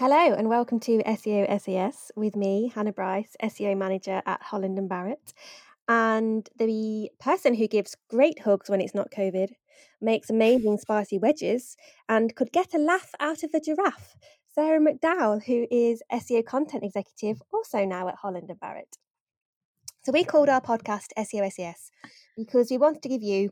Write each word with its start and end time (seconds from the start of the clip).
Hello 0.00 0.32
and 0.32 0.48
welcome 0.48 0.80
to 0.80 1.02
SEO 1.02 1.60
SAS 1.60 2.10
with 2.16 2.34
me, 2.34 2.72
Hannah 2.74 2.90
Bryce, 2.90 3.36
SEO 3.42 3.76
manager 3.76 4.22
at 4.24 4.42
Holland 4.42 4.78
and 4.78 4.88
Barrett. 4.88 5.34
And 5.88 6.48
the 6.56 7.10
person 7.20 7.52
who 7.52 7.68
gives 7.68 7.98
great 8.08 8.38
hugs 8.38 8.70
when 8.70 8.80
it's 8.80 8.94
not 8.94 9.10
COVID, 9.10 9.50
makes 10.00 10.30
amazing 10.30 10.78
spicy 10.78 11.18
wedges, 11.18 11.76
and 12.08 12.34
could 12.34 12.50
get 12.50 12.72
a 12.72 12.78
laugh 12.78 13.10
out 13.20 13.42
of 13.42 13.50
a 13.52 13.60
giraffe, 13.60 14.16
Sarah 14.54 14.80
McDowell, 14.80 15.44
who 15.44 15.66
is 15.70 16.02
SEO 16.10 16.46
content 16.46 16.82
executive, 16.82 17.42
also 17.52 17.84
now 17.84 18.08
at 18.08 18.16
Holland 18.16 18.48
and 18.48 18.58
Barrett. 18.58 18.96
So 20.02 20.12
we 20.12 20.24
called 20.24 20.48
our 20.48 20.62
podcast 20.62 21.08
SEO 21.18 21.52
SAS 21.52 21.90
because 22.38 22.70
we 22.70 22.78
wanted 22.78 23.02
to 23.02 23.10
give 23.10 23.22
you 23.22 23.50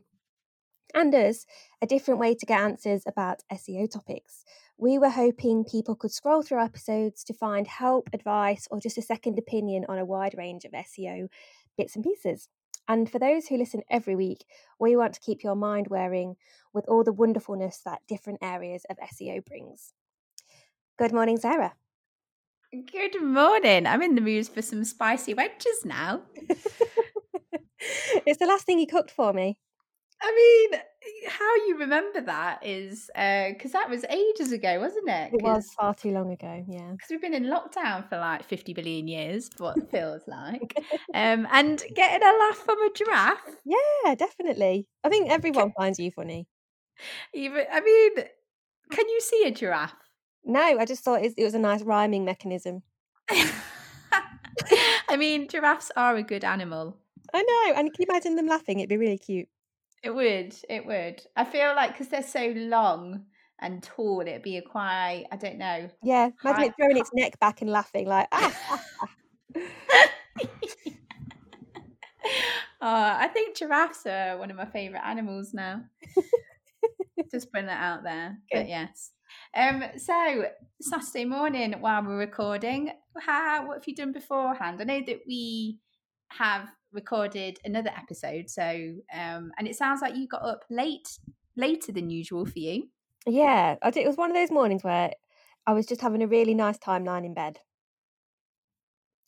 and 0.93 1.13
us 1.13 1.45
a 1.81 1.87
different 1.87 2.19
way 2.19 2.35
to 2.35 2.45
get 2.45 2.59
answers 2.59 3.03
about 3.07 3.43
SEO 3.51 3.89
topics. 3.91 4.43
We 4.77 4.97
were 4.97 5.09
hoping 5.09 5.65
people 5.65 5.95
could 5.95 6.11
scroll 6.11 6.41
through 6.41 6.63
episodes 6.63 7.23
to 7.25 7.33
find 7.33 7.67
help, 7.67 8.09
advice, 8.13 8.67
or 8.71 8.79
just 8.79 8.97
a 8.97 9.01
second 9.01 9.37
opinion 9.37 9.85
on 9.89 9.97
a 9.97 10.05
wide 10.05 10.35
range 10.37 10.65
of 10.65 10.71
SEO 10.71 11.27
bits 11.77 11.95
and 11.95 12.03
pieces. 12.03 12.49
And 12.87 13.09
for 13.09 13.19
those 13.19 13.47
who 13.47 13.57
listen 13.57 13.83
every 13.89 14.15
week, 14.15 14.45
we 14.79 14.95
want 14.95 15.13
to 15.13 15.19
keep 15.19 15.43
your 15.43 15.55
mind 15.55 15.87
wearing 15.89 16.35
with 16.73 16.85
all 16.87 17.03
the 17.03 17.13
wonderfulness 17.13 17.81
that 17.85 18.01
different 18.07 18.39
areas 18.41 18.83
of 18.89 18.97
SEO 18.97 19.45
brings. 19.45 19.93
Good 20.97 21.13
morning, 21.13 21.37
Sarah. 21.37 21.75
Good 22.71 23.21
morning. 23.21 23.85
I'm 23.87 24.01
in 24.01 24.15
the 24.15 24.21
mood 24.21 24.47
for 24.47 24.61
some 24.61 24.83
spicy 24.83 25.33
wedges 25.33 25.85
now. 25.85 26.21
it's 28.25 28.39
the 28.39 28.45
last 28.45 28.65
thing 28.65 28.79
you 28.79 28.87
cooked 28.87 29.11
for 29.11 29.33
me. 29.33 29.57
I 30.21 30.67
mean, 30.71 30.81
how 31.27 31.55
you 31.67 31.77
remember 31.79 32.21
that 32.21 32.65
is 32.65 33.09
because 33.15 33.73
uh, 33.73 33.79
that 33.79 33.89
was 33.89 34.03
ages 34.05 34.51
ago, 34.51 34.79
wasn't 34.79 35.07
it? 35.07 35.33
It 35.33 35.41
was 35.41 35.67
far 35.79 35.93
too 35.95 36.11
long 36.11 36.31
ago, 36.31 36.63
yeah. 36.67 36.91
Because 36.91 37.09
we've 37.09 37.21
been 37.21 37.33
in 37.33 37.45
lockdown 37.45 38.07
for 38.09 38.17
like 38.17 38.43
50 38.43 38.73
billion 38.73 39.07
years, 39.07 39.49
what 39.57 39.77
it 39.77 39.89
feels 39.89 40.23
like. 40.27 40.73
um, 41.13 41.47
and 41.51 41.81
getting 41.95 42.27
a 42.27 42.31
laugh 42.31 42.57
from 42.57 42.77
a 42.79 42.89
giraffe. 42.93 43.55
Yeah, 43.65 44.15
definitely. 44.15 44.87
I 45.03 45.09
think 45.09 45.29
everyone 45.29 45.71
finds 45.77 45.99
you 45.99 46.11
funny. 46.11 46.47
Even, 47.33 47.65
I 47.71 47.79
mean, 47.79 48.25
can 48.91 49.07
you 49.07 49.21
see 49.21 49.43
a 49.45 49.51
giraffe? 49.51 49.95
No, 50.43 50.79
I 50.79 50.85
just 50.85 51.03
thought 51.03 51.21
it 51.23 51.33
was 51.37 51.53
a 51.53 51.59
nice 51.59 51.81
rhyming 51.81 52.25
mechanism. 52.25 52.83
I 55.09 55.17
mean, 55.17 55.47
giraffes 55.47 55.91
are 55.95 56.15
a 56.15 56.23
good 56.23 56.43
animal. 56.43 56.97
I 57.33 57.41
know, 57.43 57.79
and 57.79 57.93
can 57.93 58.01
you 58.03 58.07
imagine 58.09 58.35
them 58.35 58.47
laughing? 58.47 58.79
It'd 58.79 58.89
be 58.89 58.97
really 58.97 59.17
cute. 59.17 59.47
It 60.03 60.11
would. 60.11 60.55
It 60.69 60.85
would. 60.85 61.21
I 61.35 61.45
feel 61.45 61.75
like 61.75 61.91
because 61.91 62.07
they're 62.07 62.23
so 62.23 62.53
long 62.55 63.25
and 63.59 63.83
tall, 63.83 64.21
it'd 64.21 64.41
be 64.41 64.57
a 64.57 64.61
quite. 64.61 65.25
I 65.31 65.35
don't 65.35 65.57
know. 65.57 65.89
Yeah, 66.01 66.29
imagine 66.43 66.65
it 66.65 66.73
throwing 66.79 66.97
its 66.97 67.11
neck 67.13 67.39
back 67.39 67.61
and 67.61 67.69
laughing 67.69 68.07
like. 68.07 68.27
Ah. 68.37 68.79
oh, 72.81 72.81
I 72.81 73.27
think 73.33 73.57
giraffes 73.57 74.05
are 74.05 74.37
one 74.37 74.51
of 74.51 74.57
my 74.57 74.65
favourite 74.65 75.03
animals 75.03 75.53
now. 75.53 75.81
Just 77.31 77.51
putting 77.51 77.67
that 77.67 77.81
out 77.81 78.03
there. 78.03 78.37
Good. 78.51 78.59
But 78.59 78.69
yes. 78.69 79.11
Um, 79.55 79.83
so 79.97 80.45
Saturday 80.81 81.25
morning 81.25 81.73
while 81.79 82.03
we're 82.03 82.17
recording, 82.17 82.91
how 83.19 83.67
what 83.67 83.77
have 83.77 83.87
you 83.87 83.95
done 83.95 84.11
beforehand? 84.11 84.79
I 84.79 84.83
know 84.83 85.01
that 85.05 85.21
we 85.27 85.79
have 86.29 86.69
recorded 86.91 87.59
another 87.65 87.91
episode. 87.95 88.49
So, 88.49 88.63
um, 89.13 89.51
and 89.57 89.67
it 89.67 89.75
sounds 89.75 90.01
like 90.01 90.15
you 90.15 90.27
got 90.27 90.43
up 90.43 90.63
late, 90.69 91.19
later 91.55 91.91
than 91.91 92.09
usual 92.09 92.45
for 92.45 92.59
you. 92.59 92.89
Yeah, 93.25 93.75
I 93.81 93.91
did, 93.91 94.03
it 94.03 94.07
was 94.07 94.17
one 94.17 94.31
of 94.31 94.35
those 94.35 94.51
mornings 94.51 94.83
where 94.83 95.11
I 95.67 95.73
was 95.73 95.85
just 95.85 96.01
having 96.01 96.23
a 96.23 96.27
really 96.27 96.53
nice 96.53 96.77
time 96.77 97.03
lying 97.03 97.25
in 97.25 97.33
bed. 97.33 97.59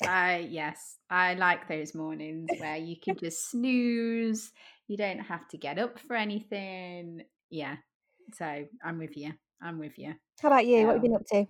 Uh, 0.04 0.40
yes, 0.50 0.98
I 1.10 1.36
like 1.36 1.68
those 1.68 1.94
mornings 1.94 2.50
where 2.58 2.78
you 2.78 2.96
can 3.00 3.18
just 3.18 3.52
snooze. 3.52 4.52
You 4.88 4.98
don't 4.98 5.20
have 5.20 5.48
to 5.50 5.58
get 5.58 5.78
up 5.78 6.00
for 6.00 6.16
anything. 6.16 7.24
Yeah, 7.52 7.76
so 8.34 8.66
I'm 8.84 8.98
with 8.98 9.16
you. 9.16 9.34
I'm 9.62 9.78
with 9.78 10.00
you. 10.00 10.16
How 10.42 10.48
about 10.48 10.66
you? 10.66 10.80
Um, 10.80 10.88
what 10.88 10.96
have 10.96 11.04
you 11.04 11.10
been 11.10 11.16
up 11.16 11.26
to? 11.28 11.46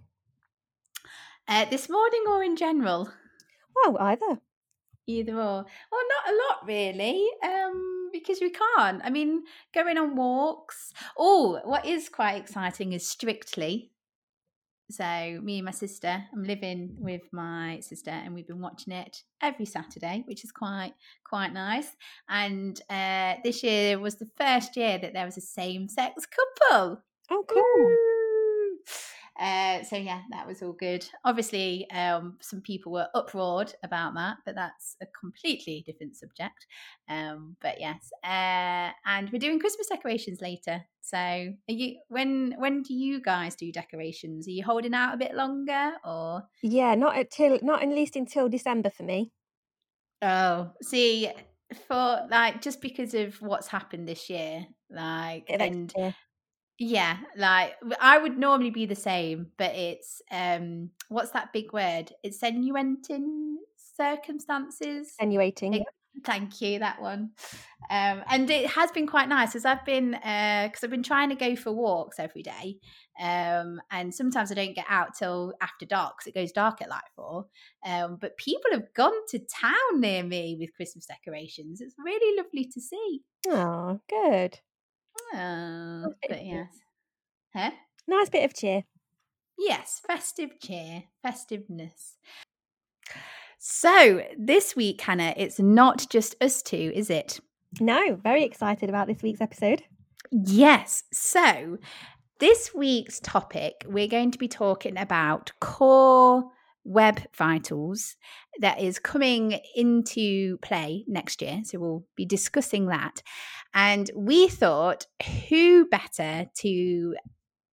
Uh, 1.47 1.65
this 1.69 1.89
morning 1.89 2.23
or 2.27 2.43
in 2.43 2.57
general? 2.57 3.09
Oh, 3.77 3.95
either. 3.99 4.41
Either 5.11 5.33
or. 5.33 5.65
Well, 5.91 6.01
not 6.25 6.33
a 6.33 6.37
lot 6.37 6.67
really, 6.67 7.27
um, 7.43 8.09
because 8.11 8.39
we 8.41 8.51
can't. 8.51 9.01
I 9.03 9.09
mean, 9.09 9.43
going 9.73 9.97
on 9.97 10.15
walks. 10.15 10.93
Oh, 11.17 11.59
what 11.63 11.85
is 11.85 12.09
quite 12.09 12.35
exciting 12.35 12.93
is 12.93 13.07
Strictly. 13.07 13.91
So 14.91 15.39
me 15.41 15.59
and 15.59 15.65
my 15.65 15.71
sister, 15.71 16.25
I'm 16.33 16.43
living 16.43 16.95
with 16.97 17.21
my 17.31 17.79
sister, 17.79 18.11
and 18.11 18.35
we've 18.35 18.47
been 18.47 18.59
watching 18.59 18.91
it 18.93 19.23
every 19.41 19.65
Saturday, 19.65 20.23
which 20.27 20.43
is 20.43 20.51
quite 20.51 20.93
quite 21.23 21.53
nice. 21.53 21.95
And 22.27 22.79
uh, 22.89 23.35
this 23.43 23.63
year 23.63 23.99
was 23.99 24.15
the 24.15 24.29
first 24.37 24.75
year 24.75 24.97
that 24.97 25.13
there 25.13 25.25
was 25.25 25.37
a 25.37 25.41
same 25.41 25.87
sex 25.87 26.25
couple. 26.25 27.03
Oh, 27.29 27.45
cool. 27.47 27.95
Uh, 29.39 29.81
so 29.83 29.95
yeah, 29.95 30.21
that 30.29 30.45
was 30.45 30.61
all 30.61 30.73
good. 30.73 31.05
Obviously, 31.23 31.89
um, 31.91 32.37
some 32.41 32.61
people 32.61 32.91
were 32.91 33.07
uproared 33.15 33.73
about 33.83 34.13
that, 34.15 34.37
but 34.45 34.55
that's 34.55 34.97
a 35.01 35.05
completely 35.19 35.83
different 35.85 36.15
subject. 36.15 36.67
Um, 37.09 37.55
but 37.61 37.79
yes, 37.79 38.11
uh, 38.23 38.91
and 39.05 39.29
we're 39.31 39.39
doing 39.39 39.59
Christmas 39.59 39.87
decorations 39.87 40.41
later. 40.41 40.83
So, 41.01 41.17
are 41.17 41.55
you 41.67 41.97
when 42.09 42.55
when 42.57 42.83
do 42.83 42.93
you 42.93 43.21
guys 43.21 43.55
do 43.55 43.71
decorations? 43.71 44.47
Are 44.47 44.51
you 44.51 44.63
holding 44.63 44.93
out 44.93 45.13
a 45.13 45.17
bit 45.17 45.33
longer, 45.33 45.93
or 46.05 46.43
yeah, 46.61 46.95
not 46.95 47.17
until 47.17 47.57
not 47.61 47.81
at 47.81 47.89
least 47.89 48.15
until 48.15 48.49
December 48.49 48.89
for 48.89 49.03
me. 49.03 49.31
Oh, 50.21 50.71
see, 50.81 51.31
for 51.87 52.27
like 52.29 52.61
just 52.61 52.81
because 52.81 53.13
of 53.13 53.41
what's 53.41 53.67
happened 53.67 54.07
this 54.07 54.29
year, 54.29 54.65
like 54.89 55.49
and 55.49 55.91
yeah, 55.97 56.11
like 57.37 57.75
I 57.99 58.17
would 58.17 58.37
normally 58.37 58.71
be 58.71 58.85
the 58.85 58.95
same, 58.95 59.51
but 59.57 59.75
it's 59.75 60.21
um 60.31 60.89
what's 61.09 61.31
that 61.31 61.53
big 61.53 61.73
word? 61.73 62.11
It's 62.23 62.37
extenuating 62.37 63.59
circumstances. 63.95 65.07
Extenuating. 65.09 65.75
It, 65.75 65.83
thank 66.25 66.59
you, 66.59 66.79
that 66.79 66.99
one. 66.99 67.31
Um 67.89 68.23
and 68.27 68.49
it 68.49 68.65
has 68.67 68.91
been 68.91 69.05
quite 69.05 69.29
nice 69.29 69.55
as 69.55 69.63
I've 69.63 69.85
been 69.85 70.15
uh 70.15 70.67
because 70.67 70.83
I've 70.83 70.89
been 70.89 71.03
trying 71.03 71.29
to 71.29 71.35
go 71.35 71.55
for 71.55 71.71
walks 71.71 72.19
every 72.19 72.41
day. 72.41 72.77
Um 73.21 73.79
and 73.91 74.11
sometimes 74.13 74.51
I 74.51 74.55
don't 74.55 74.75
get 74.75 74.85
out 74.89 75.09
till 75.13 75.53
after 75.61 75.85
dark 75.85 76.15
because 76.17 76.27
it 76.27 76.39
goes 76.39 76.51
dark 76.51 76.81
at 76.81 76.89
like 76.89 77.03
four. 77.15 77.45
Um 77.85 78.17
but 78.19 78.37
people 78.37 78.71
have 78.71 78.91
gone 78.95 79.25
to 79.29 79.39
town 79.39 79.99
near 79.99 80.23
me 80.23 80.57
with 80.59 80.73
Christmas 80.73 81.05
decorations. 81.05 81.79
It's 81.79 81.95
really 82.03 82.37
lovely 82.37 82.65
to 82.73 82.81
see. 82.81 83.21
Oh, 83.47 83.99
good. 84.09 84.59
Oh, 85.33 86.13
but 86.27 86.45
yes. 86.45 86.67
Huh? 87.55 87.71
Nice 88.07 88.29
bit 88.29 88.45
of 88.45 88.53
cheer. 88.53 88.83
Yes, 89.57 90.01
festive 90.05 90.59
cheer, 90.59 91.03
festiveness. 91.21 92.17
So, 93.59 94.23
this 94.37 94.75
week, 94.75 95.01
Hannah, 95.01 95.33
it's 95.37 95.59
not 95.59 96.07
just 96.09 96.35
us 96.41 96.61
two, 96.61 96.91
is 96.95 97.09
it? 97.09 97.39
No, 97.79 98.15
very 98.15 98.43
excited 98.43 98.89
about 98.89 99.07
this 99.07 99.21
week's 99.21 99.41
episode. 99.41 99.83
Yes. 100.31 101.03
So, 101.13 101.77
this 102.39 102.73
week's 102.73 103.19
topic, 103.19 103.85
we're 103.87 104.07
going 104.07 104.31
to 104.31 104.39
be 104.39 104.47
talking 104.47 104.97
about 104.97 105.51
core 105.59 106.45
Web 106.83 107.21
Vitals 107.35 108.15
that 108.59 108.81
is 108.81 108.99
coming 108.99 109.59
into 109.75 110.57
play 110.57 111.05
next 111.07 111.41
year. 111.41 111.61
So 111.63 111.79
we'll 111.79 112.05
be 112.15 112.25
discussing 112.25 112.87
that. 112.87 113.21
And 113.73 114.09
we 114.15 114.47
thought, 114.47 115.05
who 115.49 115.85
better 115.85 116.45
to 116.55 117.15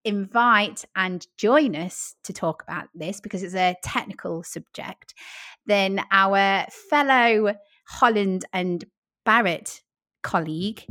invite 0.05 0.85
and 0.95 1.27
join 1.37 1.75
us 1.75 2.15
to 2.25 2.33
talk 2.33 2.63
about 2.63 2.89
this 2.95 3.21
because 3.21 3.43
it's 3.43 3.55
a 3.55 3.77
technical 3.83 4.43
subject 4.43 5.15
than 5.67 6.01
our 6.11 6.67
fellow 6.91 7.55
Holland 7.87 8.45
and 8.53 8.85
Barrett 9.25 9.83
colleague, 10.23 10.85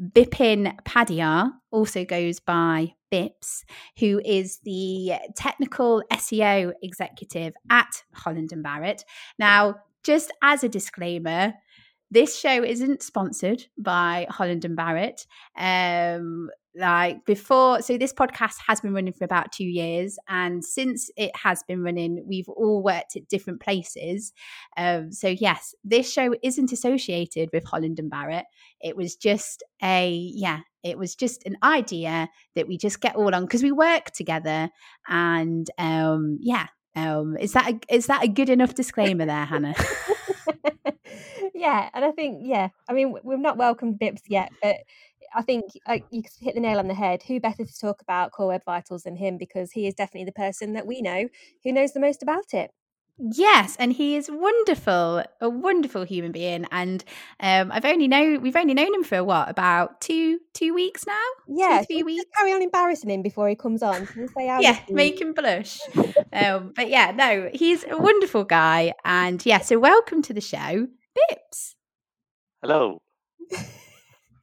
Bipin 0.00 0.74
Padhiar, 0.84 1.52
also 1.70 2.04
goes 2.04 2.40
by 2.40 2.94
Bips, 3.12 3.64
who 3.98 4.20
is 4.24 4.60
the 4.64 5.12
technical 5.36 6.02
SEO 6.12 6.72
executive 6.82 7.54
at 7.68 8.02
Holland 8.14 8.52
and 8.52 8.62
Barrett. 8.62 9.04
Now, 9.38 9.76
just 10.02 10.32
as 10.42 10.64
a 10.64 10.68
disclaimer, 10.68 11.54
this 12.10 12.38
show 12.38 12.64
isn't 12.64 13.02
sponsored 13.02 13.66
by 13.78 14.26
Holland 14.30 14.64
and 14.64 14.76
Barrett. 14.76 15.26
Um, 15.56 16.50
like 16.76 17.24
before 17.24 17.82
so 17.82 17.98
this 17.98 18.12
podcast 18.12 18.54
has 18.66 18.80
been 18.80 18.94
running 18.94 19.12
for 19.12 19.24
about 19.24 19.50
two 19.50 19.64
years 19.64 20.18
and 20.28 20.64
since 20.64 21.10
it 21.16 21.34
has 21.34 21.64
been 21.64 21.82
running 21.82 22.24
we've 22.28 22.48
all 22.48 22.82
worked 22.82 23.16
at 23.16 23.28
different 23.28 23.60
places. 23.60 24.32
Um 24.76 25.10
so 25.10 25.28
yes 25.28 25.74
this 25.82 26.12
show 26.12 26.34
isn't 26.42 26.72
associated 26.72 27.50
with 27.52 27.64
holland 27.64 27.98
and 27.98 28.08
barrett. 28.08 28.46
It 28.80 28.96
was 28.96 29.16
just 29.16 29.64
a 29.82 30.10
yeah 30.32 30.60
it 30.84 30.96
was 30.96 31.16
just 31.16 31.44
an 31.44 31.56
idea 31.62 32.28
that 32.54 32.68
we 32.68 32.78
just 32.78 33.00
get 33.00 33.16
all 33.16 33.34
on 33.34 33.42
because 33.42 33.62
we 33.62 33.72
work 33.72 34.12
together 34.12 34.70
and 35.08 35.68
um 35.76 36.38
yeah 36.40 36.68
um 36.94 37.36
is 37.38 37.52
that 37.52 37.68
a, 37.68 37.94
is 37.94 38.06
that 38.06 38.22
a 38.22 38.28
good 38.28 38.48
enough 38.48 38.74
disclaimer 38.74 39.26
there 39.26 39.44
hannah 39.44 39.74
yeah 41.54 41.88
and 41.94 42.04
i 42.04 42.10
think 42.10 42.38
yeah 42.42 42.68
i 42.88 42.92
mean 42.92 43.14
we've 43.22 43.38
not 43.38 43.56
welcomed 43.56 43.98
bips 43.98 44.22
yet 44.28 44.50
but 44.62 44.76
I 45.32 45.42
think 45.42 45.66
uh, 45.86 45.98
you 46.10 46.22
hit 46.40 46.54
the 46.54 46.60
nail 46.60 46.78
on 46.78 46.88
the 46.88 46.94
head. 46.94 47.22
Who 47.22 47.38
better 47.38 47.64
to 47.64 47.78
talk 47.78 48.02
about 48.02 48.32
Core 48.32 48.48
Web 48.48 48.64
Vitals 48.64 49.04
than 49.04 49.16
him? 49.16 49.38
Because 49.38 49.70
he 49.72 49.86
is 49.86 49.94
definitely 49.94 50.24
the 50.24 50.32
person 50.32 50.72
that 50.72 50.86
we 50.88 51.00
know 51.00 51.28
who 51.62 51.72
knows 51.72 51.92
the 51.92 52.00
most 52.00 52.22
about 52.22 52.52
it. 52.52 52.72
Yes, 53.20 53.76
and 53.78 53.92
he 53.92 54.16
is 54.16 54.30
wonderful, 54.30 55.22
a 55.40 55.48
wonderful 55.50 56.04
human 56.04 56.32
being. 56.32 56.66
And 56.70 57.04
um, 57.38 57.70
I've 57.70 57.84
only 57.84 58.08
know 58.08 58.38
we've 58.40 58.56
only 58.56 58.72
known 58.72 58.94
him 58.94 59.04
for 59.04 59.22
what 59.22 59.50
about 59.50 60.00
two 60.00 60.38
two 60.54 60.72
weeks 60.72 61.06
now? 61.06 61.20
Yeah, 61.46 61.80
two, 61.80 61.86
three 61.86 62.02
weeks. 62.02 62.24
Carry 62.36 62.52
on 62.52 62.62
embarrassing 62.62 63.10
him 63.10 63.20
before 63.22 63.48
he 63.48 63.54
comes 63.54 63.82
on. 63.82 64.06
say 64.06 64.46
how 64.46 64.60
yeah, 64.60 64.78
make 64.88 65.20
him 65.20 65.34
blush. 65.34 65.80
um, 66.32 66.72
but 66.74 66.88
yeah, 66.88 67.10
no, 67.10 67.50
he's 67.52 67.84
a 67.84 67.98
wonderful 67.98 68.44
guy, 68.44 68.94
and 69.04 69.44
yeah. 69.44 69.58
So 69.60 69.78
welcome 69.78 70.22
to 70.22 70.32
the 70.32 70.40
show, 70.40 70.86
Bips. 71.18 71.74
Hello. 72.62 73.02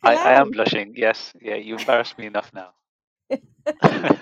I, 0.04 0.16
I 0.16 0.34
am 0.34 0.52
blushing. 0.52 0.94
Yes. 0.96 1.34
Yeah. 1.42 1.56
You 1.56 1.78
embarrassed 1.78 2.18
me 2.18 2.28
enough 2.28 2.52
now. 2.54 2.74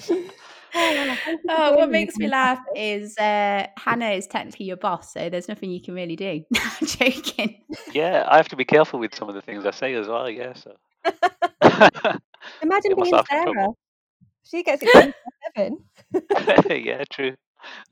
oh, 0.74 1.74
what 1.76 1.90
makes 1.90 2.16
me 2.16 2.28
laugh 2.28 2.60
is 2.76 3.16
uh, 3.18 3.66
Hannah 3.76 4.10
is 4.10 4.26
technically 4.26 4.66
your 4.66 4.76
boss, 4.76 5.12
so 5.12 5.28
there's 5.28 5.48
nothing 5.48 5.70
you 5.70 5.80
can 5.80 5.94
really 5.94 6.16
do. 6.16 6.44
I'm 6.56 6.86
joking. 6.86 7.62
Yeah, 7.92 8.24
I 8.28 8.36
have 8.36 8.48
to 8.48 8.56
be 8.56 8.64
careful 8.64 9.00
with 9.00 9.14
some 9.14 9.28
of 9.28 9.34
the 9.34 9.42
things 9.42 9.66
I 9.66 9.70
say 9.70 9.94
as 9.94 10.08
well. 10.08 10.28
Yeah, 10.30 10.54
so. 10.54 10.76
Imagine 12.62 12.94
being 12.96 13.20
Sarah. 13.28 13.68
She 14.44 14.62
gets 14.62 14.82
it 14.82 15.14
seven. 15.56 15.78
yeah, 16.84 17.04
true. 17.10 17.34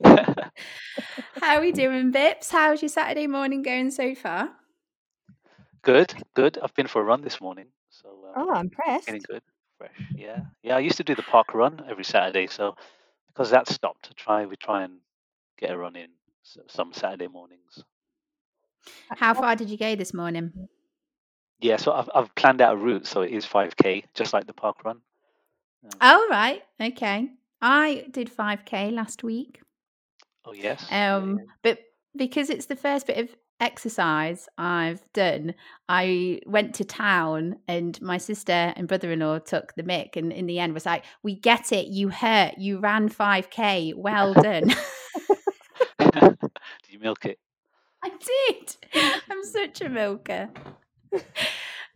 How 0.03 1.55
are 1.55 1.61
we 1.61 1.71
doing, 1.71 2.11
Bips? 2.11 2.49
How's 2.51 2.81
your 2.81 2.89
Saturday 2.89 3.27
morning 3.27 3.61
going 3.61 3.91
so 3.91 4.15
far? 4.15 4.49
Good, 5.81 6.13
good. 6.33 6.57
I've 6.61 6.73
been 6.73 6.87
for 6.87 7.01
a 7.01 7.05
run 7.05 7.21
this 7.21 7.39
morning, 7.39 7.67
so 7.89 8.09
um, 8.09 8.33
oh, 8.35 8.53
I'm 8.53 8.65
impressed. 8.65 9.05
Getting 9.05 9.21
good, 9.27 9.41
fresh. 9.79 9.95
Yeah, 10.15 10.41
yeah. 10.61 10.75
I 10.75 10.79
used 10.79 10.97
to 10.97 11.03
do 11.03 11.15
the 11.15 11.23
park 11.23 11.55
run 11.55 11.81
every 11.89 12.03
Saturday, 12.03 12.45
so 12.47 12.75
because 13.27 13.49
that 13.49 13.67
stopped, 13.67 14.05
to 14.05 14.13
try 14.13 14.45
we 14.45 14.55
try 14.55 14.83
and 14.83 14.99
get 15.57 15.71
a 15.71 15.77
run 15.77 15.95
in 15.95 16.09
some 16.67 16.93
Saturday 16.93 17.27
mornings. 17.27 17.83
How 19.09 19.33
far 19.33 19.55
did 19.55 19.69
you 19.69 19.77
go 19.77 19.95
this 19.95 20.13
morning? 20.13 20.51
Yeah, 21.61 21.77
so 21.77 21.93
I've 21.93 22.09
I've 22.13 22.35
planned 22.35 22.61
out 22.61 22.73
a 22.75 22.77
route, 22.77 23.07
so 23.07 23.21
it 23.21 23.31
is 23.31 23.45
five 23.45 23.75
k, 23.75 24.03
just 24.13 24.33
like 24.33 24.45
the 24.45 24.53
park 24.53 24.83
run. 24.83 25.01
Um, 25.83 25.97
oh 26.01 26.27
right, 26.29 26.61
okay. 26.79 27.29
I 27.61 28.05
did 28.11 28.29
five 28.29 28.65
k 28.65 28.91
last 28.91 29.23
week. 29.23 29.61
Oh 30.45 30.53
yes. 30.53 30.85
Um, 30.91 31.39
yeah. 31.39 31.45
but 31.63 31.79
because 32.15 32.49
it's 32.49 32.65
the 32.65 32.75
first 32.75 33.07
bit 33.07 33.17
of 33.17 33.35
exercise 33.59 34.47
I've 34.57 35.01
done, 35.13 35.55
I 35.87 36.41
went 36.45 36.75
to 36.75 36.85
town 36.85 37.57
and 37.67 38.01
my 38.01 38.17
sister 38.17 38.51
and 38.51 38.87
brother 38.87 39.11
in 39.11 39.19
law 39.19 39.39
took 39.39 39.73
the 39.75 39.83
mic 39.83 40.15
and 40.15 40.31
in 40.31 40.45
the 40.45 40.59
end 40.59 40.73
was 40.73 40.85
like, 40.85 41.05
We 41.23 41.35
get 41.35 41.71
it, 41.71 41.87
you 41.87 42.09
hurt, 42.09 42.57
you 42.57 42.79
ran 42.79 43.09
5k, 43.09 43.93
well 43.95 44.33
done. 44.41 44.67
did 45.99 46.37
you 46.89 46.99
milk 46.99 47.25
it? 47.25 47.39
I 48.03 48.09
did. 48.09 48.75
I'm 49.29 49.43
such 49.43 49.81
a 49.81 49.89
milker. 49.89 50.49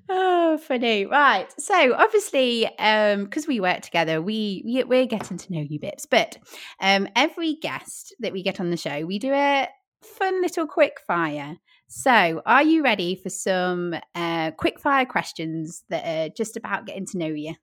Oh, 0.09 0.57
funny. 0.57 1.05
Right. 1.05 1.47
So 1.59 1.93
obviously, 1.93 2.65
um, 2.77 3.23
because 3.23 3.47
we 3.47 3.61
work 3.61 3.81
together, 3.81 4.21
we, 4.21 4.61
we 4.65 4.83
we're 4.83 5.05
getting 5.05 5.37
to 5.37 5.53
know 5.53 5.61
you 5.61 5.79
Bips. 5.79 6.05
But 6.09 6.37
um 6.81 7.07
every 7.15 7.55
guest 7.55 8.13
that 8.19 8.33
we 8.33 8.43
get 8.43 8.59
on 8.59 8.69
the 8.69 8.77
show, 8.77 9.05
we 9.05 9.17
do 9.17 9.31
a 9.31 9.69
fun 10.03 10.41
little 10.41 10.67
quick 10.67 10.99
fire. 11.05 11.57
So, 11.87 12.41
are 12.45 12.63
you 12.63 12.83
ready 12.83 13.15
for 13.15 13.29
some 13.29 13.95
uh, 14.15 14.51
quick 14.51 14.79
fire 14.79 15.05
questions 15.05 15.83
that 15.89 16.05
are 16.05 16.29
just 16.35 16.57
about 16.57 16.85
getting 16.85 17.05
to 17.07 17.17
know 17.17 17.27
you? 17.27 17.55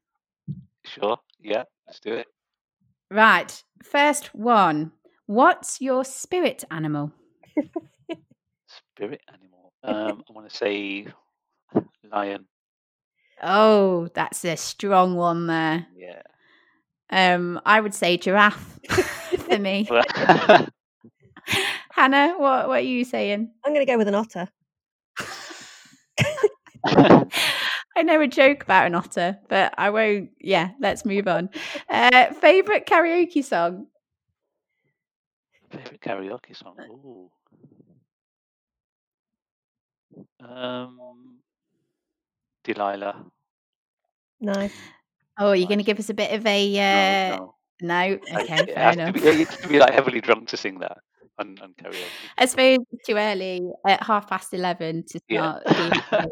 Sure. 0.85 1.19
Yeah, 1.41 1.65
let's 1.87 2.01
do 2.01 2.15
it. 2.15 2.27
Right. 3.11 3.63
First 3.83 4.35
one. 4.35 4.93
What's 5.27 5.81
your 5.81 6.05
spirit 6.05 6.65
animal? 6.71 7.13
spirit 8.97 9.21
animal. 9.29 9.73
Um, 9.83 10.23
I 10.29 10.33
want 10.33 10.49
to 10.49 10.57
say 10.57 11.07
lion. 12.11 12.47
Oh, 13.43 14.09
that's 14.15 14.45
a 14.45 14.57
strong 14.57 15.15
one 15.15 15.47
there. 15.47 15.87
Yeah. 15.97 16.23
Um, 17.11 17.61
I 17.65 17.81
would 17.81 17.95
say 17.95 18.17
giraffe 18.17 18.79
for 19.39 19.59
me. 19.59 19.89
Hannah, 22.01 22.35
what, 22.39 22.67
what 22.67 22.79
are 22.79 22.81
you 22.81 23.05
saying? 23.05 23.51
I'm 23.63 23.75
going 23.75 23.85
to 23.85 23.93
go 23.93 23.99
with 23.99 24.09
an 24.09 24.15
otter. 24.15 24.49
I 27.95 28.03
know 28.03 28.23
a 28.23 28.27
joke 28.27 28.63
about 28.63 28.87
an 28.87 28.95
otter, 28.95 29.39
but 29.51 29.75
I 29.77 29.91
won't. 29.91 30.31
Yeah, 30.41 30.71
let's 30.81 31.05
move 31.05 31.29
on. 31.29 31.51
Uh, 31.91 32.33
favorite 32.33 32.87
karaoke 32.87 33.45
song? 33.45 33.89
Favorite 35.71 36.01
karaoke 36.01 36.57
song? 36.57 36.77
Ooh. 36.89 37.29
Um, 40.43 41.37
Delilah. 42.65 43.27
Nice. 44.41 44.73
Oh, 45.39 45.53
you're 45.53 45.69
going 45.69 45.81
to 45.81 45.85
give 45.85 45.99
us 45.99 46.09
a 46.09 46.15
bit 46.15 46.33
of 46.33 46.47
a. 46.47 46.79
Uh... 46.79 47.37
No, 47.37 47.55
no. 47.83 48.09
no? 48.09 48.41
Okay, 48.41 48.57
it 48.57 48.75
fair 48.75 48.93
enough. 48.93 49.15
To 49.15 49.21
be, 49.21 49.21
you 49.21 49.45
have 49.45 49.61
to 49.61 49.69
be 49.69 49.79
like 49.79 49.93
heavily 49.93 50.23
drunk 50.23 50.49
to 50.49 50.57
sing 50.57 50.79
that 50.79 50.97
on 51.41 51.75
karaoke? 51.81 52.05
I 52.39 52.47
suppose 52.47 52.79
it's 52.93 53.07
too 53.07 53.17
early 53.17 53.63
at 53.87 54.03
half 54.03 54.29
past 54.29 54.53
eleven 54.55 55.05
to 55.09 55.21
start. 55.31 55.63
Yeah. 55.67 56.27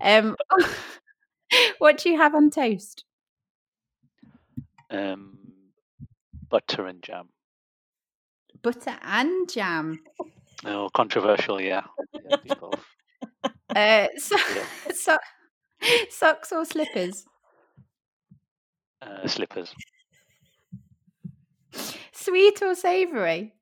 um, 0.00 0.36
what 1.78 1.98
do 1.98 2.10
you 2.10 2.18
have 2.18 2.34
on 2.34 2.50
toast? 2.50 3.04
Um, 4.90 5.38
butter 6.48 6.86
and 6.86 7.02
jam. 7.02 7.28
Butter 8.62 8.96
and 9.02 9.50
jam. 9.50 10.00
Oh, 10.64 10.88
controversial, 10.92 11.60
yeah. 11.60 11.82
yeah 12.44 12.54
uh, 13.76 14.06
so, 14.16 14.36
yeah. 14.36 14.92
so, 14.92 15.18
socks 16.10 16.52
or 16.52 16.64
slippers? 16.64 17.24
Uh, 19.00 19.26
slippers. 19.28 19.72
Sweet 22.12 22.60
or 22.62 22.74
savoury? 22.74 23.54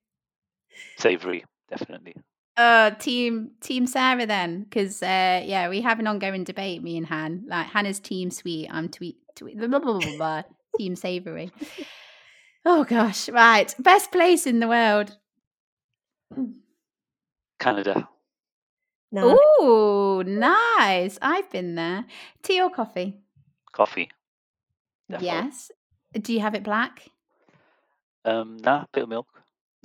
Savory, 0.96 1.44
definitely. 1.68 2.14
Uh, 2.56 2.90
team 2.92 3.50
Team 3.60 3.86
Sarah 3.86 4.26
then, 4.26 4.62
because 4.62 5.02
uh, 5.02 5.42
yeah, 5.44 5.68
we 5.68 5.82
have 5.82 5.98
an 5.98 6.06
ongoing 6.06 6.44
debate. 6.44 6.82
Me 6.82 6.96
and 6.96 7.06
Han, 7.06 7.44
like 7.48 7.66
Hannah's 7.66 8.00
team 8.00 8.30
sweet, 8.30 8.68
I'm 8.70 8.88
tweet, 8.88 9.16
tweet 9.34 9.58
blah, 9.58 9.68
blah, 9.68 9.78
blah, 9.78 9.98
blah, 9.98 10.16
blah 10.16 10.42
team 10.78 10.96
savory. 10.96 11.50
Oh 12.64 12.84
gosh, 12.84 13.28
right, 13.28 13.74
best 13.78 14.10
place 14.10 14.46
in 14.46 14.60
the 14.60 14.68
world. 14.68 15.16
Canada. 17.58 18.08
No. 19.12 19.38
Oh, 19.60 20.22
nice! 20.26 21.18
I've 21.22 21.48
been 21.50 21.74
there. 21.74 22.04
Tea 22.42 22.60
or 22.60 22.70
coffee? 22.70 23.20
Coffee. 23.72 24.10
Definitely. 25.08 25.26
Yes. 25.26 25.70
Do 26.20 26.32
you 26.32 26.40
have 26.40 26.54
it 26.54 26.64
black? 26.64 27.08
Um, 28.24 28.56
nah, 28.58 28.82
a 28.82 28.88
bit 28.92 29.04
of 29.04 29.08
milk. 29.08 29.28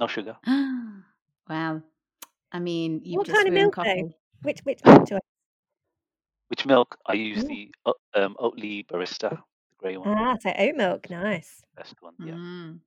No 0.01 0.07
sugar. 0.07 0.35
wow. 1.47 1.81
I 2.51 2.59
mean, 2.59 3.01
you've 3.03 3.19
what 3.19 3.27
just 3.27 3.37
kind 3.37 3.47
of 3.47 3.53
milk 3.53 3.75
coffee. 3.75 4.15
Which 4.41 4.59
which 4.63 4.79
milk 4.83 5.05
do 5.05 5.15
I? 5.15 5.19
Which 6.47 6.65
milk? 6.65 6.97
I 7.05 7.13
use 7.13 7.45
the 7.45 7.71
um, 8.15 8.35
Oatly 8.39 8.87
Barista, 8.87 9.29
the 9.29 9.75
grey 9.77 9.97
one. 9.97 10.09
Ah, 10.09 10.35
so 10.41 10.51
oat 10.57 10.75
milk, 10.75 11.09
nice. 11.11 11.61
Best 11.77 11.93
one, 12.01 12.15
yeah. 12.19 12.33
Mm. 12.33 12.79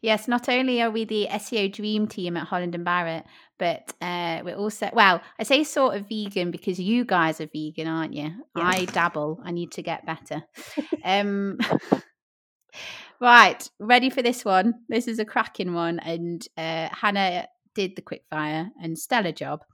Yes, 0.00 0.26
not 0.26 0.48
only 0.48 0.82
are 0.82 0.90
we 0.90 1.04
the 1.04 1.28
SEO 1.30 1.72
dream 1.72 2.08
team 2.08 2.36
at 2.36 2.48
Holland 2.48 2.74
and 2.74 2.84
Barrett, 2.84 3.24
but 3.58 3.94
uh, 4.00 4.42
we're 4.44 4.56
also, 4.56 4.90
well, 4.92 5.22
I 5.38 5.44
say 5.44 5.62
sort 5.62 5.94
of 5.94 6.08
vegan 6.08 6.50
because 6.50 6.80
you 6.80 7.04
guys 7.04 7.40
are 7.40 7.46
vegan, 7.46 7.86
aren't 7.86 8.14
you? 8.14 8.24
Yeah. 8.56 8.66
I 8.66 8.86
dabble. 8.86 9.40
I 9.44 9.52
need 9.52 9.70
to 9.72 9.82
get 9.82 10.04
better. 10.04 10.42
um, 11.04 11.58
Right, 13.22 13.70
ready 13.78 14.10
for 14.10 14.20
this 14.20 14.44
one? 14.44 14.74
This 14.88 15.06
is 15.06 15.20
a 15.20 15.24
cracking 15.24 15.74
one, 15.74 16.00
and 16.00 16.44
uh, 16.56 16.88
Hannah, 16.90 17.46
did 17.72 17.94
the 17.94 18.02
quickfire 18.02 18.70
and 18.82 18.98
stellar 18.98 19.30
job. 19.30 19.64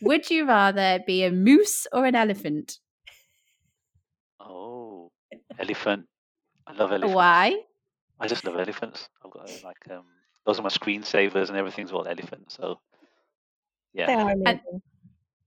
Would 0.00 0.30
you 0.30 0.46
rather 0.48 1.00
be 1.06 1.22
a 1.22 1.30
moose 1.30 1.86
or 1.92 2.06
an 2.06 2.14
elephant? 2.14 2.78
Oh, 4.40 5.12
elephant. 5.58 6.06
I 6.66 6.72
love 6.72 6.92
elephants. 6.92 7.14
Why? 7.14 7.60
I 8.20 8.26
just 8.26 8.46
love 8.46 8.56
elephants. 8.56 9.06
I've 9.22 9.30
got 9.30 9.50
like 9.62 9.76
um, 9.90 10.04
those 10.46 10.58
are 10.58 10.62
my 10.62 10.70
screensavers 10.70 11.50
and 11.50 11.58
everything's 11.58 11.92
all 11.92 12.06
elephants. 12.06 12.56
So 12.56 12.80
They 13.92 14.00
yeah. 14.00 14.24
are 14.24 14.30
amazing. 14.30 14.82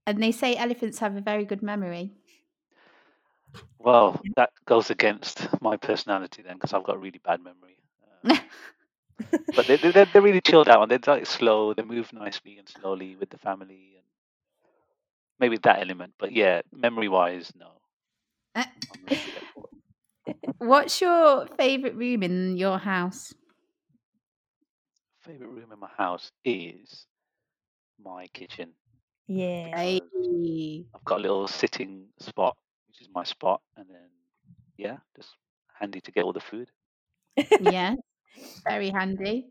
And 0.06 0.22
they 0.22 0.32
say 0.32 0.56
elephants 0.56 1.00
have 1.00 1.16
a 1.16 1.22
very 1.22 1.44
good 1.44 1.64
memory. 1.64 2.14
Well, 3.80 4.20
that 4.36 4.50
goes 4.66 4.90
against 4.90 5.48
my 5.62 5.78
personality 5.78 6.42
then 6.42 6.56
because 6.56 6.74
I've 6.74 6.84
got 6.84 6.96
a 6.96 7.00
really 7.00 7.22
bad 7.24 7.40
memory. 7.42 7.78
Um, 8.24 8.40
but 9.56 9.68
they, 9.68 9.78
they, 9.78 9.92
they're, 9.92 10.06
they're 10.06 10.22
really 10.22 10.42
chilled 10.42 10.68
out 10.68 10.82
and 10.82 10.92
they're 10.92 11.16
like 11.16 11.26
slow. 11.26 11.74
They 11.74 11.84
move 11.84 12.12
nicely 12.12 12.58
and 12.58 12.68
slowly 12.68 13.16
with 13.16 13.30
the 13.30 13.38
family 13.38 13.94
and 13.96 14.04
maybe 15.40 15.58
that 15.58 15.80
element. 15.80 16.14
But 16.18 16.32
yeah, 16.32 16.62
memory 16.74 17.08
wise, 17.08 17.52
no. 17.58 17.72
Uh, 18.56 18.64
I'm 18.92 19.00
gonna 19.02 19.16
do 19.24 19.32
that. 19.32 19.44
What's 20.60 21.00
your 21.02 21.48
favourite 21.58 21.96
room 21.96 22.24
in 22.24 22.58
your 22.58 22.80
house? 22.80 23.34
Favorite 25.22 25.50
room 25.50 25.72
in 25.72 25.80
my 25.80 25.90
house 25.98 26.32
is 26.44 27.06
my 28.04 28.28
kitchen. 28.28 28.74
Yeah. 29.28 30.00
I've 30.96 31.06
got 31.06 31.20
a 31.20 31.22
little 31.22 31.48
sitting 31.48 32.06
spot, 32.20 32.56
which 32.56 32.67
is 33.08 33.14
my 33.14 33.24
spot, 33.24 33.62
and 33.76 33.88
then 33.90 34.10
yeah, 34.78 34.98
just 35.16 35.30
handy 35.80 36.02
to 36.02 36.12
get 36.12 36.24
all 36.24 36.34
the 36.34 36.40
food. 36.40 36.70
yeah, 37.62 37.96
very 38.68 38.90
handy. 38.90 39.48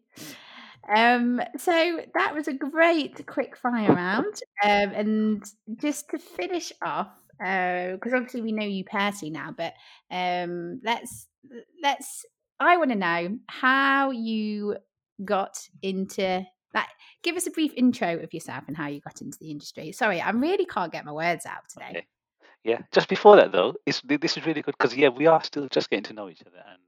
Um, 0.94 1.40
so 1.56 2.00
that 2.14 2.34
was 2.34 2.48
a 2.48 2.52
great 2.52 3.26
quick 3.26 3.56
fire 3.56 3.92
round. 3.92 4.34
Um, 4.62 4.90
and 4.90 5.44
just 5.76 6.10
to 6.10 6.18
finish 6.18 6.72
off, 6.84 7.08
because 7.38 8.12
obviously 8.14 8.42
we 8.42 8.52
know 8.52 8.64
you 8.64 8.84
personally 8.84 9.32
now, 9.32 9.54
but 9.56 9.74
um, 10.10 10.80
let's 10.84 11.26
let's. 11.82 12.24
I 12.58 12.78
want 12.78 12.90
to 12.90 12.96
know 12.96 13.38
how 13.48 14.12
you 14.12 14.76
got 15.24 15.58
into 15.82 16.46
that. 16.72 16.88
Give 17.22 17.36
us 17.36 17.46
a 17.46 17.50
brief 17.50 17.72
intro 17.76 18.18
of 18.18 18.32
yourself 18.32 18.64
and 18.66 18.76
how 18.76 18.86
you 18.86 19.00
got 19.00 19.20
into 19.20 19.36
the 19.38 19.50
industry. 19.50 19.92
Sorry, 19.92 20.20
I 20.20 20.30
really 20.30 20.64
can't 20.64 20.92
get 20.92 21.04
my 21.04 21.12
words 21.12 21.44
out 21.44 21.68
today. 21.68 21.90
Okay. 21.90 22.06
Yeah. 22.66 22.80
Just 22.90 23.08
before 23.08 23.36
that 23.36 23.52
though, 23.52 23.76
it's 23.86 24.02
this 24.04 24.36
is 24.36 24.44
really 24.44 24.60
good 24.60 24.74
because 24.76 24.96
yeah, 24.96 25.08
we 25.08 25.28
are 25.28 25.42
still 25.44 25.68
just 25.68 25.88
getting 25.88 26.02
to 26.04 26.14
know 26.14 26.28
each 26.28 26.42
other, 26.44 26.64
and 26.68 26.80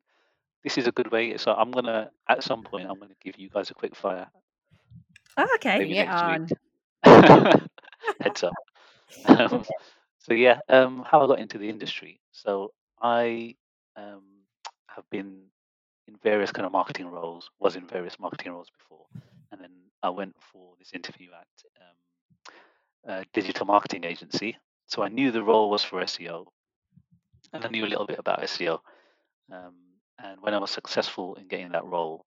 this 0.64 0.76
is 0.76 0.88
a 0.88 0.92
good 0.92 1.12
way. 1.12 1.36
So 1.36 1.52
I'm 1.52 1.70
gonna 1.70 2.10
at 2.28 2.42
some 2.42 2.64
point 2.64 2.88
I'm 2.90 2.98
gonna 2.98 3.14
give 3.22 3.38
you 3.38 3.48
guys 3.48 3.70
a 3.70 3.74
quick 3.74 3.94
fire. 3.94 4.26
Oh, 5.36 5.46
okay. 5.54 5.78
Maybe 5.78 5.94
next 5.94 6.20
on. 6.20 6.48
Heads 8.20 8.42
up. 8.42 8.54
Um, 9.24 9.64
so 10.18 10.34
yeah, 10.34 10.58
um, 10.68 11.02
how 11.10 11.24
I 11.24 11.26
got 11.26 11.38
into 11.38 11.56
the 11.56 11.70
industry. 11.70 12.20
So 12.30 12.72
I 13.00 13.54
um, 13.96 14.22
have 14.86 15.08
been 15.10 15.44
in 16.06 16.16
various 16.22 16.52
kind 16.52 16.66
of 16.66 16.72
marketing 16.72 17.06
roles. 17.10 17.50
Was 17.58 17.74
in 17.76 17.86
various 17.86 18.18
marketing 18.20 18.52
roles 18.52 18.68
before, 18.68 19.06
and 19.50 19.62
then 19.62 19.70
I 20.02 20.10
went 20.10 20.36
for 20.52 20.74
this 20.78 20.90
interview 20.92 21.28
at 21.30 21.46
um, 21.80 23.20
a 23.20 23.24
digital 23.32 23.64
marketing 23.64 24.04
agency. 24.04 24.58
So 24.88 25.02
I 25.02 25.08
knew 25.08 25.30
the 25.30 25.42
role 25.42 25.70
was 25.70 25.84
for 25.84 26.00
SEO, 26.02 26.46
and 27.52 27.64
I 27.64 27.68
knew 27.68 27.84
a 27.84 27.86
little 27.92 28.06
bit 28.06 28.18
about 28.18 28.40
SEO. 28.40 28.80
Um, 29.52 29.74
and 30.18 30.40
when 30.40 30.54
I 30.54 30.58
was 30.58 30.70
successful 30.70 31.34
in 31.34 31.46
getting 31.46 31.72
that 31.72 31.84
role, 31.84 32.24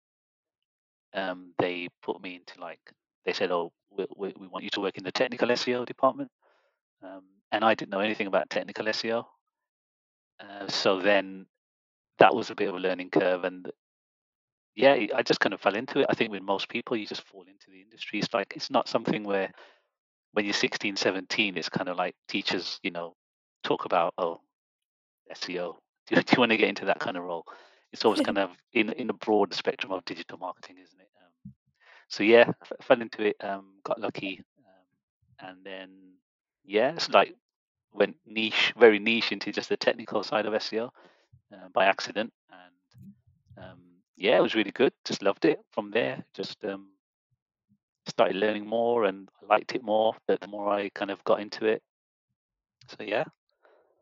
um, 1.14 1.54
they 1.58 1.90
put 2.04 2.22
me 2.22 2.36
into 2.36 2.62
like 2.62 2.80
they 3.26 3.34
said, 3.34 3.52
"Oh, 3.52 3.72
we, 3.90 4.06
we, 4.16 4.34
we 4.40 4.48
want 4.48 4.64
you 4.64 4.70
to 4.72 4.82
work 4.82 4.98
in 4.98 5.04
the 5.04 5.12
technical 5.12 5.50
SEO 5.50 5.86
department," 5.88 6.30
um, 7.04 7.24
and 7.52 7.66
I 7.66 7.74
didn't 7.74 7.92
know 7.92 8.00
anything 8.00 8.28
about 8.28 8.50
technical 8.50 8.86
SEO. 8.86 9.26
Uh, 10.40 10.68
so 10.68 11.00
then 11.00 11.48
that 12.20 12.36
was 12.36 12.52
a 12.52 12.56
bit 12.56 12.70
of 12.70 12.76
a 12.76 12.80
learning 12.80 13.10
curve, 13.10 13.44
and 13.44 13.72
yeah, 14.76 14.94
I 15.16 15.24
just 15.24 15.40
kind 15.40 15.54
of 15.54 15.62
fell 15.62 15.76
into 15.76 16.00
it. 16.00 16.08
I 16.10 16.14
think 16.14 16.32
with 16.32 16.44
most 16.44 16.70
people, 16.70 16.96
you 16.96 17.08
just 17.08 17.28
fall 17.28 17.42
into 17.48 17.72
the 17.72 17.82
industry. 17.82 18.20
It's 18.20 18.34
like 18.34 18.54
it's 18.56 18.70
not 18.70 18.88
something 18.88 19.24
where 19.24 19.52
when 20.34 20.46
you're 20.46 20.54
16, 20.54 20.96
17, 20.96 21.58
it's 21.58 21.70
kind 21.70 21.90
of 21.90 21.98
like 21.98 22.16
teachers, 22.28 22.80
you 22.84 22.92
know, 22.92 23.16
talk 23.64 23.86
about 23.86 24.14
oh 24.18 24.42
SEO. 25.34 25.76
Do 26.08 26.16
you, 26.16 26.24
do 26.24 26.34
you 26.36 26.40
want 26.40 26.52
to 26.52 26.58
get 26.58 26.68
into 26.68 26.86
that 26.86 27.00
kind 27.00 27.16
of 27.16 27.24
role? 27.24 27.46
It's 27.94 28.04
always 28.04 28.22
kind 28.26 28.38
of 28.38 28.50
in 28.74 28.90
in 28.94 29.10
a 29.10 29.14
broad 29.14 29.54
spectrum 29.54 29.92
of 29.92 30.04
digital 30.04 30.38
marketing, 30.40 30.78
isn't 30.84 31.00
it? 31.00 31.10
Um, 31.22 31.54
so 32.10 32.24
yeah, 32.24 32.52
f- 32.62 32.72
fell 32.82 33.02
into 33.02 33.24
it, 33.24 33.36
um, 33.42 33.66
got 33.84 34.02
lucky, 34.02 34.44
um, 34.66 35.48
and 35.48 35.58
then 35.64 35.90
yeah, 36.66 36.94
it's 36.94 37.10
like 37.10 37.36
went 37.94 38.16
niche, 38.26 38.74
very 38.78 39.00
niche 39.00 39.32
into 39.32 39.52
just 39.52 39.70
the 39.70 39.78
technical 39.78 40.24
side 40.24 40.46
of 40.46 40.54
SEO 40.54 40.90
uh, 41.54 41.68
by 41.74 41.86
accident, 41.86 42.34
and 42.50 43.14
um, 43.64 43.80
yeah, 44.18 44.38
it 44.38 44.42
was 44.42 44.56
really 44.56 44.72
good. 44.72 44.94
Just 45.06 45.22
loved 45.22 45.46
it. 45.46 45.60
From 45.72 45.92
there, 45.92 46.24
just 46.34 46.64
um, 46.66 46.91
started 48.08 48.36
learning 48.38 48.68
more, 48.68 49.06
and 49.06 49.30
I 49.42 49.46
liked 49.46 49.76
it 49.76 49.84
more. 49.84 50.16
The, 50.28 50.38
the 50.42 50.48
more 50.48 50.70
I 50.70 50.90
kind 50.90 51.12
of 51.12 51.24
got 51.24 51.42
into 51.42 51.66
it. 51.66 51.82
So 52.88 52.98
yeah, 53.04 53.24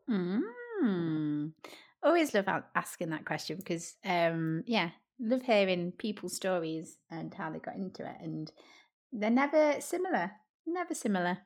Mm. 0.08 1.52
Always 2.02 2.34
love 2.34 2.48
asking 2.74 3.10
that 3.10 3.26
question 3.26 3.58
because, 3.58 3.96
um, 4.04 4.62
yeah, 4.66 4.90
love 5.18 5.42
hearing 5.42 5.92
people's 5.92 6.34
stories 6.34 6.98
and 7.10 7.32
how 7.34 7.50
they 7.50 7.58
got 7.58 7.76
into 7.76 8.08
it, 8.08 8.16
and 8.20 8.50
they're 9.12 9.30
never 9.30 9.80
similar. 9.80 10.32
Never 10.66 10.94
similar. 10.94 11.38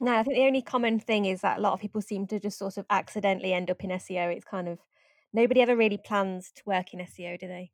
No, 0.00 0.14
I 0.16 0.22
think 0.22 0.36
the 0.36 0.46
only 0.46 0.62
common 0.62 0.98
thing 1.00 1.24
is 1.26 1.40
that 1.42 1.58
a 1.58 1.60
lot 1.60 1.72
of 1.74 1.80
people 1.80 2.00
seem 2.00 2.26
to 2.28 2.40
just 2.40 2.58
sort 2.58 2.78
of 2.78 2.86
accidentally 2.90 3.52
end 3.52 3.70
up 3.70 3.84
in 3.84 3.90
SEO. 3.92 4.28
It's 4.28 4.44
kind 4.44 4.68
of 4.68 4.80
nobody 5.32 5.60
ever 5.60 5.76
really 5.76 5.98
plans 5.98 6.52
to 6.52 6.62
work 6.66 6.94
in 6.94 7.00
SEO, 7.00 7.36
do 7.36 7.46
they? 7.48 7.72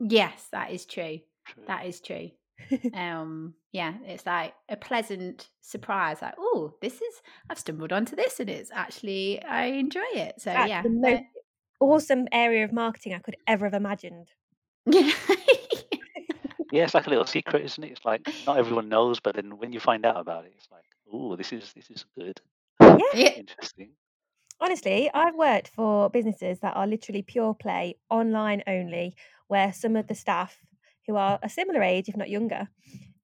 Yes, 0.00 0.48
that 0.50 0.70
is 0.70 0.84
true. 0.84 1.20
true. 1.46 1.66
That 1.66 1.86
is 1.86 2.00
true. 2.00 2.32
um, 2.94 3.54
yeah, 3.72 3.94
it's 4.06 4.26
like 4.26 4.54
a 4.68 4.76
pleasant 4.76 5.48
surprise. 5.60 6.22
Like, 6.22 6.34
oh, 6.38 6.74
this 6.80 6.94
is 6.94 7.22
I've 7.50 7.58
stumbled 7.58 7.92
onto 7.92 8.16
this, 8.16 8.40
and 8.40 8.48
it's 8.50 8.70
actually 8.72 9.42
I 9.42 9.64
enjoy 9.66 10.00
it. 10.14 10.34
So 10.40 10.50
That's 10.50 10.68
yeah, 10.68 10.82
the 10.82 10.90
most 10.90 11.22
awesome 11.80 12.26
area 12.32 12.64
of 12.64 12.72
marketing 12.72 13.14
I 13.14 13.18
could 13.18 13.36
ever 13.46 13.66
have 13.66 13.74
imagined. 13.74 14.28
yeah. 14.86 15.10
Yeah, 16.72 16.84
it's 16.84 16.94
like 16.94 17.06
a 17.06 17.10
little 17.10 17.26
secret, 17.26 17.66
isn't 17.66 17.84
it? 17.84 17.90
It's 17.92 18.04
like 18.06 18.26
not 18.46 18.56
everyone 18.56 18.88
knows, 18.88 19.20
but 19.20 19.36
then 19.36 19.58
when 19.58 19.74
you 19.74 19.78
find 19.78 20.06
out 20.06 20.16
about 20.18 20.46
it, 20.46 20.54
it's 20.56 20.68
like, 20.70 20.84
oh, 21.12 21.36
this 21.36 21.52
is 21.52 21.70
this 21.76 21.90
is 21.90 22.06
good, 22.18 22.40
Yeah. 22.80 22.96
yeah. 23.12 23.28
interesting. 23.32 23.90
Honestly, 24.58 25.10
I've 25.12 25.34
worked 25.34 25.68
for 25.68 26.08
businesses 26.08 26.60
that 26.60 26.74
are 26.74 26.86
literally 26.86 27.20
pure 27.20 27.52
play, 27.52 27.96
online 28.08 28.62
only, 28.66 29.16
where 29.48 29.70
some 29.74 29.96
of 29.96 30.06
the 30.06 30.14
staff 30.14 30.56
who 31.06 31.16
are 31.16 31.38
a 31.42 31.48
similar 31.48 31.82
age, 31.82 32.08
if 32.08 32.16
not 32.16 32.30
younger, 32.30 32.68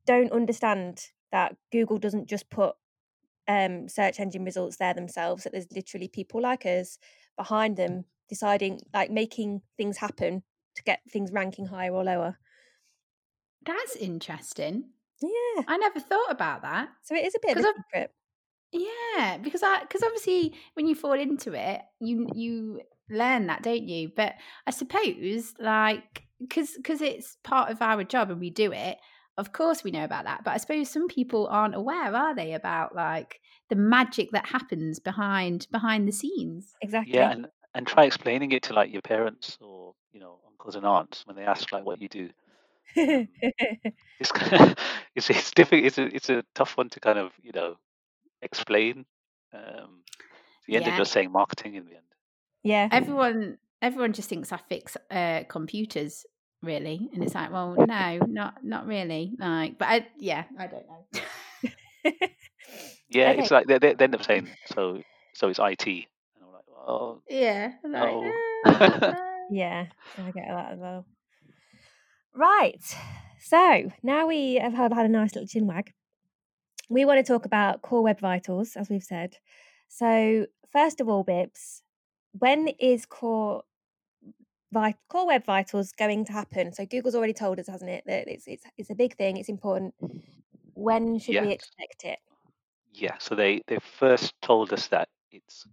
don't 0.07 0.33
understand 0.33 1.07
that 1.33 1.57
Google 1.71 1.99
doesn't 1.99 2.29
just 2.29 2.49
put 2.51 2.75
um, 3.47 3.89
search 3.89 4.21
engine 4.21 4.45
results 4.45 4.77
there 4.77 4.95
themselves, 4.95 5.45
that 5.45 5.53
there's 5.53 5.73
literally 5.75 6.09
people 6.09 6.41
like 6.41 6.67
us 6.67 6.99
behind 7.37 7.77
them 7.77 8.05
deciding, 8.29 8.81
like 8.93 9.11
making 9.11 9.63
things 9.77 9.97
happen 9.97 10.43
to 10.77 10.83
get 10.83 11.01
things 11.11 11.33
ranking 11.33 11.67
higher 11.67 11.93
or 11.93 12.05
lower. 12.05 12.39
That's 13.65 13.97
interesting. 13.97 14.85
Yeah. 15.21 15.63
I 15.67 15.77
never 15.77 16.01
thought 16.01 16.31
about 16.31 16.63
that. 16.63 16.89
So 17.03 17.15
it 17.15 17.27
is 17.27 17.35
a 17.35 17.47
bit 17.47 17.57
of 17.57 17.65
a 17.65 17.67
secret. 17.67 18.13
Yeah, 18.71 19.39
because 19.39 19.63
I 19.63 19.81
because 19.81 20.03
obviously 20.03 20.55
when 20.75 20.87
you 20.87 20.95
fall 20.95 21.15
into 21.15 21.55
it, 21.55 21.81
you 22.01 22.29
you 22.35 22.81
learn 23.09 23.47
that, 23.47 23.63
don't 23.63 23.89
you? 23.89 24.11
But 24.15 24.35
I 24.67 24.71
suppose 24.71 25.55
like 25.59 26.28
because 26.40 26.73
because 26.76 27.00
it's 27.00 27.37
part 27.45 27.71
of 27.71 27.83
our 27.83 28.04
job 28.04 28.30
and 28.30 28.40
we 28.40 28.50
do 28.50 28.73
it. 28.73 28.99
Of 29.37 29.52
course, 29.52 29.85
we 29.85 29.92
know 29.92 30.04
about 30.04 30.25
that. 30.25 30.42
But 30.45 30.52
I 30.52 30.57
suppose 30.57 30.90
some 30.90 31.07
people 31.07 31.47
aren't 31.47 31.76
aware, 31.76 32.14
are 32.14 32.35
they, 32.35 32.54
about 32.54 32.95
like 32.97 33.40
the 33.71 33.76
magic 33.76 34.30
that 34.33 34.47
happens 34.47 34.99
behind 34.99 35.66
behind 35.71 36.09
the 36.09 36.12
scenes? 36.12 36.75
Exactly. 36.83 37.14
Yeah, 37.14 37.30
and 37.30 37.47
and 37.75 37.87
try 37.87 38.04
explaining 38.04 38.52
it 38.52 38.64
to 38.64 38.73
like 38.73 38.92
your 38.92 39.02
parents 39.02 39.57
or 39.61 39.95
you 40.12 40.21
know 40.21 40.40
uncles 40.49 40.75
and 40.75 40.85
aunts 40.85 41.25
when 41.26 41.37
they 41.37 41.45
ask 41.45 41.71
like 41.73 41.85
what 41.85 42.00
you 42.02 42.09
do. 42.09 42.30
Um, 42.97 43.28
it's 44.18 44.33
kind 44.33 44.71
of, 44.73 44.76
it's 45.14 45.30
it's 45.30 45.50
difficult. 45.52 45.85
It's 45.85 45.99
a 45.99 46.14
it's 46.14 46.30
a 46.30 46.45
tough 46.54 46.76
one 46.76 46.88
to 46.90 47.00
kind 47.00 47.18
of 47.18 47.33
you 47.42 47.52
know 47.54 47.76
explain. 48.42 49.04
Um, 49.54 50.02
so 50.09 50.73
you 50.73 50.78
end 50.78 50.88
up 50.88 50.97
just 50.97 51.12
saying 51.12 51.30
marketing 51.30 51.75
in 51.75 51.85
the 51.85 51.92
end. 51.92 52.04
yeah. 52.62 52.88
Everyone 52.90 53.59
everyone 53.83 54.13
just 54.13 54.29
thinks 54.29 54.53
I 54.53 54.59
fix 54.69 54.97
uh, 55.11 55.45
computers, 55.49 56.27
really, 56.63 57.09
and 57.15 57.23
it's 57.23 57.35
like, 57.35 57.53
well, 57.53 57.75
no, 57.79 58.19
not 58.27 58.65
not 58.65 58.87
really. 58.87 59.33
Like, 59.39 59.79
but 59.79 59.89
I 59.89 60.07
yeah, 60.19 60.45
I 60.59 60.67
don't 60.67 60.85
know. 60.89 62.11
Yeah, 63.11 63.31
Okay. 63.31 63.41
it's 63.41 63.51
like 63.51 63.67
they, 63.67 63.79
they 63.79 63.95
they 63.95 64.05
end 64.05 64.15
up 64.15 64.23
saying 64.23 64.49
so 64.67 65.03
so 65.35 65.49
it's 65.49 65.59
IT, 65.59 65.87
and 65.87 66.05
I'm 66.45 66.53
like, 66.53 66.65
oh 66.77 67.23
yeah, 67.29 67.73
like, 67.83 67.93
no. 67.93 68.23
"Eh, 68.67 68.99
no." 69.01 69.15
Yeah, 69.51 69.87
I 70.19 70.31
get 70.31 70.45
that 70.49 70.73
as 70.73 70.79
well. 70.79 71.07
Right. 72.35 72.83
So 73.41 73.91
now 74.03 74.27
we 74.27 74.57
have 74.57 74.75
had 74.75 74.93
had 74.93 75.07
a 75.07 75.09
nice 75.09 75.35
little 75.35 75.47
chin 75.49 75.67
wag. 75.67 75.93
We 76.91 77.05
want 77.07 77.25
to 77.25 77.33
talk 77.33 77.47
about 77.47 77.81
core 77.83 78.03
web 78.03 78.21
vitals, 78.21 78.77
as 78.77 78.91
we've 78.91 79.03
said. 79.03 79.37
So 79.89 80.47
first 80.71 81.01
of 81.01 81.09
all, 81.09 81.25
Bips, 81.25 81.81
when 82.33 82.69
is 82.79 83.07
core 83.07 83.63
vi- 84.73 84.95
core 85.09 85.27
web 85.27 85.45
vitals 85.45 85.93
going 85.93 86.25
to 86.27 86.33
happen? 86.33 86.73
So 86.73 86.87
Google's 86.87 87.15
already 87.15 87.33
told 87.33 87.59
us, 87.59 87.69
hasn't 87.69 87.91
it, 87.91 88.05
that 88.07 88.29
it's 88.29 88.47
it's 88.47 88.65
it's 88.77 88.91
a 88.91 88.95
big 88.95 89.17
thing. 89.17 89.37
It's 89.37 89.49
important. 89.49 89.95
When 90.75 91.19
should 91.19 91.43
we 91.43 91.53
expect 91.53 92.05
it? 92.05 92.19
Yeah, 92.93 93.17
so 93.19 93.35
they 93.35 93.63
they 93.67 93.79
first 93.99 94.35
told 94.43 94.73
us 94.73 94.89
that 94.89 95.09
it's 95.31 95.67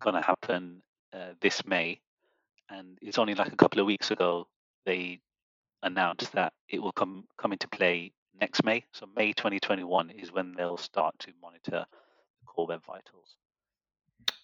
going 0.00 0.16
to 0.16 0.22
happen 0.22 0.82
uh, 1.12 1.34
this 1.40 1.66
May, 1.66 2.00
and 2.70 2.98
it's 3.02 3.18
only 3.18 3.34
like 3.34 3.52
a 3.52 3.56
couple 3.56 3.80
of 3.80 3.86
weeks 3.86 4.10
ago 4.10 4.46
they 4.84 5.20
announced 5.82 6.32
that 6.32 6.52
it 6.68 6.80
will 6.80 6.92
come 6.92 7.24
come 7.38 7.52
into 7.52 7.68
play 7.68 8.12
next 8.40 8.64
May. 8.64 8.84
So 8.92 9.06
May 9.16 9.32
2021 9.32 10.10
is 10.10 10.32
when 10.32 10.54
they'll 10.54 10.76
start 10.76 11.14
to 11.20 11.32
monitor 11.40 11.84
core 12.46 12.66
web 12.66 12.82
vitals. 12.84 13.36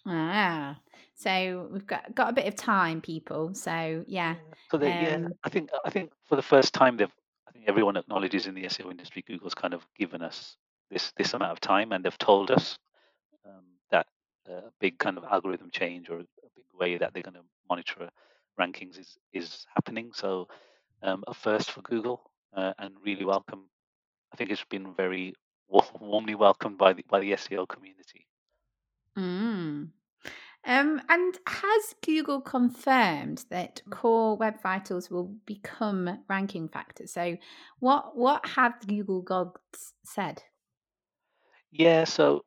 Ah, 0.07 0.79
so 1.15 1.69
we've 1.73 1.87
got 1.87 2.15
got 2.15 2.31
a 2.31 2.33
bit 2.33 2.47
of 2.47 2.57
time, 2.57 3.01
people. 3.01 3.55
So 3.55 4.05
yeah, 4.07 4.37
So 4.71 4.79
they, 4.79 4.89
yeah, 4.89 5.15
um, 5.15 5.35
I 5.45 5.49
think 5.49 5.71
I 5.85 5.91
think 5.91 6.13
for 6.29 6.37
the 6.37 6.43
first 6.43 6.75
time 6.75 6.97
they've 6.97 7.13
I 7.47 7.53
think 7.53 7.65
everyone 7.69 7.97
acknowledges 7.97 8.47
in 8.47 8.55
the 8.55 8.65
SEO 8.65 8.91
industry 8.91 9.25
Google's 9.27 9.55
kind 9.55 9.75
of 9.75 9.87
given 9.99 10.23
us 10.23 10.57
this 10.91 11.13
this 11.17 11.35
amount 11.35 11.53
of 11.53 11.61
time 11.61 11.93
and 11.93 12.05
they've 12.05 12.19
told 12.19 12.51
us 12.51 12.79
um, 13.45 13.65
that 13.91 14.07
a 14.49 14.71
big 14.81 14.99
kind 14.99 15.19
of 15.19 15.25
algorithm 15.25 15.71
change 15.71 16.09
or 16.09 16.21
a 16.21 16.51
big 16.55 16.65
way 16.79 16.97
that 16.99 17.13
they're 17.13 17.23
going 17.23 17.35
to 17.35 17.45
monitor 17.69 18.11
rankings 18.59 18.99
is 18.99 19.19
is 19.33 19.67
happening. 19.75 20.13
So 20.15 20.49
um, 21.03 21.25
a 21.27 21.35
first 21.35 21.71
for 21.71 21.83
Google 21.83 22.31
uh, 22.55 22.75
and 22.79 22.95
really 23.05 23.25
welcome. 23.25 23.65
I 24.33 24.37
think 24.37 24.51
it's 24.51 24.65
been 24.65 24.95
very 24.95 25.35
warmly 25.69 26.35
welcomed 26.35 26.79
by 26.79 26.93
the 26.93 27.05
by 27.09 27.21
the 27.21 27.33
SEO 27.33 27.69
community. 27.69 28.28
Mm. 29.19 29.89
um, 30.65 31.03
and 31.09 31.39
has 31.47 31.95
Google 32.05 32.41
confirmed 32.41 33.45
that 33.51 33.83
core 33.91 34.37
web 34.37 34.63
vitals 34.63 35.11
will 35.11 35.35
become 35.47 36.25
ranking 36.29 36.69
factors? 36.69 37.13
So 37.13 37.37
what 37.81 38.17
what 38.17 38.47
have 38.47 38.87
Google 38.87 39.23
gods 39.23 39.95
said? 40.05 40.43
Yeah, 41.71 42.05
so 42.05 42.45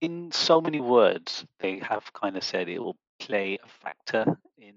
in 0.00 0.32
so 0.32 0.60
many 0.60 0.80
words, 0.80 1.44
they 1.60 1.78
have 1.78 2.12
kind 2.12 2.36
of 2.36 2.44
said 2.44 2.68
it 2.68 2.78
will 2.78 2.96
play 3.18 3.58
a 3.62 3.68
factor 3.68 4.36
in 4.58 4.74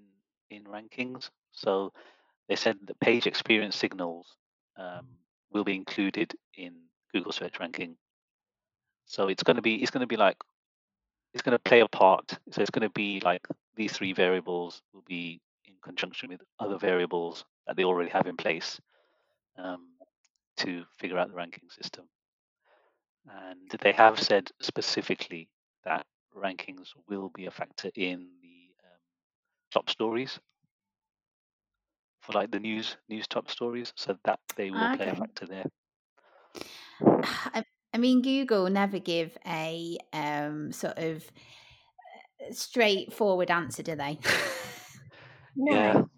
in 0.50 0.64
rankings. 0.64 1.30
So 1.52 1.92
they 2.48 2.56
said 2.56 2.76
the 2.82 2.94
page 2.94 3.26
experience 3.26 3.76
signals 3.76 4.36
um, 4.76 5.06
will 5.52 5.64
be 5.64 5.74
included 5.74 6.34
in 6.56 6.74
Google 7.12 7.32
search 7.32 7.60
ranking. 7.60 7.96
So 9.06 9.28
it's 9.28 9.42
going 9.42 9.56
to 9.56 9.62
be 9.62 9.82
it's 9.82 9.90
going 9.90 10.02
to 10.02 10.06
be 10.06 10.16
like 10.16 10.36
it's 11.32 11.42
going 11.42 11.56
to 11.56 11.58
play 11.58 11.80
a 11.80 11.88
part. 11.88 12.38
So 12.50 12.60
it's 12.60 12.70
going 12.70 12.88
to 12.88 12.92
be 12.94 13.20
like 13.24 13.46
these 13.76 13.92
three 13.92 14.12
variables 14.12 14.82
will 14.92 15.04
be 15.06 15.40
in 15.66 15.74
conjunction 15.82 16.30
with 16.30 16.40
other 16.58 16.78
variables 16.78 17.44
that 17.66 17.76
they 17.76 17.84
already 17.84 18.10
have 18.10 18.26
in 18.26 18.36
place 18.36 18.80
um, 19.56 19.86
to 20.58 20.84
figure 20.98 21.18
out 21.18 21.28
the 21.28 21.34
ranking 21.34 21.68
system. 21.70 22.04
And 23.28 23.70
they 23.82 23.92
have 23.92 24.18
said 24.18 24.50
specifically 24.60 25.48
that 25.84 26.06
rankings 26.36 26.88
will 27.08 27.30
be 27.34 27.46
a 27.46 27.50
factor 27.50 27.90
in 27.94 28.28
the 28.42 28.72
um, 28.84 29.00
top 29.72 29.90
stories 29.90 30.38
for 32.20 32.32
like 32.32 32.50
the 32.50 32.60
news 32.60 32.96
news 33.08 33.26
top 33.26 33.50
stories, 33.50 33.92
so 33.96 34.16
that 34.24 34.40
they 34.56 34.70
will 34.70 34.96
play 34.96 35.08
a 35.08 35.16
factor 35.16 35.46
there. 35.46 35.64
I, 37.54 37.64
I 37.92 37.98
mean, 37.98 38.22
Google 38.22 38.68
never 38.70 38.98
give 38.98 39.36
a 39.46 39.98
um, 40.12 40.72
sort 40.72 40.98
of 40.98 41.24
uh, 42.40 42.52
straightforward 42.52 43.50
answer, 43.50 43.82
do 43.82 43.96
they? 43.96 44.18
No. 45.56 46.06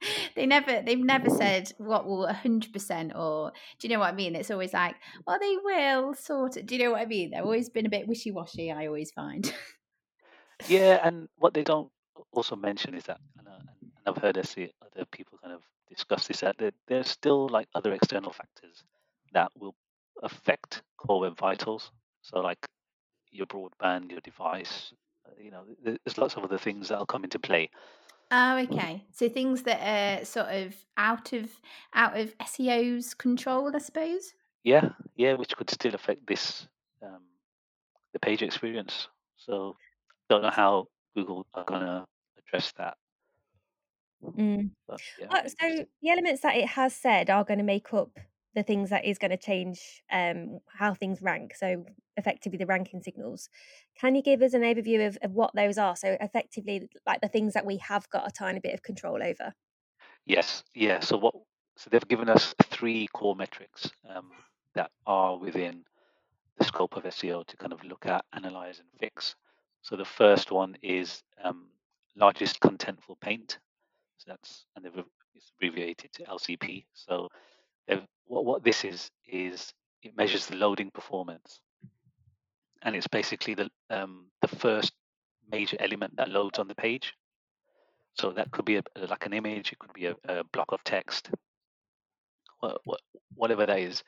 they 0.36 0.46
never 0.46 0.80
they've 0.82 0.98
never 0.98 1.28
said 1.28 1.72
what 1.78 2.06
will 2.06 2.26
100% 2.26 3.16
or 3.18 3.52
do 3.78 3.88
you 3.88 3.92
know 3.92 3.98
what 3.98 4.12
i 4.12 4.14
mean 4.14 4.36
it's 4.36 4.50
always 4.50 4.72
like 4.72 4.94
well 5.26 5.38
they 5.40 5.56
will 5.64 6.14
sort 6.14 6.56
of 6.56 6.66
do 6.66 6.76
you 6.76 6.84
know 6.84 6.92
what 6.92 7.00
i 7.00 7.04
mean 7.04 7.32
they've 7.32 7.42
always 7.42 7.68
been 7.68 7.84
a 7.84 7.88
bit 7.88 8.06
wishy-washy 8.06 8.70
i 8.70 8.86
always 8.86 9.10
find 9.10 9.52
yeah, 10.66 11.00
and 11.04 11.28
what 11.36 11.54
they 11.54 11.62
don't 11.62 11.90
also 12.32 12.56
mention 12.56 12.94
is 12.94 13.04
that, 13.04 13.20
and, 13.38 13.46
uh, 13.46 13.52
I've 14.06 14.16
heard 14.16 14.38
SE 14.38 14.72
other 14.82 15.04
people 15.12 15.38
kind 15.42 15.54
of 15.54 15.62
discuss 15.88 16.26
this 16.26 16.40
that 16.40 16.56
there, 16.58 16.72
there's 16.88 17.08
still 17.08 17.48
like 17.48 17.68
other 17.74 17.92
external 17.92 18.32
factors 18.32 18.82
that 19.32 19.52
will 19.56 19.74
affect 20.22 20.82
core 20.96 21.20
web 21.20 21.38
vitals. 21.38 21.90
So 22.22 22.40
like 22.40 22.66
your 23.30 23.46
broadband, 23.46 24.10
your 24.10 24.20
device, 24.20 24.92
uh, 25.26 25.30
you 25.40 25.50
know, 25.50 25.64
there's 25.82 26.18
lots 26.18 26.34
of 26.36 26.44
other 26.44 26.58
things 26.58 26.88
that'll 26.88 27.06
come 27.06 27.24
into 27.24 27.38
play. 27.38 27.70
oh 28.30 28.58
okay 28.58 29.02
so 29.10 29.26
things 29.28 29.62
that 29.62 29.80
are 29.80 30.22
sort 30.24 30.48
of 30.48 30.74
out 30.98 31.32
of 31.32 31.48
out 31.94 32.14
of 32.20 32.34
seo's 32.46 33.14
control 33.14 33.72
i 33.74 33.78
suppose 33.78 34.34
Yeah, 34.64 34.90
yeah, 35.16 35.34
which 35.34 35.56
could 35.56 35.70
still 35.70 35.94
affect 35.94 36.26
this 36.26 36.68
um, 37.02 37.22
the 38.12 38.18
page 38.18 38.42
experience. 38.42 39.08
So 39.36 39.76
don't 40.28 40.42
know 40.42 40.50
how 40.50 40.88
Google 41.14 41.46
are 41.54 41.64
gonna 41.64 42.06
address 42.36 42.72
that. 42.76 42.96
Mm. 44.22 44.70
But 44.86 45.00
yeah, 45.18 45.46
so 45.46 45.84
the 46.02 46.10
elements 46.10 46.42
that 46.42 46.56
it 46.56 46.68
has 46.68 46.94
said 46.94 47.30
are 47.30 47.44
going 47.44 47.58
to 47.58 47.64
make 47.64 47.94
up 47.94 48.18
the 48.58 48.64
things 48.64 48.90
that 48.90 49.04
is 49.04 49.18
going 49.18 49.30
to 49.30 49.36
change 49.36 50.02
um, 50.10 50.58
how 50.66 50.92
things 50.92 51.22
rank. 51.22 51.54
So 51.54 51.86
effectively, 52.16 52.58
the 52.58 52.66
ranking 52.66 53.00
signals. 53.00 53.48
Can 53.98 54.16
you 54.16 54.22
give 54.22 54.42
us 54.42 54.52
an 54.52 54.62
overview 54.62 55.06
of, 55.06 55.16
of 55.22 55.32
what 55.32 55.54
those 55.54 55.78
are? 55.78 55.94
So 55.94 56.16
effectively, 56.20 56.88
like 57.06 57.20
the 57.20 57.28
things 57.28 57.54
that 57.54 57.64
we 57.64 57.76
have 57.78 58.10
got 58.10 58.26
a 58.26 58.32
tiny 58.32 58.58
bit 58.58 58.74
of 58.74 58.82
control 58.82 59.22
over. 59.22 59.54
Yes, 60.26 60.64
yeah. 60.74 60.98
So 61.00 61.16
what? 61.16 61.34
So 61.76 61.88
they've 61.90 62.08
given 62.08 62.28
us 62.28 62.54
three 62.64 63.06
core 63.14 63.36
metrics 63.36 63.88
um, 64.12 64.30
that 64.74 64.90
are 65.06 65.38
within 65.38 65.84
the 66.58 66.64
scope 66.64 66.96
of 66.96 67.04
SEO 67.04 67.46
to 67.46 67.56
kind 67.56 67.72
of 67.72 67.84
look 67.84 68.06
at, 68.06 68.24
analyze, 68.32 68.80
and 68.80 68.88
fix. 68.98 69.36
So 69.82 69.94
the 69.94 70.04
first 70.04 70.50
one 70.50 70.76
is 70.82 71.22
um, 71.44 71.66
largest 72.16 72.58
contentful 72.58 73.20
paint. 73.20 73.58
So 74.16 74.24
that's 74.32 74.64
and 74.74 74.84
they've 74.84 75.04
it's 75.36 75.52
abbreviated 75.56 76.12
to 76.14 76.24
LCP. 76.24 76.86
So 76.94 77.28
they've, 77.88 78.04
what 78.26 78.46
what 78.46 78.64
this 78.64 78.84
is 78.84 79.10
is 79.26 79.72
it 80.02 80.16
measures 80.16 80.46
the 80.46 80.56
loading 80.56 80.90
performance, 80.92 81.60
and 82.82 82.96
it's 82.96 83.08
basically 83.08 83.54
the 83.54 83.70
um, 83.90 84.26
the 84.42 84.48
first 84.48 84.92
major 85.50 85.76
element 85.80 86.16
that 86.16 86.30
loads 86.30 86.58
on 86.60 86.68
the 86.68 86.76
page. 86.76 87.14
So 88.14 88.32
that 88.32 88.50
could 88.52 88.66
be 88.66 88.76
a, 88.76 88.82
like 89.08 89.26
an 89.26 89.34
image, 89.34 89.72
it 89.72 89.78
could 89.78 89.92
be 89.94 90.06
a, 90.06 90.16
a 90.28 90.44
block 90.44 90.72
of 90.72 90.84
text, 90.84 91.30
wha- 92.62 92.78
wha- 92.86 92.96
whatever 93.34 93.66
that 93.66 93.78
is. 93.78 94.02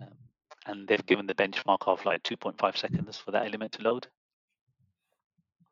Um, 0.00 0.08
and 0.66 0.88
they've 0.88 1.06
given 1.06 1.26
the 1.26 1.34
benchmark 1.34 1.88
of 1.88 2.04
like 2.04 2.22
2.5 2.24 2.76
seconds 2.76 3.18
for 3.18 3.30
that 3.32 3.46
element 3.46 3.72
to 3.72 3.82
load. 3.82 4.08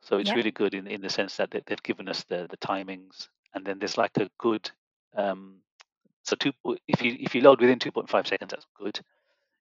So 0.03 0.19
it's 0.19 0.31
Yep. 0.31 0.37
really 0.37 0.51
good 0.53 0.75
in, 0.75 0.87
in 0.87 1.01
the 1.03 1.11
sense 1.11 1.37
that 1.39 1.51
they, 1.51 1.63
they've 1.67 1.83
given 1.83 2.09
us 2.09 2.25
the, 2.25 2.47
the 2.51 2.57
timings, 2.59 3.29
and 3.55 3.65
then 3.67 3.79
there's 3.79 3.99
like 3.99 4.17
a 4.19 4.31
good. 4.39 4.71
Um, 5.17 5.61
so 6.25 6.37
two, 6.37 6.53
if 6.89 7.03
you 7.03 7.17
if 7.21 7.35
you 7.35 7.43
load 7.43 7.61
within 7.61 7.79
2.5 7.79 8.27
seconds, 8.27 8.51
that's 8.51 8.67
good. 8.77 8.99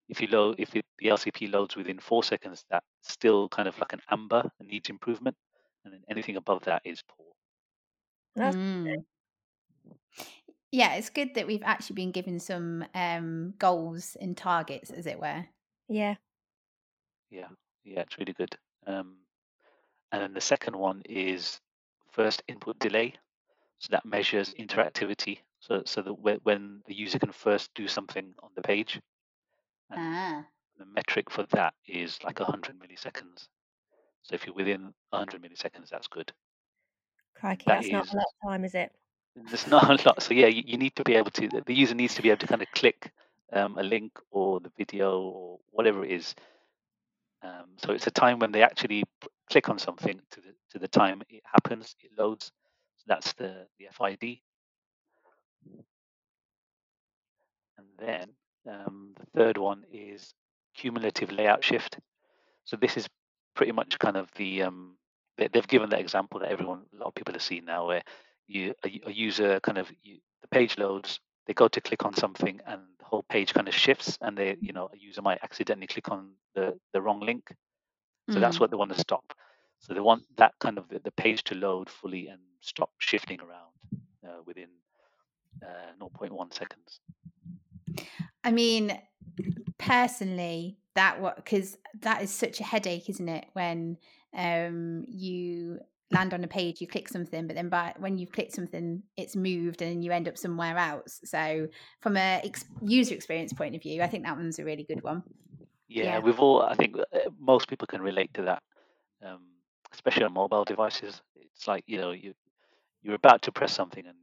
If 0.09 0.21
you 0.21 0.27
load, 0.27 0.55
if 0.59 0.75
it, 0.75 0.85
the 0.99 1.09
LCP 1.09 1.47
loads 1.47 1.75
within 1.75 1.99
four 1.99 2.23
seconds, 2.23 2.65
that's 2.69 2.85
still 3.03 3.49
kind 3.49 3.67
of 3.67 3.77
like 3.79 3.93
an 3.93 4.01
amber 4.09 4.49
and 4.59 4.69
needs 4.69 4.89
improvement, 4.89 5.35
and 5.85 5.93
then 5.93 6.03
anything 6.09 6.37
above 6.37 6.63
that 6.65 6.81
is 6.85 7.03
poor. 7.07 7.27
That's 8.35 8.55
Mm. 8.55 9.05
yeah 10.71 10.95
it's 10.95 11.09
good 11.11 11.35
that 11.35 11.45
we've 11.45 11.63
actually 11.63 11.93
been 11.93 12.11
given 12.11 12.39
some 12.39 12.83
um 12.95 13.53
goals 13.59 14.17
and 14.19 14.35
targets 14.35 14.89
as 14.89 15.05
it 15.05 15.19
were 15.19 15.45
yeah. 15.89 16.15
Yeah, 17.29 17.47
yeah, 17.83 18.01
it's 18.01 18.17
really 18.17 18.33
good. 18.33 18.55
Um, 18.87 19.17
and 20.11 20.21
then 20.21 20.33
the 20.33 20.41
second 20.41 20.75
one 20.77 21.01
is 21.05 21.59
first 22.11 22.43
input 22.47 22.79
delay. 22.79 23.15
So 23.79 23.89
that 23.91 24.05
measures 24.05 24.53
interactivity. 24.53 25.39
So 25.63 25.81
so 25.85 26.01
that 26.01 26.13
when, 26.13 26.81
the 26.87 26.93
user 26.93 27.19
can 27.19 27.31
first 27.31 27.73
do 27.73 27.87
something 27.87 28.35
on 28.43 28.49
the 28.53 28.61
page, 28.61 28.99
ah 29.89 30.43
the 30.77 30.85
metric 30.85 31.29
for 31.29 31.43
that 31.51 31.73
is 31.87 32.19
like 32.23 32.39
100 32.39 32.75
milliseconds. 32.79 33.47
So 34.23 34.35
if 34.35 34.45
you're 34.45 34.55
within 34.55 34.93
100 35.11 35.41
milliseconds, 35.41 35.87
that's 35.89 36.07
good. 36.07 36.33
Crikey, 37.35 37.63
That 37.67 37.83
that's 37.83 37.91
not 37.93 38.13
a 38.13 38.17
lot 38.17 38.25
of 38.25 38.49
time, 38.49 38.65
is 38.65 38.75
it? 38.75 38.91
there's 39.35 39.67
not 39.67 39.89
a 39.89 40.07
lot. 40.07 40.21
So 40.21 40.33
yeah, 40.33 40.47
you, 40.47 40.63
you 40.65 40.77
need 40.77 40.95
to 40.97 41.03
be 41.03 41.15
able 41.15 41.31
to. 41.31 41.47
The 41.65 41.73
user 41.73 41.95
needs 41.95 42.15
to 42.15 42.21
be 42.21 42.29
able 42.29 42.39
to 42.39 42.47
kind 42.47 42.61
of 42.61 42.67
click 42.71 43.11
um, 43.53 43.77
a 43.77 43.83
link 43.83 44.11
or 44.31 44.59
the 44.59 44.71
video 44.77 45.21
or 45.21 45.59
whatever 45.71 46.03
it 46.03 46.11
is. 46.11 46.35
Um, 47.41 47.77
so 47.77 47.93
it's 47.93 48.07
a 48.07 48.11
time 48.11 48.39
when 48.39 48.51
they 48.51 48.63
actually 48.63 49.03
click 49.49 49.69
on 49.69 49.79
something 49.79 50.19
to 50.31 50.41
the 50.41 50.53
to 50.71 50.79
the 50.79 50.89
time 50.89 51.21
it 51.29 51.43
happens, 51.45 51.95
it 52.03 52.11
loads. 52.17 52.51
So 52.97 53.03
that's 53.07 53.31
the 53.33 53.67
the 53.79 53.87
FID. 53.91 54.39
Then 57.99 58.29
um, 58.69 59.13
the 59.19 59.25
third 59.37 59.57
one 59.57 59.83
is 59.91 60.33
cumulative 60.75 61.31
layout 61.31 61.63
shift. 61.63 61.97
So 62.65 62.77
this 62.77 62.97
is 62.97 63.07
pretty 63.55 63.71
much 63.71 63.99
kind 63.99 64.17
of 64.17 64.29
the 64.35 64.63
um, 64.63 64.95
they, 65.37 65.49
have 65.53 65.67
given 65.67 65.89
that 65.89 65.99
example 65.99 66.39
that 66.39 66.51
everyone, 66.51 66.81
a 66.93 66.97
lot 66.97 67.07
of 67.07 67.15
people 67.15 67.33
have 67.33 67.41
seen 67.41 67.65
now, 67.65 67.87
where 67.87 68.03
you 68.47 68.73
a, 68.85 69.01
a 69.07 69.11
user 69.11 69.59
kind 69.59 69.77
of 69.77 69.91
you, 70.01 70.17
the 70.41 70.47
page 70.47 70.77
loads, 70.77 71.19
they 71.47 71.53
go 71.53 71.67
to 71.67 71.81
click 71.81 72.05
on 72.05 72.13
something, 72.13 72.59
and 72.65 72.81
the 72.99 73.05
whole 73.05 73.23
page 73.29 73.53
kind 73.53 73.67
of 73.67 73.73
shifts, 73.73 74.17
and 74.21 74.37
they, 74.37 74.55
you 74.61 74.73
know, 74.73 74.89
a 74.93 74.97
user 74.97 75.21
might 75.21 75.39
accidentally 75.43 75.87
click 75.87 76.09
on 76.09 76.31
the 76.55 76.77
the 76.93 77.01
wrong 77.01 77.19
link. 77.19 77.53
So 78.29 78.37
mm. 78.37 78.41
that's 78.41 78.59
what 78.59 78.71
they 78.71 78.77
want 78.77 78.93
to 78.93 78.99
stop. 78.99 79.33
So 79.79 79.93
they 79.93 79.99
want 79.99 80.23
that 80.37 80.53
kind 80.59 80.77
of 80.77 80.87
the, 80.87 80.99
the 80.99 81.11
page 81.11 81.43
to 81.45 81.55
load 81.55 81.89
fully 81.89 82.27
and 82.27 82.39
stop 82.61 82.91
shifting 82.99 83.39
around 83.41 83.73
uh, 84.25 84.41
within 84.45 84.69
uh, 85.61 85.91
0.1 85.99 86.53
seconds. 86.53 87.01
I 88.43 88.51
mean, 88.51 88.99
personally, 89.77 90.77
that 90.95 91.21
what 91.21 91.37
because 91.37 91.77
that 92.01 92.21
is 92.21 92.31
such 92.31 92.59
a 92.59 92.63
headache, 92.63 93.09
isn't 93.09 93.29
it? 93.29 93.45
When 93.53 93.97
um, 94.35 95.05
you 95.07 95.79
land 96.11 96.33
on 96.33 96.43
a 96.43 96.47
page, 96.47 96.79
you 96.79 96.87
click 96.87 97.09
something, 97.09 97.47
but 97.47 97.55
then 97.55 97.69
by 97.69 97.93
when 97.97 98.17
you've 98.17 98.31
clicked 98.31 98.53
something, 98.53 99.03
it's 99.17 99.35
moved 99.35 99.81
and 99.81 100.03
you 100.03 100.11
end 100.11 100.27
up 100.27 100.37
somewhere 100.37 100.77
else. 100.77 101.21
So, 101.25 101.67
from 102.01 102.17
a 102.17 102.41
ex- 102.43 102.65
user 102.81 103.15
experience 103.15 103.53
point 103.53 103.75
of 103.75 103.81
view, 103.81 104.01
I 104.01 104.07
think 104.07 104.23
that 104.25 104.35
one's 104.35 104.59
a 104.59 104.65
really 104.65 104.83
good 104.83 105.03
one. 105.03 105.23
Yeah, 105.87 106.03
yeah. 106.03 106.19
we've 106.19 106.39
all. 106.39 106.61
I 106.61 106.75
think 106.75 106.97
uh, 106.97 107.29
most 107.39 107.67
people 107.67 107.87
can 107.87 108.01
relate 108.01 108.33
to 108.35 108.43
that, 108.43 108.63
um, 109.25 109.41
especially 109.91 110.23
on 110.23 110.33
mobile 110.33 110.63
devices. 110.63 111.21
It's 111.35 111.67
like 111.67 111.83
you 111.87 111.97
know 111.97 112.11
you 112.11 112.33
you're 113.01 113.15
about 113.15 113.41
to 113.43 113.51
press 113.51 113.73
something 113.73 114.05
and 114.05 114.17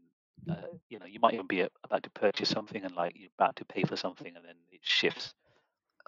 uh, 0.49 0.55
you 0.89 0.99
know 0.99 1.07
you 1.07 1.21
might 1.21 1.35
even 1.35 1.47
be 1.47 1.67
about 1.85 2.03
to 2.03 2.11
purchase 2.11 2.49
something 2.49 2.83
and 2.85 2.95
like 2.95 3.15
you're 3.17 3.31
about 3.39 3.57
to 3.57 3.65
pay 3.65 3.83
for 3.83 3.97
something 3.97 4.35
and 4.35 4.45
then 4.45 4.55
it 4.71 4.81
shifts. 4.83 5.35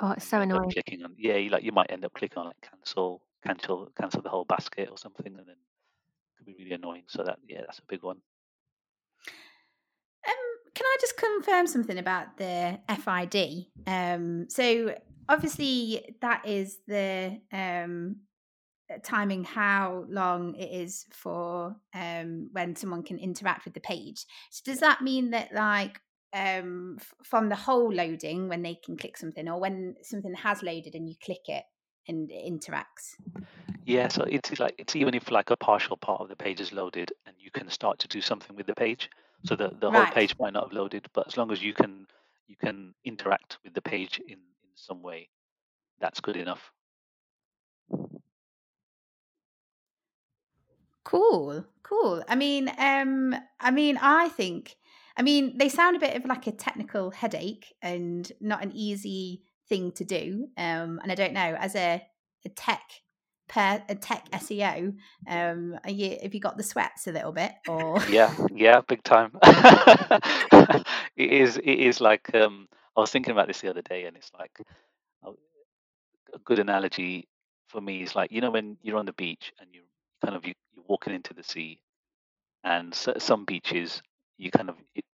Oh, 0.00 0.12
it's 0.12 0.26
so 0.26 0.40
annoying. 0.40 0.70
Clicking 0.70 1.02
on 1.04 1.14
yeah, 1.18 1.36
you 1.36 1.50
like 1.50 1.64
you 1.64 1.72
might 1.72 1.90
end 1.90 2.04
up 2.04 2.12
clicking 2.14 2.38
on 2.38 2.46
like 2.46 2.60
cancel 2.62 3.22
cancel 3.44 3.90
cancel 3.98 4.22
the 4.22 4.28
whole 4.28 4.44
basket 4.44 4.88
or 4.90 4.98
something, 4.98 5.26
and 5.26 5.36
then 5.36 5.56
it 5.56 6.36
could 6.38 6.46
be 6.46 6.54
really 6.58 6.72
annoying. 6.72 7.04
So 7.08 7.24
that 7.24 7.38
yeah, 7.46 7.60
that's 7.60 7.78
a 7.78 7.86
big 7.88 8.02
one. 8.02 8.16
Um, 10.26 10.72
can 10.74 10.86
I 10.86 10.96
just 11.00 11.16
confirm 11.16 11.66
something 11.66 11.98
about 11.98 12.38
the 12.38 12.78
FID? 12.88 13.66
Um, 13.86 14.46
so 14.48 14.94
obviously 15.28 16.16
that 16.20 16.46
is 16.46 16.78
the 16.86 17.40
um 17.52 18.16
timing 18.98 19.44
how 19.44 20.04
long 20.08 20.54
it 20.54 20.70
is 20.70 21.06
for 21.10 21.76
um 21.94 22.48
when 22.52 22.76
someone 22.76 23.02
can 23.02 23.18
interact 23.18 23.64
with 23.64 23.74
the 23.74 23.80
page. 23.80 24.24
So 24.50 24.62
does 24.64 24.80
that 24.80 25.02
mean 25.02 25.30
that 25.30 25.52
like 25.52 26.00
um 26.34 26.98
from 27.22 27.48
the 27.48 27.56
whole 27.56 27.92
loading 27.92 28.48
when 28.48 28.62
they 28.62 28.74
can 28.74 28.96
click 28.96 29.16
something 29.16 29.48
or 29.48 29.60
when 29.60 29.94
something 30.02 30.34
has 30.34 30.62
loaded 30.62 30.94
and 30.94 31.08
you 31.08 31.14
click 31.22 31.48
it 31.48 31.64
and 32.08 32.30
it 32.30 32.50
interacts. 32.50 33.14
Yeah, 33.84 34.08
so 34.08 34.24
it's 34.24 34.58
like 34.58 34.74
it's 34.78 34.96
even 34.96 35.14
if 35.14 35.30
like 35.30 35.50
a 35.50 35.56
partial 35.56 35.96
part 35.96 36.20
of 36.20 36.28
the 36.28 36.36
page 36.36 36.60
is 36.60 36.72
loaded 36.72 37.12
and 37.26 37.34
you 37.38 37.50
can 37.50 37.68
start 37.68 37.98
to 38.00 38.08
do 38.08 38.20
something 38.20 38.56
with 38.56 38.66
the 38.66 38.74
page. 38.74 39.10
So 39.44 39.56
the, 39.56 39.72
the 39.80 39.90
whole 39.90 40.02
right. 40.02 40.14
page 40.14 40.36
might 40.38 40.52
not 40.52 40.64
have 40.64 40.72
loaded, 40.72 41.08
but 41.12 41.26
as 41.26 41.36
long 41.36 41.50
as 41.50 41.62
you 41.62 41.74
can 41.74 42.06
you 42.46 42.56
can 42.56 42.94
interact 43.04 43.58
with 43.64 43.74
the 43.74 43.82
page 43.82 44.20
in, 44.26 44.34
in 44.34 44.70
some 44.74 45.02
way, 45.02 45.28
that's 46.00 46.20
good 46.20 46.36
enough. 46.36 46.70
Cool, 51.04 51.64
cool. 51.82 52.22
I 52.28 52.34
mean, 52.34 52.70
um, 52.78 53.34
I 53.60 53.70
mean, 53.70 53.98
I 54.00 54.28
think, 54.28 54.76
I 55.16 55.22
mean, 55.22 55.58
they 55.58 55.68
sound 55.68 55.96
a 55.96 56.00
bit 56.00 56.16
of 56.16 56.24
like 56.26 56.46
a 56.46 56.52
technical 56.52 57.10
headache 57.10 57.74
and 57.82 58.30
not 58.40 58.62
an 58.62 58.72
easy 58.74 59.42
thing 59.68 59.92
to 59.92 60.04
do. 60.04 60.48
Um, 60.56 61.00
and 61.02 61.10
I 61.10 61.14
don't 61.14 61.32
know, 61.32 61.56
as 61.58 61.74
a, 61.74 62.02
a 62.44 62.48
tech 62.50 62.82
per, 63.48 63.82
a 63.88 63.94
tech 63.94 64.30
SEO, 64.32 64.94
um, 65.28 65.78
are 65.84 65.90
you 65.90 66.18
have 66.22 66.34
you 66.34 66.40
got 66.40 66.56
the 66.56 66.62
sweats 66.62 67.06
a 67.06 67.12
little 67.12 67.32
bit 67.32 67.52
or 67.68 68.02
Yeah, 68.08 68.34
yeah, 68.54 68.80
big 68.80 69.02
time. 69.02 69.32
it 69.42 70.84
is 71.16 71.58
it 71.58 71.78
is 71.78 72.00
like 72.00 72.34
um 72.34 72.68
I 72.96 73.00
was 73.00 73.10
thinking 73.10 73.32
about 73.32 73.48
this 73.48 73.60
the 73.60 73.70
other 73.70 73.82
day 73.82 74.04
and 74.04 74.16
it's 74.16 74.30
like 74.38 74.58
oh, 75.24 75.36
a 76.34 76.38
good 76.38 76.58
analogy 76.58 77.28
for 77.68 77.80
me 77.80 78.02
is 78.02 78.14
like 78.16 78.32
you 78.32 78.40
know 78.40 78.50
when 78.50 78.76
you're 78.82 78.98
on 78.98 79.06
the 79.06 79.12
beach 79.12 79.52
and 79.60 79.68
you 79.72 79.82
kind 80.24 80.36
of 80.36 80.46
you, 80.46 80.54
you're 80.82 80.88
walking 80.88 81.14
into 81.14 81.34
the 81.34 81.44
sea 81.44 81.80
and 82.64 82.94
so, 82.94 83.14
some 83.18 83.44
beaches 83.44 84.02
you 84.38 84.50
kind 84.50 84.70
of 84.70 84.76
it, 84.94 85.04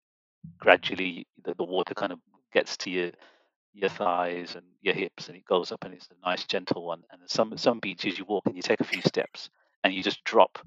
gradually 0.59 1.27
the, 1.45 1.55
the 1.55 1.65
water 1.65 1.95
kind 1.95 2.13
of 2.13 2.21
gets 2.53 2.77
to 2.79 2.91
you 2.91 3.13
your 3.75 3.91
thighs 3.91 4.57
and 4.57 4.67
your 4.83 4.95
hips, 4.95 5.29
and 5.29 5.37
it 5.37 5.45
goes 5.47 5.73
up, 5.73 5.85
and 5.85 5.95
it's 5.95 6.09
a 6.11 6.29
nice 6.29 6.45
gentle 6.45 6.85
one. 6.87 7.03
And 7.13 7.23
some 7.29 7.57
some 7.59 7.81
beaches 7.81 8.19
you 8.19 8.27
walk 8.27 8.45
and 8.47 8.57
you 8.57 8.63
take 8.63 8.81
a 8.81 8.85
few 8.85 9.03
steps, 9.03 9.51
and 9.85 9.95
you 9.95 10.03
just 10.03 10.25
drop, 10.25 10.59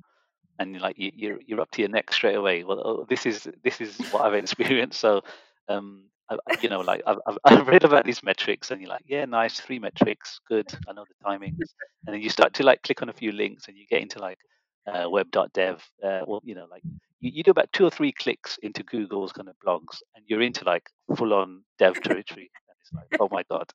and 0.60 0.74
you're 0.74 0.82
like 0.82 0.98
you, 1.00 1.12
you're 1.16 1.40
you're 1.46 1.62
up 1.62 1.72
to 1.74 1.82
your 1.82 1.90
neck 1.90 2.14
straight 2.14 2.36
away. 2.36 2.64
Well, 2.64 2.82
oh, 2.86 3.08
this 3.10 3.26
is 3.26 3.48
this 3.64 3.82
is 3.82 3.98
what 4.12 4.24
I've 4.24 4.36
experienced. 4.44 5.00
So, 5.00 5.24
um, 5.70 6.06
I, 6.30 6.38
you 6.62 6.70
know, 6.70 6.82
like 6.82 7.04
I've, 7.08 7.18
I've 7.46 7.68
read 7.68 7.86
about 7.86 8.06
these 8.06 8.24
metrics, 8.24 8.72
and 8.72 8.82
you're 8.82 8.92
like, 8.92 9.06
yeah, 9.08 9.26
nice, 9.26 9.60
three 9.60 9.80
metrics, 9.80 10.40
good. 10.48 10.72
I 10.90 10.94
know 10.94 11.06
the 11.08 11.26
timings, 11.26 11.70
and 12.08 12.16
then 12.16 12.22
you 12.22 12.30
start 12.30 12.54
to 12.56 12.64
like 12.64 12.84
click 12.84 13.02
on 13.04 13.10
a 13.10 13.14
few 13.14 13.32
links, 13.34 13.68
and 13.70 13.78
you 13.78 13.88
get 13.88 14.04
into 14.04 14.20
like 14.20 14.40
uh, 14.88 15.10
web.dev, 15.10 15.82
uh, 16.04 16.22
well, 16.28 16.42
you 16.44 16.56
know, 16.56 16.68
like 16.70 16.84
you, 17.20 17.32
you 17.36 17.44
do 17.44 17.52
about 17.52 17.72
two 17.74 17.86
or 17.86 17.90
three 17.90 18.12
clicks 18.12 18.58
into 18.64 18.84
Google's 18.84 19.32
kind 19.32 19.50
of 19.50 19.56
blogs, 19.66 20.02
and 20.16 20.24
you're 20.28 20.42
into 20.42 20.66
like 20.66 20.90
full 21.16 21.34
on 21.34 21.64
dev 21.78 22.02
territory 22.02 22.52
and 22.68 22.78
it's 22.82 22.94
like, 22.94 23.20
oh 23.20 23.30
my 23.32 23.44
god. 23.50 23.72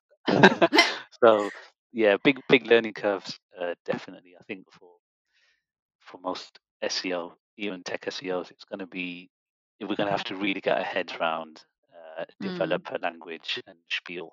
so 1.23 1.49
yeah, 1.93 2.17
big 2.23 2.39
big 2.49 2.65
learning 2.65 2.93
curves. 2.93 3.39
Uh, 3.59 3.73
definitely, 3.85 4.35
I 4.39 4.43
think 4.43 4.65
for 4.71 4.89
for 5.99 6.19
most 6.19 6.59
SEO, 6.83 7.33
even 7.57 7.83
tech 7.83 8.05
SEOs, 8.05 8.51
it's 8.51 8.65
going 8.65 8.79
to 8.79 8.87
be 8.87 9.29
we're 9.81 9.95
going 9.95 10.07
to 10.07 10.11
have 10.11 10.23
to 10.25 10.35
really 10.35 10.61
get 10.61 10.77
our 10.77 10.83
heads 10.83 11.13
around 11.13 11.63
uh, 12.19 12.25
developer 12.41 12.97
mm. 12.97 13.03
language 13.03 13.61
and 13.67 13.77
spiel. 13.89 14.31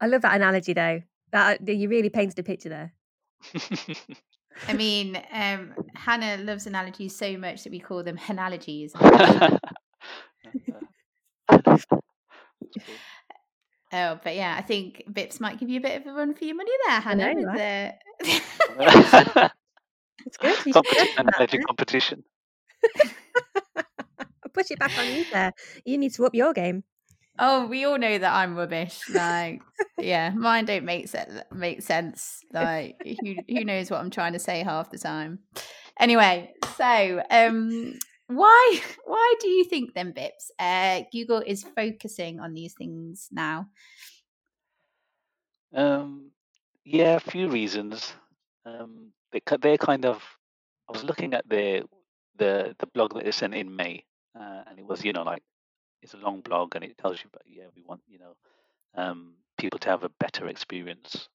I 0.00 0.06
love 0.06 0.22
that 0.22 0.34
analogy, 0.34 0.72
though. 0.72 1.02
That 1.32 1.66
you 1.66 1.88
really 1.88 2.10
painted 2.10 2.38
a 2.38 2.42
picture 2.42 2.68
there. 2.68 2.92
I 4.68 4.72
mean, 4.74 5.20
um, 5.32 5.74
Hannah 5.94 6.38
loves 6.42 6.66
analogies 6.66 7.16
so 7.16 7.36
much 7.36 7.64
that 7.64 7.70
we 7.70 7.80
call 7.80 8.02
them 8.02 8.18
analogies. 8.28 8.94
Oh, 13.94 14.18
but 14.24 14.34
yeah, 14.34 14.56
I 14.58 14.62
think 14.62 15.04
Bips 15.12 15.38
might 15.38 15.60
give 15.60 15.68
you 15.68 15.78
a 15.78 15.82
bit 15.82 16.00
of 16.00 16.06
a 16.06 16.14
run 16.14 16.34
for 16.34 16.44
your 16.44 16.56
money 16.56 16.70
there, 16.86 17.00
Hannah. 17.00 17.34
Know, 17.34 17.42
right? 17.42 17.94
the... 18.20 18.30
it's 20.24 20.38
good. 20.38 20.56
competition. 20.72 21.62
competition. 21.66 22.24
I'll 23.76 24.50
push 24.54 24.70
it 24.70 24.78
back 24.78 24.96
on 24.98 25.06
you 25.06 25.26
there. 25.30 25.52
You 25.84 25.98
need 25.98 26.14
to 26.14 26.24
up 26.24 26.34
your 26.34 26.54
game. 26.54 26.84
Oh, 27.44 27.66
we 27.66 27.84
all 27.84 27.98
know 27.98 28.18
that 28.18 28.32
I'm 28.32 28.54
rubbish. 28.54 29.00
Like, 29.12 29.62
yeah, 29.98 30.30
mine 30.30 30.64
don't 30.64 30.84
make 30.84 31.08
sense. 31.08 31.42
Make 31.50 31.82
sense. 31.82 32.40
Like, 32.52 32.96
who 33.04 33.34
who 33.48 33.64
knows 33.64 33.90
what 33.90 33.98
I'm 33.98 34.10
trying 34.10 34.34
to 34.34 34.38
say 34.38 34.62
half 34.62 34.90
the 34.90 34.98
time. 34.98 35.40
Anyway, 35.98 36.52
so 36.76 37.20
um, 37.30 37.94
why 38.28 38.80
why 39.04 39.34
do 39.40 39.48
you 39.48 39.64
think 39.64 39.94
then 39.94 40.12
bips 40.12 40.50
uh, 40.58 41.02
google 41.12 41.42
is 41.44 41.64
focusing 41.76 42.40
on 42.40 42.54
these 42.54 42.74
things 42.74 43.28
now 43.30 43.66
um, 45.74 46.30
yeah 46.84 47.16
a 47.16 47.20
few 47.20 47.48
reasons 47.48 48.14
um, 48.64 49.12
they, 49.32 49.40
they're 49.60 49.78
kind 49.78 50.04
of 50.04 50.22
i 50.88 50.92
was 50.92 51.04
looking 51.04 51.34
at 51.34 51.48
the 51.48 51.82
the 52.36 52.74
the 52.78 52.86
blog 52.94 53.14
that 53.14 53.24
they 53.24 53.32
sent 53.32 53.54
in 53.54 53.74
may 53.74 54.04
uh, 54.38 54.62
and 54.66 54.78
it 54.78 54.86
was 54.86 55.04
you 55.04 55.12
know 55.12 55.22
like 55.22 55.42
it's 56.02 56.14
a 56.14 56.18
long 56.18 56.40
blog 56.40 56.74
and 56.74 56.84
it 56.84 56.98
tells 56.98 57.22
you 57.22 57.30
but 57.32 57.42
yeah 57.46 57.64
we 57.74 57.82
want 57.82 58.00
you 58.08 58.18
know 58.18 58.34
um, 58.94 59.34
people 59.58 59.78
to 59.78 59.88
have 59.88 60.04
a 60.04 60.10
better 60.20 60.48
experience 60.48 61.28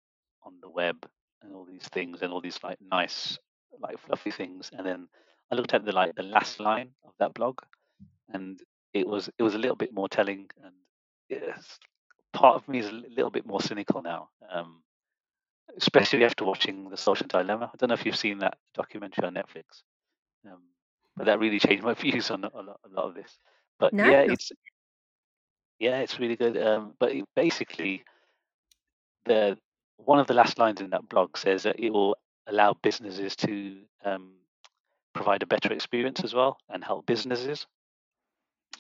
on 0.43 0.53
the 0.62 0.69
web 0.69 0.97
and 1.41 1.53
all 1.53 1.65
these 1.65 1.88
things 1.91 2.21
and 2.21 2.32
all 2.32 2.41
these 2.41 2.60
like 2.63 2.77
nice 2.82 3.38
like 3.82 3.97
fluffy 3.99 4.32
things 4.32 4.69
and 4.77 4.86
then 4.86 5.08
I 5.51 5.56
looked 5.56 5.73
at 5.73 5.86
the 5.86 5.91
like 5.91 6.15
the 6.15 6.23
last 6.23 6.60
line 6.60 6.89
of 7.06 7.13
that 7.19 7.34
blog, 7.34 7.60
and 8.34 8.60
it 8.93 9.08
was 9.08 9.30
it 9.38 9.43
was 9.43 9.56
a 9.56 9.58
little 9.58 9.75
bit 9.75 9.93
more 9.93 10.10
telling, 10.10 10.49
and 10.63 11.53
part 12.34 12.56
of 12.56 12.67
me 12.67 12.80
is 12.80 12.88
a 12.88 12.91
little 12.91 13.32
bit 13.32 13.45
more 13.45 13.62
cynical 13.62 14.01
now, 14.01 14.30
um, 14.51 14.82
especially 15.77 16.25
after 16.25 16.43
watching 16.43 16.89
the 16.89 16.97
Social 16.97 17.27
Dilemma. 17.27 17.71
I 17.73 17.77
don't 17.77 17.89
know 17.89 17.93
if 17.93 18.06
you've 18.06 18.17
seen 18.17 18.39
that 18.39 18.58
documentary 18.73 19.25
on 19.25 19.36
Netflix, 19.36 19.84
um, 20.45 20.62
but 21.15 21.27
that 21.27 21.39
really 21.39 21.60
changed 21.60 21.84
my 21.84 21.93
views 22.06 22.30
on 22.30 22.43
a 22.43 22.49
lot, 22.62 22.80
a 22.84 22.89
lot 22.93 23.06
of 23.06 23.15
this. 23.15 23.38
But 23.80 23.94
no. 23.94 24.06
yeah, 24.06 24.22
it's 24.22 24.52
yeah, 25.80 26.00
it's 26.00 26.20
really 26.20 26.36
good. 26.36 26.58
Um, 26.58 26.94
but 27.00 27.12
it, 27.12 27.26
basically, 27.36 28.04
the 29.26 29.58
one 29.98 30.20
of 30.20 30.28
the 30.28 30.34
last 30.34 30.58
lines 30.58 30.82
in 30.82 30.92
that 30.92 31.08
blog 31.10 31.38
says 31.38 31.63
that 31.63 31.80
it 31.80 31.92
will 31.92 32.16
allow 32.48 32.76
businesses 32.82 33.36
to 33.36 33.78
um, 34.06 34.34
provide 35.13 35.44
a 35.44 35.48
better 35.48 35.74
experience 35.74 36.22
as 36.24 36.34
well 36.34 36.58
and 36.70 36.84
help 36.84 37.06
businesses. 37.06 37.66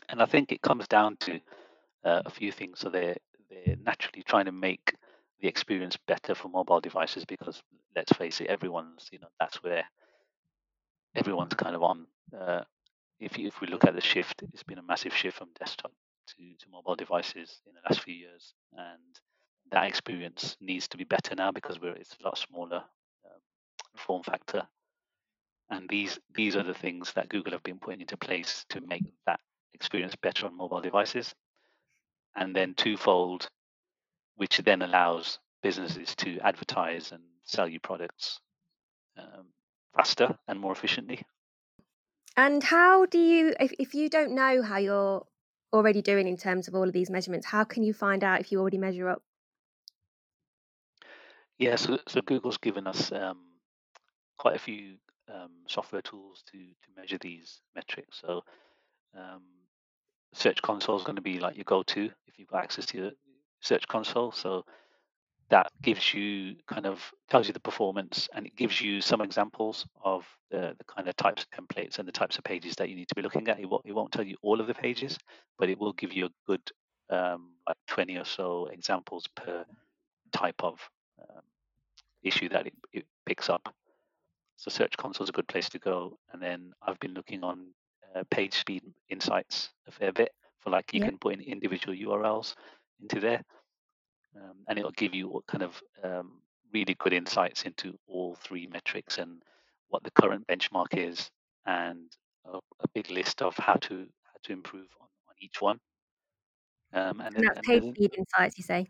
And 0.09 0.21
I 0.21 0.25
think 0.25 0.51
it 0.51 0.61
comes 0.61 0.87
down 0.87 1.17
to 1.21 1.39
uh, 2.03 2.21
a 2.25 2.29
few 2.29 2.51
things. 2.51 2.79
So 2.79 2.89
they're 2.89 3.17
they're 3.49 3.75
naturally 3.83 4.23
trying 4.23 4.45
to 4.45 4.51
make 4.51 4.95
the 5.41 5.47
experience 5.47 5.97
better 6.07 6.33
for 6.33 6.49
mobile 6.49 6.79
devices 6.79 7.25
because 7.25 7.61
let's 7.95 8.11
face 8.13 8.41
it, 8.41 8.47
everyone's 8.47 9.07
you 9.11 9.19
know 9.19 9.27
that's 9.39 9.61
where 9.63 9.83
everyone's 11.15 11.53
kind 11.53 11.75
of 11.75 11.83
on. 11.83 12.07
Uh, 12.37 12.63
if 13.19 13.37
if 13.37 13.61
we 13.61 13.67
look 13.67 13.85
at 13.85 13.95
the 13.95 14.01
shift, 14.01 14.43
it's 14.53 14.63
been 14.63 14.77
a 14.77 14.83
massive 14.83 15.15
shift 15.15 15.37
from 15.37 15.49
desktop 15.57 15.91
to, 16.27 16.35
to 16.35 16.69
mobile 16.71 16.95
devices 16.95 17.61
in 17.67 17.73
the 17.73 17.81
last 17.89 18.03
few 18.03 18.13
years, 18.13 18.53
and 18.73 19.19
that 19.71 19.87
experience 19.87 20.57
needs 20.61 20.87
to 20.89 20.97
be 20.97 21.03
better 21.03 21.35
now 21.35 21.51
because 21.51 21.79
we're 21.81 21.93
it's 21.93 22.15
a 22.21 22.25
lot 22.25 22.37
smaller 22.37 22.83
um, 23.25 23.41
form 23.95 24.23
factor. 24.23 24.67
And 25.69 25.89
these 25.89 26.19
these 26.33 26.55
are 26.55 26.63
the 26.63 26.73
things 26.73 27.11
that 27.13 27.29
Google 27.29 27.53
have 27.53 27.63
been 27.63 27.79
putting 27.79 28.01
into 28.01 28.17
place 28.17 28.65
to 28.69 28.81
make 28.81 29.03
that 29.25 29.39
experience 29.73 30.15
better 30.15 30.45
on 30.45 30.55
mobile 30.55 30.81
devices. 30.81 31.33
And 32.35 32.55
then 32.55 32.75
twofold, 32.75 33.49
which 34.35 34.59
then 34.59 34.83
allows 34.83 35.39
businesses 35.63 36.15
to 36.17 36.39
advertise 36.41 37.11
and 37.11 37.23
sell 37.43 37.67
you 37.67 37.79
products 37.79 38.39
um, 39.17 39.47
faster 39.95 40.37
and 40.47 40.59
more 40.59 40.71
efficiently. 40.71 41.23
And 42.37 42.63
how 42.63 43.07
do 43.07 43.17
you, 43.17 43.55
if, 43.59 43.73
if 43.79 43.95
you 43.95 44.09
don't 44.09 44.33
know 44.35 44.61
how 44.61 44.77
you're 44.77 45.25
already 45.73 46.03
doing 46.03 46.27
in 46.27 46.37
terms 46.37 46.67
of 46.67 46.75
all 46.75 46.83
of 46.83 46.93
these 46.93 47.09
measurements, 47.09 47.47
how 47.47 47.63
can 47.63 47.81
you 47.81 47.93
find 47.93 48.23
out 48.23 48.39
if 48.39 48.51
you 48.51 48.59
already 48.59 48.77
measure 48.77 49.09
up? 49.09 49.23
Yeah, 51.57 51.75
so, 51.75 51.97
so 52.07 52.21
Google's 52.21 52.57
given 52.57 52.85
us 52.85 53.11
um, 53.11 53.39
quite 54.37 54.55
a 54.55 54.59
few 54.59 54.97
um, 55.33 55.49
software 55.67 56.03
tools 56.03 56.43
to, 56.51 56.59
to 56.59 57.01
measure 57.01 57.17
these 57.17 57.59
metrics. 57.75 58.21
So 58.21 58.43
um, 59.17 59.41
Search 60.33 60.61
Console 60.61 60.97
is 60.97 61.03
going 61.03 61.15
to 61.15 61.23
be 61.23 61.39
like 61.39 61.57
your 61.57 61.63
go-to 61.63 62.11
if 62.27 62.37
you've 62.37 62.49
got 62.49 62.63
access 62.63 62.85
to 62.87 62.97
your 62.97 63.11
Search 63.61 63.87
Console. 63.87 64.31
So 64.31 64.63
that 65.49 65.71
gives 65.81 66.13
you 66.13 66.55
kind 66.67 66.85
of 66.85 66.99
tells 67.29 67.47
you 67.47 67.53
the 67.53 67.59
performance 67.59 68.27
and 68.33 68.45
it 68.45 68.55
gives 68.55 68.81
you 68.81 68.99
some 68.99 69.21
examples 69.21 69.85
of 70.03 70.25
the, 70.51 70.75
the 70.77 70.83
kind 70.83 71.07
of 71.07 71.15
types 71.15 71.43
of 71.43 71.49
templates 71.51 71.99
and 71.99 72.07
the 72.07 72.11
types 72.11 72.37
of 72.37 72.43
pages 72.43 72.75
that 72.75 72.89
you 72.89 72.95
need 72.95 73.07
to 73.07 73.15
be 73.15 73.21
looking 73.21 73.47
at. 73.47 73.59
It 73.59 73.69
won't, 73.69 73.85
it 73.85 73.93
won't 73.93 74.11
tell 74.11 74.25
you 74.25 74.35
all 74.41 74.59
of 74.59 74.67
the 74.67 74.73
pages, 74.73 75.17
but 75.57 75.69
it 75.69 75.79
will 75.79 75.93
give 75.93 76.11
you 76.11 76.25
a 76.25 76.29
good 76.45 76.61
um, 77.09 77.51
like 77.67 77.77
20 77.87 78.17
or 78.17 78.25
so 78.25 78.67
examples 78.71 79.25
per 79.35 79.65
type 80.33 80.61
of 80.61 80.79
um, 81.21 81.41
issue 82.23 82.49
that 82.49 82.67
it, 82.67 82.73
it, 82.91 83.05
picks 83.25 83.49
up. 83.49 83.73
So 84.57 84.69
Search 84.69 84.95
Console 84.97 85.25
is 85.25 85.29
a 85.29 85.33
good 85.33 85.47
place 85.47 85.69
to 85.69 85.79
go. 85.79 86.17
And 86.31 86.41
then 86.41 86.73
I've 86.81 86.99
been 86.99 87.13
looking 87.13 87.43
on 87.43 87.67
uh, 88.15 88.23
Page 88.31 88.53
Speed 88.53 88.83
Insights 89.09 89.69
a 89.87 89.91
fair 89.91 90.11
bit 90.11 90.33
for 90.59 90.69
like 90.71 90.93
you 90.93 91.01
yeah. 91.01 91.07
can 91.07 91.17
put 91.17 91.33
in 91.33 91.41
individual 91.41 91.95
URLs 91.95 92.55
into 93.01 93.19
there 93.19 93.43
um, 94.37 94.57
and 94.67 94.77
it'll 94.77 94.91
give 94.91 95.13
you 95.13 95.43
kind 95.47 95.63
of 95.63 95.81
um, 96.03 96.41
really 96.73 96.95
good 96.95 97.13
insights 97.13 97.63
into 97.63 97.97
all 98.07 98.35
three 98.35 98.67
metrics 98.67 99.17
and 99.17 99.41
what 99.89 100.03
the 100.03 100.11
current 100.11 100.45
benchmark 100.47 100.87
is, 100.93 101.29
and 101.65 102.11
a, 102.45 102.57
a 102.57 102.87
big 102.93 103.09
list 103.09 103.41
of 103.41 103.55
how 103.57 103.73
to 103.73 104.05
how 104.23 104.37
to 104.43 104.53
improve 104.53 104.87
on, 104.99 105.07
on 105.29 105.35
each 105.41 105.61
one. 105.61 105.79
Um, 106.93 107.21
and, 107.21 107.35
and 107.35 107.43
then, 107.43 107.63
page 107.63 107.83
then, 107.83 107.95
speed 107.95 108.15
insights, 108.17 108.57
you 108.57 108.63
say? 108.63 108.87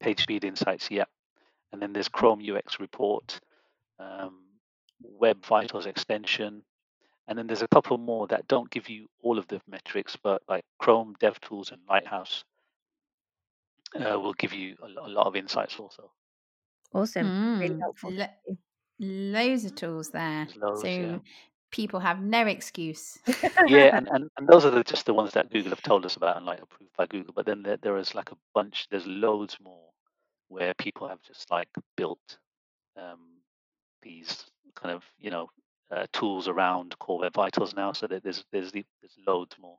Page 0.00 0.22
speed 0.22 0.44
insights, 0.44 0.90
yeah. 0.90 1.04
And 1.72 1.82
then 1.82 1.92
there's 1.92 2.08
Chrome 2.08 2.42
UX 2.48 2.80
report, 2.80 3.40
um, 3.98 4.40
Web 5.02 5.44
Vitals 5.44 5.86
extension, 5.86 6.62
and 7.26 7.38
then 7.38 7.46
there's 7.46 7.62
a 7.62 7.68
couple 7.68 7.98
more 7.98 8.26
that 8.28 8.48
don't 8.48 8.70
give 8.70 8.88
you 8.88 9.06
all 9.22 9.38
of 9.38 9.46
the 9.48 9.60
metrics, 9.68 10.16
but 10.16 10.42
like 10.48 10.64
Chrome 10.78 11.14
DevTools 11.20 11.72
and 11.72 11.80
Lighthouse 11.88 12.44
uh, 13.96 14.18
will 14.18 14.34
give 14.34 14.52
you 14.52 14.76
a, 14.82 15.06
a, 15.06 15.08
lot 15.08 15.26
of 15.26 15.36
insights 15.36 15.78
also. 15.78 16.10
Awesome. 16.92 17.26
Mm, 17.26 17.60
really 17.60 17.80
helpful. 17.80 18.12
Lo- 18.12 18.56
loads 18.98 19.64
of 19.64 19.74
tools 19.74 20.10
there. 20.10 20.48
Loads, 20.60 20.82
so 20.82 20.88
yeah. 20.88 21.18
people 21.70 22.00
have 22.00 22.20
no 22.20 22.46
excuse. 22.46 23.18
yeah, 23.66 23.96
and, 23.96 24.08
and, 24.08 24.30
and 24.36 24.48
those 24.48 24.64
are 24.64 24.70
the, 24.70 24.84
just 24.84 25.06
the 25.06 25.14
ones 25.14 25.32
that 25.32 25.50
Google 25.50 25.70
have 25.70 25.82
told 25.82 26.04
us 26.06 26.16
about 26.16 26.36
and 26.36 26.46
like 26.46 26.60
approved 26.62 26.96
by 26.96 27.06
Google. 27.06 27.32
But 27.34 27.46
then 27.46 27.62
there, 27.62 27.76
there 27.76 27.98
is 27.98 28.14
like 28.14 28.30
a 28.30 28.36
bunch, 28.54 28.86
there's 28.90 29.06
loads 29.06 29.58
more 29.62 29.88
where 30.48 30.74
people 30.74 31.08
have 31.08 31.22
just 31.22 31.50
like 31.50 31.68
built 31.96 32.38
um, 32.96 33.20
these 34.02 34.44
kind 34.74 34.94
of, 34.94 35.04
you 35.18 35.30
know, 35.30 35.48
uh, 35.90 36.06
tools 36.12 36.48
around 36.48 36.98
Core 36.98 37.20
Web 37.20 37.34
Vitals 37.34 37.74
now. 37.74 37.92
So 37.92 38.06
that 38.06 38.22
there's, 38.22 38.44
there's, 38.52 38.72
the, 38.72 38.84
there's 39.00 39.16
loads 39.26 39.56
more. 39.60 39.78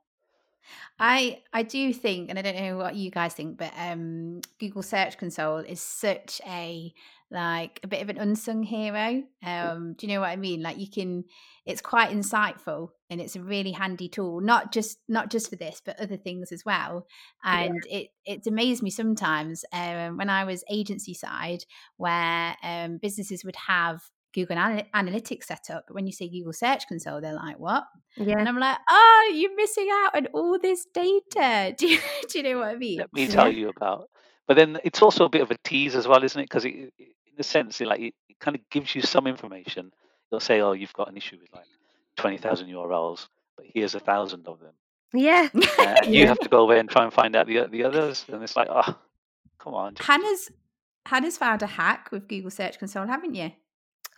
I 0.98 1.42
I 1.52 1.62
do 1.62 1.92
think, 1.92 2.30
and 2.30 2.38
I 2.38 2.42
don't 2.42 2.56
know 2.56 2.76
what 2.76 2.94
you 2.94 3.10
guys 3.10 3.34
think, 3.34 3.58
but 3.58 3.72
um, 3.76 4.40
Google 4.58 4.82
Search 4.82 5.18
Console 5.18 5.58
is 5.58 5.80
such 5.80 6.40
a 6.46 6.92
like 7.30 7.78
a 7.84 7.86
bit 7.86 8.02
of 8.02 8.08
an 8.08 8.18
unsung 8.18 8.62
hero. 8.62 9.22
Um, 9.44 9.94
do 9.96 10.06
you 10.06 10.12
know 10.12 10.20
what 10.20 10.30
I 10.30 10.36
mean? 10.36 10.62
Like 10.62 10.78
you 10.78 10.90
can, 10.90 11.24
it's 11.64 11.80
quite 11.80 12.10
insightful 12.10 12.88
and 13.08 13.20
it's 13.20 13.36
a 13.36 13.42
really 13.42 13.70
handy 13.70 14.08
tool. 14.08 14.40
Not 14.40 14.72
just 14.72 14.98
not 15.08 15.30
just 15.30 15.48
for 15.48 15.56
this, 15.56 15.80
but 15.84 16.00
other 16.00 16.16
things 16.16 16.50
as 16.50 16.64
well. 16.64 17.06
And 17.44 17.80
yeah. 17.88 17.98
it 17.98 18.08
it's 18.24 18.46
amazed 18.46 18.82
me 18.82 18.90
sometimes 18.90 19.64
um, 19.72 20.16
when 20.16 20.28
I 20.28 20.44
was 20.44 20.64
agency 20.70 21.14
side, 21.14 21.64
where 21.96 22.56
um, 22.62 22.98
businesses 22.98 23.44
would 23.44 23.56
have 23.56 24.02
Google 24.32 24.56
Analytics 24.56 25.44
setup. 25.44 25.84
but 25.86 25.94
when 25.94 26.06
you 26.06 26.12
say 26.12 26.28
Google 26.28 26.52
Search 26.52 26.86
Console, 26.88 27.20
they're 27.20 27.34
like, 27.34 27.58
"What?" 27.58 27.84
Yeah, 28.16 28.38
and 28.38 28.48
I'm 28.48 28.58
like, 28.58 28.78
"Oh, 28.88 29.32
you're 29.34 29.54
missing 29.56 29.88
out 29.92 30.16
on 30.16 30.26
all 30.28 30.58
this 30.58 30.86
data." 30.92 31.74
Do 31.78 31.88
you, 31.88 31.98
do 32.28 32.38
you 32.38 32.44
know 32.44 32.58
what 32.58 32.68
I 32.68 32.76
mean? 32.76 32.98
Let 32.98 33.12
me 33.12 33.26
tell 33.26 33.52
you 33.52 33.68
about. 33.68 34.08
But 34.46 34.56
then 34.56 34.78
it's 34.84 35.02
also 35.02 35.24
a 35.24 35.28
bit 35.28 35.42
of 35.42 35.50
a 35.50 35.56
tease 35.64 35.94
as 35.94 36.08
well, 36.08 36.22
isn't 36.24 36.40
it? 36.40 36.44
Because 36.44 36.64
in 36.64 36.90
a 37.38 37.42
sense, 37.42 37.80
it 37.80 37.86
like 37.86 38.00
it, 38.00 38.14
it 38.28 38.38
kind 38.40 38.56
of 38.56 38.62
gives 38.70 38.94
you 38.94 39.02
some 39.02 39.26
information. 39.26 39.92
They'll 40.30 40.40
say, 40.40 40.60
"Oh, 40.60 40.72
you've 40.72 40.92
got 40.92 41.08
an 41.08 41.16
issue 41.16 41.38
with 41.40 41.52
like 41.52 41.66
twenty 42.16 42.38
thousand 42.38 42.68
URLs, 42.68 43.28
but 43.56 43.66
here's 43.72 43.94
a 43.94 44.00
thousand 44.00 44.46
of 44.46 44.60
them." 44.60 44.74
Yeah, 45.12 45.48
uh, 45.78 45.94
and 46.04 46.14
you 46.14 46.26
have 46.26 46.38
to 46.40 46.48
go 46.48 46.60
away 46.60 46.78
and 46.78 46.88
try 46.88 47.04
and 47.04 47.12
find 47.12 47.34
out 47.34 47.46
the 47.46 47.66
the 47.70 47.84
others, 47.84 48.24
and 48.32 48.42
it's 48.42 48.56
like, 48.56 48.68
oh, 48.70 48.96
come 49.58 49.74
on. 49.74 49.94
Hannah's 49.98 50.50
Hannah's 51.06 51.38
found 51.38 51.62
a 51.62 51.66
hack 51.66 52.10
with 52.12 52.28
Google 52.28 52.50
Search 52.50 52.78
Console, 52.78 53.06
haven't 53.06 53.34
you? 53.34 53.50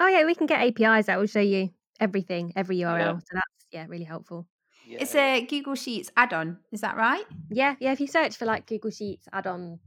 Oh 0.02 0.08
yeah, 0.08 0.24
we 0.26 0.34
can 0.34 0.46
get 0.46 0.60
APIs 0.60 1.06
that 1.06 1.16
will 1.16 1.26
show 1.26 1.40
you 1.40 1.70
everything, 2.00 2.52
every 2.56 2.78
URL. 2.78 2.98
Yeah. 2.98 3.18
So 3.18 3.34
that's 3.34 3.66
yeah, 3.70 3.86
really 3.88 4.04
helpful. 4.04 4.48
Yeah. 4.84 4.98
It's 5.00 5.14
a 5.14 5.46
Google 5.46 5.76
Sheets 5.76 6.10
add-on. 6.16 6.58
Is 6.72 6.80
that 6.80 6.96
right? 6.96 7.24
Yeah, 7.50 7.76
yeah. 7.78 7.92
If 7.92 8.00
you 8.00 8.08
search 8.08 8.36
for 8.36 8.44
like 8.44 8.66
Google 8.66 8.90
Sheets 8.90 9.28
add-on, 9.32 9.78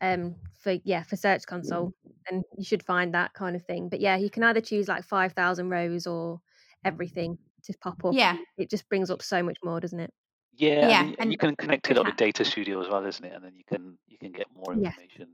um, 0.00 0.34
for 0.60 0.72
yeah 0.82 1.04
for 1.04 1.14
Search 1.14 1.46
Console, 1.46 1.92
then 2.28 2.42
you 2.58 2.64
should 2.64 2.82
find 2.82 3.14
that 3.14 3.32
kind 3.34 3.54
of 3.54 3.62
thing. 3.62 3.88
But 3.88 4.00
yeah, 4.00 4.16
you 4.16 4.28
can 4.28 4.42
either 4.42 4.60
choose 4.60 4.88
like 4.88 5.04
five 5.04 5.34
thousand 5.34 5.70
rows 5.70 6.08
or 6.08 6.40
everything 6.84 7.38
to 7.62 7.74
pop 7.80 8.04
up. 8.04 8.12
Yeah, 8.12 8.36
it 8.58 8.68
just 8.68 8.88
brings 8.88 9.08
up 9.08 9.22
so 9.22 9.40
much 9.40 9.58
more, 9.62 9.78
doesn't 9.78 10.00
it? 10.00 10.12
Yeah, 10.56 10.88
yeah, 10.88 11.02
and, 11.04 11.16
and 11.20 11.32
you 11.32 11.38
can 11.38 11.54
connect 11.54 11.92
it 11.92 11.98
up 11.98 12.06
with 12.06 12.16
Data 12.16 12.44
Studio 12.44 12.80
as 12.80 12.88
well, 12.88 13.06
isn't 13.06 13.24
it? 13.24 13.32
And 13.32 13.44
then 13.44 13.52
you 13.54 13.64
can 13.68 13.98
you 14.08 14.18
can 14.18 14.32
get 14.32 14.48
more 14.52 14.72
information. 14.74 15.28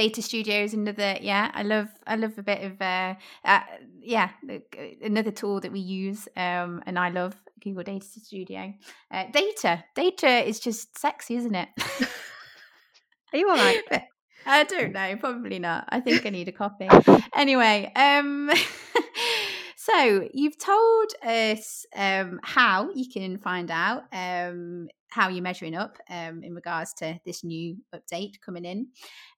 Data 0.00 0.22
Studio 0.22 0.62
is 0.62 0.72
another. 0.72 1.18
Yeah, 1.20 1.50
I 1.52 1.62
love 1.62 1.88
I 2.06 2.16
love 2.16 2.38
a 2.38 2.42
bit 2.42 2.62
of 2.64 2.80
uh, 2.80 3.16
uh 3.44 3.60
yeah 4.00 4.30
another 5.02 5.30
tool 5.30 5.60
that 5.60 5.70
we 5.70 5.80
use. 5.80 6.26
Um, 6.38 6.82
and 6.86 6.98
I 6.98 7.10
love 7.10 7.34
Google 7.62 7.82
Data 7.82 8.06
Studio. 8.06 8.72
Uh, 9.10 9.24
data 9.30 9.84
data 9.94 10.48
is 10.48 10.58
just 10.58 10.98
sexy, 10.98 11.36
isn't 11.36 11.54
it? 11.54 11.68
Are 13.32 13.38
you 13.38 13.50
all 13.50 13.56
right? 13.56 13.82
I 14.46 14.64
don't 14.64 14.94
know. 14.94 15.16
Probably 15.16 15.58
not. 15.58 15.84
I 15.90 16.00
think 16.00 16.24
I 16.24 16.30
need 16.30 16.48
a 16.48 16.52
coffee. 16.52 16.88
anyway, 17.34 17.92
um, 17.94 18.50
so 19.76 20.26
you've 20.32 20.56
told 20.56 21.12
us 21.22 21.84
um, 21.94 22.40
how 22.42 22.88
you 22.94 23.06
can 23.06 23.36
find 23.36 23.70
out 23.70 24.04
um, 24.14 24.88
how 25.10 25.28
you're 25.28 25.42
measuring 25.42 25.74
up 25.74 25.98
um, 26.08 26.42
in 26.42 26.54
regards 26.54 26.94
to 26.94 27.18
this 27.24 27.44
new 27.44 27.76
update 27.94 28.40
coming 28.40 28.64
in. 28.64 28.88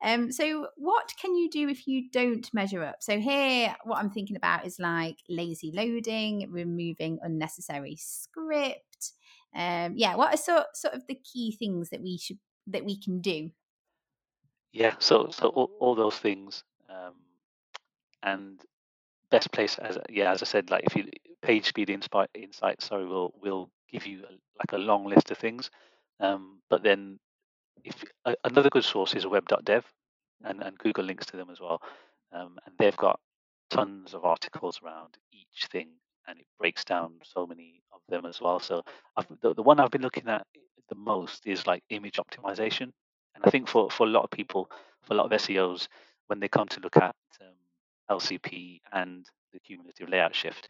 Um, 0.03 0.31
so, 0.31 0.69
what 0.77 1.13
can 1.21 1.35
you 1.35 1.51
do 1.51 1.69
if 1.69 1.87
you 1.87 2.11
don't 2.11 2.49
measure 2.53 2.85
up? 2.85 2.97
So, 3.01 3.19
here, 3.19 3.75
what 3.85 3.99
I'm 3.99 4.11
thinking 4.11 4.37
about 4.37 4.67
is 4.67 4.79
like 4.79 5.17
lazy 5.29 5.73
loading, 5.75 6.49
removing 6.51 7.19
unnecessary 7.23 7.97
script. 7.97 9.13
Um, 9.55 9.95
yeah, 9.97 10.15
what 10.17 10.35
are 10.35 10.39
sort 10.39 10.77
sort 10.77 10.95
of 10.95 11.07
the 11.09 11.19
key 11.33 11.57
things 11.59 11.91
that 11.91 12.03
we 12.03 12.19
should 12.19 12.39
that 12.69 12.85
we 12.85 13.01
can 13.01 13.21
do? 13.21 13.51
Yeah, 14.73 14.95
so 14.99 15.29
so 15.31 15.49
all, 15.49 15.71
all 15.81 15.95
those 15.95 16.17
things, 16.17 16.65
um, 16.89 17.15
and 18.23 18.61
best 19.31 19.51
place 19.53 19.79
as 19.79 19.99
yeah 20.09 20.33
as 20.33 20.43
I 20.43 20.47
said, 20.47 20.71
like 20.71 20.85
if 20.85 20.97
you 20.97 21.09
page 21.43 21.67
speed 21.67 21.91
insight 21.91 22.31
insight, 22.35 22.81
sorry, 22.83 23.07
will 23.07 23.35
will 23.43 23.71
give 23.93 24.07
you 24.07 24.23
like 24.59 24.73
a 24.73 24.79
long 24.79 25.07
list 25.07 25.31
of 25.31 25.39
things. 25.39 25.71
Um, 26.21 26.61
but 26.71 26.83
then, 26.83 27.19
if 27.85 28.05
uh, 28.25 28.35
another 28.45 28.71
good 28.71 28.85
source 28.85 29.15
is 29.15 29.27
web.dev, 29.27 29.85
and, 30.45 30.63
and 30.63 30.79
Google 30.79 31.05
links 31.05 31.27
to 31.27 31.37
them 31.37 31.51
as 31.51 31.61
well, 31.61 31.81
um, 32.33 32.59
and 32.67 32.75
they've 32.79 32.97
got 32.97 33.21
tons 33.71 34.15
of 34.15 34.25
articles 34.25 34.81
around 34.85 35.17
each 35.33 35.67
thing, 35.71 35.89
and 36.29 36.39
it 36.39 36.47
breaks 36.59 36.85
down 36.85 37.15
so 37.25 37.47
many 37.47 37.83
of 37.93 38.01
them 38.09 38.27
as 38.27 38.41
well. 38.41 38.61
So 38.61 38.83
I've, 39.17 39.27
the, 39.41 39.55
the 39.55 39.63
one 39.63 39.81
I've 39.81 39.91
been 39.91 40.03
looking 40.03 40.29
at 40.29 40.47
the 40.89 40.95
most 40.95 41.47
is 41.47 41.67
like 41.67 41.83
image 41.91 42.19
optimization. 42.19 42.93
And 43.35 43.45
I 43.45 43.51
think 43.51 43.69
for, 43.69 43.91
for 43.91 44.07
a 44.07 44.11
lot 44.11 44.25
of 44.25 44.31
people, 44.31 44.71
for 45.03 45.15
a 45.15 45.17
lot 45.17 45.33
of 45.33 45.41
SEOs, 45.41 45.89
when 46.27 46.41
they 46.41 46.49
come 46.49 46.69
to 46.69 46.81
look 46.81 46.97
at 46.97 47.15
um, 47.41 48.19
LCP 48.19 48.81
and 48.93 49.27
the 49.53 49.61
cumulative 49.61 50.09
layout 50.09 50.35
shift, 50.35 50.69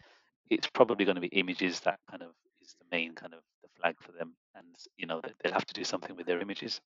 it's 0.50 0.68
probably 0.68 1.04
going 1.04 1.16
to 1.16 1.20
be 1.20 1.28
images 1.28 1.80
that 1.80 1.98
kind 2.10 2.22
of 2.22 2.30
is 2.62 2.76
the 2.78 2.96
main 2.96 3.14
kind 3.14 3.34
of 3.34 3.40
the 3.62 3.68
flag 3.80 3.96
for 4.00 4.12
them, 4.12 4.32
and 4.54 4.66
you 4.96 5.06
know 5.06 5.20
they'll 5.42 5.52
have 5.52 5.66
to 5.66 5.74
do 5.74 5.84
something 5.84 6.16
with 6.16 6.26
their 6.26 6.40
images. 6.40 6.80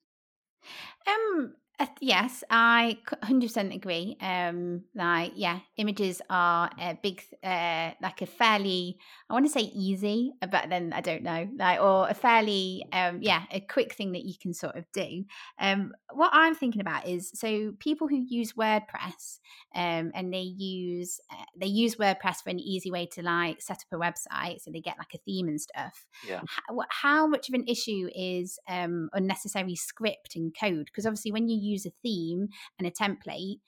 Um, 1.07 1.55
uh, 1.79 1.87
yes, 2.01 2.43
I 2.51 2.99
100% 3.23 3.75
agree. 3.75 4.17
Um, 4.21 4.85
like, 4.95 5.33
yeah, 5.35 5.61
images 5.77 6.23
are 6.31 6.71
a 6.81 6.99
big, 7.03 7.23
uh, 7.43 7.91
like 8.01 8.23
a 8.23 8.27
fairly, 8.27 8.99
I 9.29 9.35
want 9.35 9.45
to 9.45 9.53
say 9.53 9.71
easy, 9.75 10.33
but 10.41 10.71
then 10.71 10.95
I 10.95 11.03
don't 11.03 11.23
know, 11.23 11.49
like, 11.59 11.81
or 11.81 12.09
a 12.09 12.15
fairly, 12.15 12.87
um, 12.93 13.19
yeah, 13.21 13.43
a 13.51 13.61
quick 13.61 13.95
thing 13.95 14.12
that 14.12 14.25
you 14.25 14.35
can 14.41 14.55
sort 14.55 14.77
of 14.77 14.85
do. 14.93 15.25
Um, 15.59 15.93
what 16.12 16.31
I'm 16.33 16.55
thinking 16.55 16.81
about 16.81 17.07
is 17.07 17.31
so 17.35 17.73
people 17.79 18.09
who 18.09 18.25
use 18.27 18.55
WordPress, 18.55 19.39
um, 19.75 20.12
and 20.15 20.33
they 20.33 20.41
use 20.57 21.21
uh, 21.31 21.45
they 21.57 21.67
use 21.67 21.97
WordPress 21.97 22.43
for 22.43 22.51
an 22.51 22.61
easy 22.61 22.91
way 22.91 23.07
to 23.12 23.23
like 23.23 23.61
set 23.61 23.79
up 23.79 23.93
a 23.93 24.03
website, 24.03 24.62
so 24.62 24.71
they 24.71 24.81
get 24.81 24.97
like 24.99 25.12
a 25.15 25.19
theme 25.19 25.49
and 25.49 25.61
stuff. 25.61 26.07
Yeah. 26.27 26.41
How, 26.47 26.79
how 26.89 27.27
much 27.27 27.49
of 27.49 27.55
an 27.55 27.65
issue 27.69 28.09
is 28.15 28.59
um 28.69 29.11
unnecessary 29.12 29.77
script 29.77 30.37
and 30.37 30.55
code? 30.59 30.87
Because 30.87 31.05
obviously, 31.05 31.33
when 31.33 31.49
you 31.49 31.65
use 31.66 31.87
a 31.87 31.92
theme 32.02 32.48
and 32.79 32.87
a 32.87 32.90
template, 32.90 33.61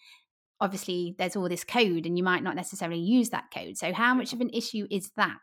obviously 0.61 1.14
there's 1.18 1.37
all 1.37 1.48
this 1.48 1.64
code 1.64 2.06
and 2.06 2.16
you 2.16 2.24
might 2.24 2.42
not 2.42 2.56
necessarily 2.56 3.00
use 3.00 3.30
that 3.30 3.50
code. 3.52 3.76
So 3.76 3.92
how 3.92 4.14
much 4.14 4.32
of 4.32 4.40
an 4.40 4.50
issue 4.50 4.87
is 4.90 5.11
that? 5.16 5.38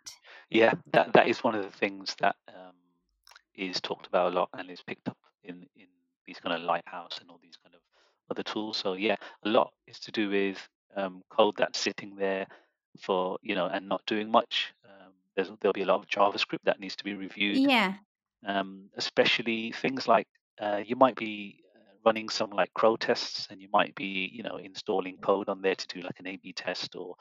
Yeah, 0.49 0.73
that 0.93 1.13
that 1.13 1.27
is 1.27 1.43
one 1.43 1.55
of 1.55 1.63
the 1.63 1.77
things 1.77 2.15
that 2.19 2.35
um, 2.49 2.75
is 3.55 3.79
talked 3.81 4.07
about 4.07 4.33
a 4.33 4.35
lot 4.35 4.49
and 4.53 4.69
is 4.69 4.81
picked 4.81 5.07
up 5.07 5.17
in 5.43 5.65
in 5.75 5.87
these 6.25 6.39
kind 6.39 6.55
of 6.55 6.63
lighthouse 6.63 7.19
and 7.21 7.29
all 7.29 7.39
these 7.41 7.57
kind 7.63 7.75
of 7.75 7.81
other 8.29 8.43
tools. 8.43 8.77
So 8.77 8.93
yeah, 8.93 9.15
a 9.43 9.49
lot 9.49 9.71
is 9.87 9.99
to 10.01 10.11
do 10.11 10.29
with 10.29 10.67
um, 10.95 11.21
code 11.29 11.55
that's 11.57 11.79
sitting 11.79 12.15
there 12.15 12.47
for 12.99 13.37
you 13.41 13.55
know 13.55 13.67
and 13.67 13.87
not 13.87 14.05
doing 14.05 14.29
much. 14.29 14.73
Um, 14.85 15.13
there's 15.35 15.51
there'll 15.61 15.73
be 15.73 15.83
a 15.83 15.85
lot 15.85 15.99
of 15.99 16.07
JavaScript 16.07 16.63
that 16.65 16.79
needs 16.79 16.95
to 16.97 17.03
be 17.03 17.13
reviewed. 17.13 17.57
Yeah. 17.57 17.93
Um, 18.45 18.89
especially 18.95 19.71
things 19.71 20.07
like 20.07 20.27
uh, 20.59 20.81
you 20.85 20.95
might 20.95 21.15
be 21.15 21.63
running 22.05 22.29
some 22.29 22.51
like 22.51 22.73
CRO 22.73 22.95
tests 22.95 23.47
and 23.49 23.61
you 23.61 23.67
might 23.73 23.95
be 23.95 24.29
you 24.31 24.43
know 24.43 24.57
installing 24.57 25.17
code 25.17 25.49
on 25.49 25.61
there 25.61 25.75
to 25.75 25.87
do 25.87 26.01
like 26.01 26.19
an 26.19 26.27
a 26.27 26.37
b 26.37 26.53
test 26.53 26.95
or 26.95 27.15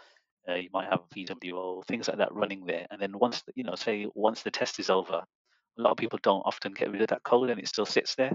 uh, 0.49 0.55
you 0.55 0.69
might 0.73 0.91
have 0.91 1.01
vwo 1.15 1.85
things 1.87 2.09
like 2.09 2.19
that 2.19 2.35
running 2.35 2.67
there. 2.67 2.87
And 2.91 3.01
then 3.01 3.19
once 3.19 3.43
you 3.55 3.65
know 3.65 3.75
say 3.75 4.07
once 4.15 4.43
the 4.43 4.51
test 4.51 4.79
is 4.79 4.91
over 4.91 5.23
a 5.77 5.83
lot 5.83 5.91
of 5.91 5.97
people 5.97 6.19
don't 6.23 6.43
often 6.43 6.73
get 6.73 6.91
rid 6.91 7.03
of 7.03 7.09
that 7.09 7.23
code 7.25 7.51
and 7.51 7.59
it 7.59 7.69
still 7.69 7.87
sits 7.87 8.15
there. 8.15 8.33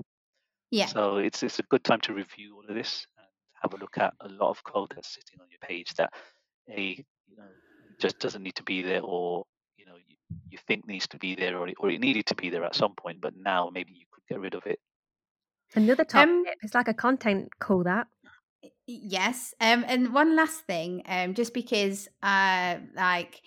Yeah. 0.72 0.88
So 0.88 1.18
it's 1.18 1.44
it's 1.44 1.60
a 1.60 1.64
good 1.64 1.84
time 1.84 2.02
to 2.02 2.14
review 2.14 2.56
all 2.56 2.66
of 2.68 2.76
this 2.76 3.06
and 3.18 3.28
have 3.62 3.74
a 3.74 3.78
look 3.78 3.98
at 3.98 4.14
a 4.22 4.30
lot 4.30 4.50
of 4.50 4.64
code 4.64 4.92
that's 4.94 5.14
sitting 5.14 5.40
on 5.40 5.48
your 5.50 5.60
page 5.62 5.94
that 5.96 6.12
a 6.70 6.82
you 7.28 7.38
know 7.38 7.44
just 8.00 8.20
doesn't 8.20 8.44
need 8.44 8.56
to 8.56 8.64
be 8.64 8.82
there 8.82 9.02
or 9.02 9.46
you 9.78 9.86
know 9.86 9.96
you, 9.96 10.16
you 10.50 10.58
think 10.68 10.88
needs 10.88 11.08
to 11.08 11.18
be 11.18 11.36
there 11.36 11.58
or 11.58 11.68
it, 11.68 11.76
or 11.80 11.90
it 11.90 12.00
needed 12.00 12.26
to 12.26 12.36
be 12.36 12.50
there 12.50 12.64
at 12.64 12.76
some 12.76 12.94
point 12.96 13.20
but 13.20 13.34
now 13.36 13.70
maybe 13.74 13.94
you 13.94 14.06
could 14.12 14.24
get 14.30 14.40
rid 14.40 14.54
of 14.54 14.66
it 14.66 14.80
Another 15.76 16.04
top 16.04 16.28
um, 16.28 16.46
tip. 16.46 16.56
It's 16.62 16.74
like 16.74 16.88
a 16.88 16.94
content 16.94 17.50
call 17.60 17.84
that. 17.84 18.08
Yes. 18.88 19.54
Um, 19.62 19.86
and 19.88 20.14
one 20.14 20.36
last 20.36 20.62
thing, 20.62 21.04
um, 21.06 21.34
just 21.34 21.54
because 21.54 22.08
uh 22.24 22.78
like 22.96 23.42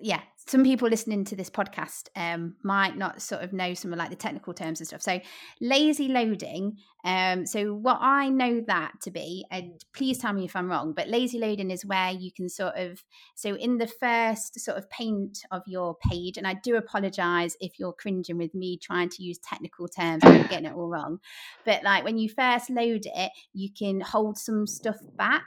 yeah, 0.00 0.20
some 0.48 0.62
people 0.62 0.88
listening 0.88 1.24
to 1.24 1.36
this 1.36 1.50
podcast 1.50 2.08
um, 2.14 2.54
might 2.62 2.96
not 2.96 3.20
sort 3.20 3.42
of 3.42 3.52
know 3.52 3.74
some 3.74 3.92
of 3.92 3.98
like 3.98 4.10
the 4.10 4.16
technical 4.16 4.54
terms 4.54 4.80
and 4.80 4.86
stuff. 4.86 5.02
So 5.02 5.20
lazy 5.60 6.08
loading. 6.08 6.76
Um, 7.04 7.46
so 7.46 7.74
what 7.74 7.98
I 8.00 8.28
know 8.28 8.62
that 8.66 8.92
to 9.02 9.10
be, 9.10 9.44
and 9.50 9.84
please 9.92 10.18
tell 10.18 10.32
me 10.32 10.44
if 10.44 10.54
I'm 10.54 10.68
wrong, 10.68 10.92
but 10.92 11.08
lazy 11.08 11.38
loading 11.38 11.70
is 11.70 11.84
where 11.84 12.10
you 12.10 12.30
can 12.30 12.48
sort 12.48 12.76
of 12.76 13.02
so 13.34 13.54
in 13.56 13.78
the 13.78 13.86
first 13.86 14.60
sort 14.60 14.76
of 14.76 14.88
paint 14.90 15.38
of 15.50 15.62
your 15.66 15.96
page, 15.96 16.36
and 16.36 16.46
I 16.46 16.54
do 16.54 16.76
apologize 16.76 17.56
if 17.60 17.78
you're 17.78 17.92
cringing 17.92 18.38
with 18.38 18.54
me 18.54 18.78
trying 18.78 19.08
to 19.10 19.22
use 19.22 19.38
technical 19.38 19.88
terms 19.88 20.22
and 20.24 20.48
getting 20.48 20.66
it 20.66 20.74
all 20.74 20.88
wrong. 20.88 21.18
But 21.64 21.82
like 21.82 22.04
when 22.04 22.18
you 22.18 22.28
first 22.28 22.70
load 22.70 23.06
it, 23.06 23.32
you 23.52 23.70
can 23.76 24.00
hold 24.00 24.38
some 24.38 24.66
stuff 24.66 24.96
back. 25.16 25.46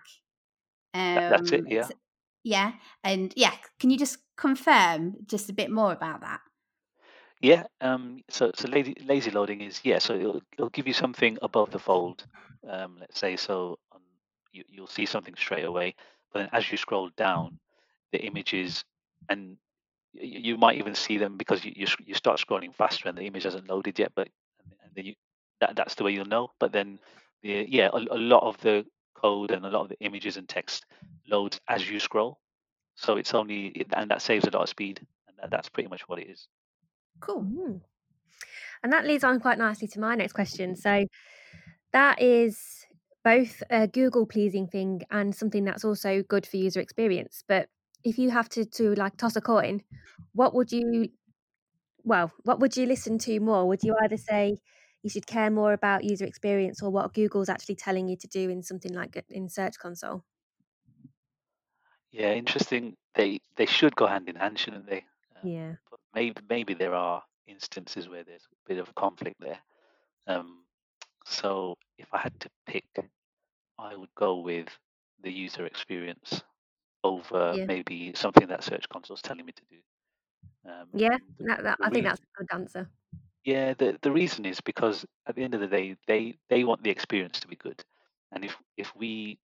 Um, 0.94 1.16
That's 1.16 1.52
it, 1.52 1.64
yeah. 1.68 1.88
Yeah. 2.44 2.74
And 3.04 3.34
yeah, 3.36 3.54
can 3.80 3.90
you 3.90 3.98
just 3.98 4.18
confirm 4.38 5.16
just 5.26 5.50
a 5.50 5.54
bit 5.54 5.70
more 5.70 5.92
about 5.92 6.22
that? 6.22 6.40
Yeah. 7.42 7.64
Um, 7.82 8.22
so 8.30 8.52
so 8.56 8.68
lazy, 8.68 8.96
lazy 9.06 9.32
loading 9.32 9.62
is 9.62 9.80
yeah. 9.84 10.00
So 10.00 10.16
it'll, 10.16 10.42
it'll 10.54 10.70
give 10.70 10.88
you 10.88 10.94
something 10.94 11.38
above 11.42 11.72
the 11.72 11.80
fold. 11.80 12.26
Um, 12.70 12.98
let's 13.00 13.20
say 13.20 13.38
so 13.38 13.80
you, 14.52 14.64
you'll 14.68 14.88
see 14.88 15.06
something 15.06 15.36
straight 15.36 15.66
away, 15.66 15.96
but 16.32 16.40
then 16.40 16.50
as 16.52 16.72
you 16.72 16.78
scroll 16.78 17.10
down, 17.16 17.60
the 18.12 18.20
images 18.20 18.84
and 19.30 19.58
you 20.14 20.58
might 20.58 20.78
even 20.78 20.96
see 20.96 21.18
them 21.18 21.38
because 21.38 21.64
you, 21.64 21.72
you, 21.76 21.86
you 22.04 22.16
start 22.16 22.40
scrolling 22.40 22.74
faster 22.74 23.08
and 23.08 23.18
the 23.18 23.28
image 23.28 23.44
hasn't 23.44 23.70
loaded 23.70 24.00
yet, 24.00 24.12
but 24.16 24.28
and 24.84 24.92
then 24.96 25.06
you 25.06 25.14
that 25.62 25.76
that's 25.76 25.96
the 25.96 26.04
way 26.04 26.12
you'll 26.12 26.26
know. 26.26 26.50
But 26.60 26.72
then 26.72 27.00
the, 27.44 27.66
yeah, 27.70 27.90
a, 27.94 27.98
a 27.98 28.18
lot 28.18 28.44
of 28.44 28.60
the 28.62 28.86
code 29.22 29.52
and 29.52 29.66
a 29.66 29.70
lot 29.70 29.84
of 29.84 29.90
the 29.90 30.00
images 30.00 30.38
and 30.38 30.48
text 30.48 30.86
loads 31.28 31.60
as 31.68 31.90
you 31.90 32.00
scroll. 32.00 32.40
So 32.96 33.18
it's 33.18 33.34
only, 33.34 33.86
and 33.94 34.12
that 34.12 34.22
saves 34.22 34.46
a 34.46 34.52
lot 34.52 34.64
of 34.64 34.70
speed. 34.70 35.00
And 35.28 35.38
that, 35.40 35.52
that's 35.52 35.70
pretty 35.70 35.90
much 35.90 36.08
what 36.08 36.20
it 36.20 36.30
is. 36.30 36.48
Cool. 37.20 37.44
Mm. 37.44 37.82
And 38.84 38.94
that 38.94 39.06
leads 39.06 39.24
on 39.24 39.40
quite 39.40 39.58
nicely 39.58 39.88
to 39.90 40.00
my 40.00 40.16
next 40.16 40.34
question. 40.34 40.76
So 40.76 41.06
that 41.92 42.22
is 42.22 42.86
both 43.24 43.62
a 43.70 43.88
Google 43.88 44.26
pleasing 44.26 44.68
thing 44.68 45.02
and 45.12 45.36
something 45.36 45.66
that's 45.66 45.84
also 45.84 46.24
good 46.24 46.46
for 46.46 46.58
user 46.58 46.80
experience. 46.80 47.44
But 47.48 47.68
if 48.04 48.18
you 48.18 48.30
have 48.30 48.48
to, 48.50 48.66
to 48.66 48.96
like 48.96 49.18
toss 49.18 49.36
a 49.36 49.42
coin, 49.42 49.82
what 50.34 50.54
would 50.54 50.72
you, 50.72 51.10
well, 52.04 52.32
what 52.44 52.60
would 52.60 52.78
you 52.78 52.86
listen 52.86 53.18
to 53.20 53.40
more? 53.40 53.68
Would 53.68 53.84
you 53.84 53.96
either 54.02 54.18
say 54.18 54.58
you 55.04 55.10
should 55.10 55.28
care 55.28 55.50
more 55.50 55.74
about 55.74 56.04
user 56.04 56.26
experience 56.26 56.82
or 56.82 56.90
what 56.90 57.14
Google's 57.14 57.50
actually 57.50 57.76
telling 57.76 58.08
you 58.08 58.18
to 58.18 58.28
do 58.28 58.50
in 58.50 58.62
something 58.62 58.94
like 58.94 59.24
in 59.30 59.50
Search 59.50 59.80
Console? 59.80 60.24
Yeah, 62.12 62.34
interesting. 62.34 62.96
They 63.16 63.40
they 63.56 63.66
should 63.66 63.96
go 63.96 64.08
hand 64.08 64.30
in 64.30 64.36
hand, 64.36 64.60
shouldn't 64.60 64.90
they? 64.90 65.06
Um, 65.36 65.50
yeah. 65.50 65.72
But 65.90 66.00
maybe 66.14 66.42
maybe 66.50 66.74
there 66.74 66.94
are 66.94 67.24
instances 67.48 68.10
where 68.10 68.24
there's 68.24 68.48
a 68.52 68.70
bit 68.70 68.80
of 68.80 68.94
conflict 68.96 69.38
there. 69.40 69.60
Um, 70.28 70.64
so 71.26 71.78
if 71.98 72.08
I 72.14 72.20
had 72.20 72.40
to 72.42 72.50
pick, 72.68 72.86
I 73.78 73.96
would 73.96 74.14
go 74.16 74.40
with 74.40 74.68
the 75.22 75.32
user 75.32 75.66
experience 75.66 76.44
over 77.04 77.54
yeah. 77.56 77.66
maybe 77.66 78.14
something 78.16 78.48
that 78.48 78.64
Search 78.64 78.88
Console 78.90 79.16
is 79.16 79.22
telling 79.22 79.46
me 79.46 79.54
to 79.54 79.64
do. 79.70 79.78
Um, 80.70 80.88
yeah, 80.94 81.18
that, 81.40 81.64
that, 81.64 81.78
I 81.82 81.90
think 81.90 82.06
that's 82.06 82.20
a 82.20 82.44
good 82.44 82.60
answer. 82.60 82.90
Yeah, 83.50 83.74
the 83.74 83.98
the 84.04 84.12
reason 84.12 84.46
is 84.46 84.62
because 84.62 85.08
at 85.26 85.36
the 85.36 85.44
end 85.44 85.56
of 85.56 85.60
the 85.60 85.68
day, 85.68 85.96
they 86.06 86.38
they 86.50 86.64
want 86.64 86.84
the 86.84 86.92
experience 86.92 87.40
to 87.40 87.48
be 87.48 87.56
good, 87.56 87.84
and 88.32 88.46
if 88.46 88.56
if 88.78 88.96
we 88.96 89.40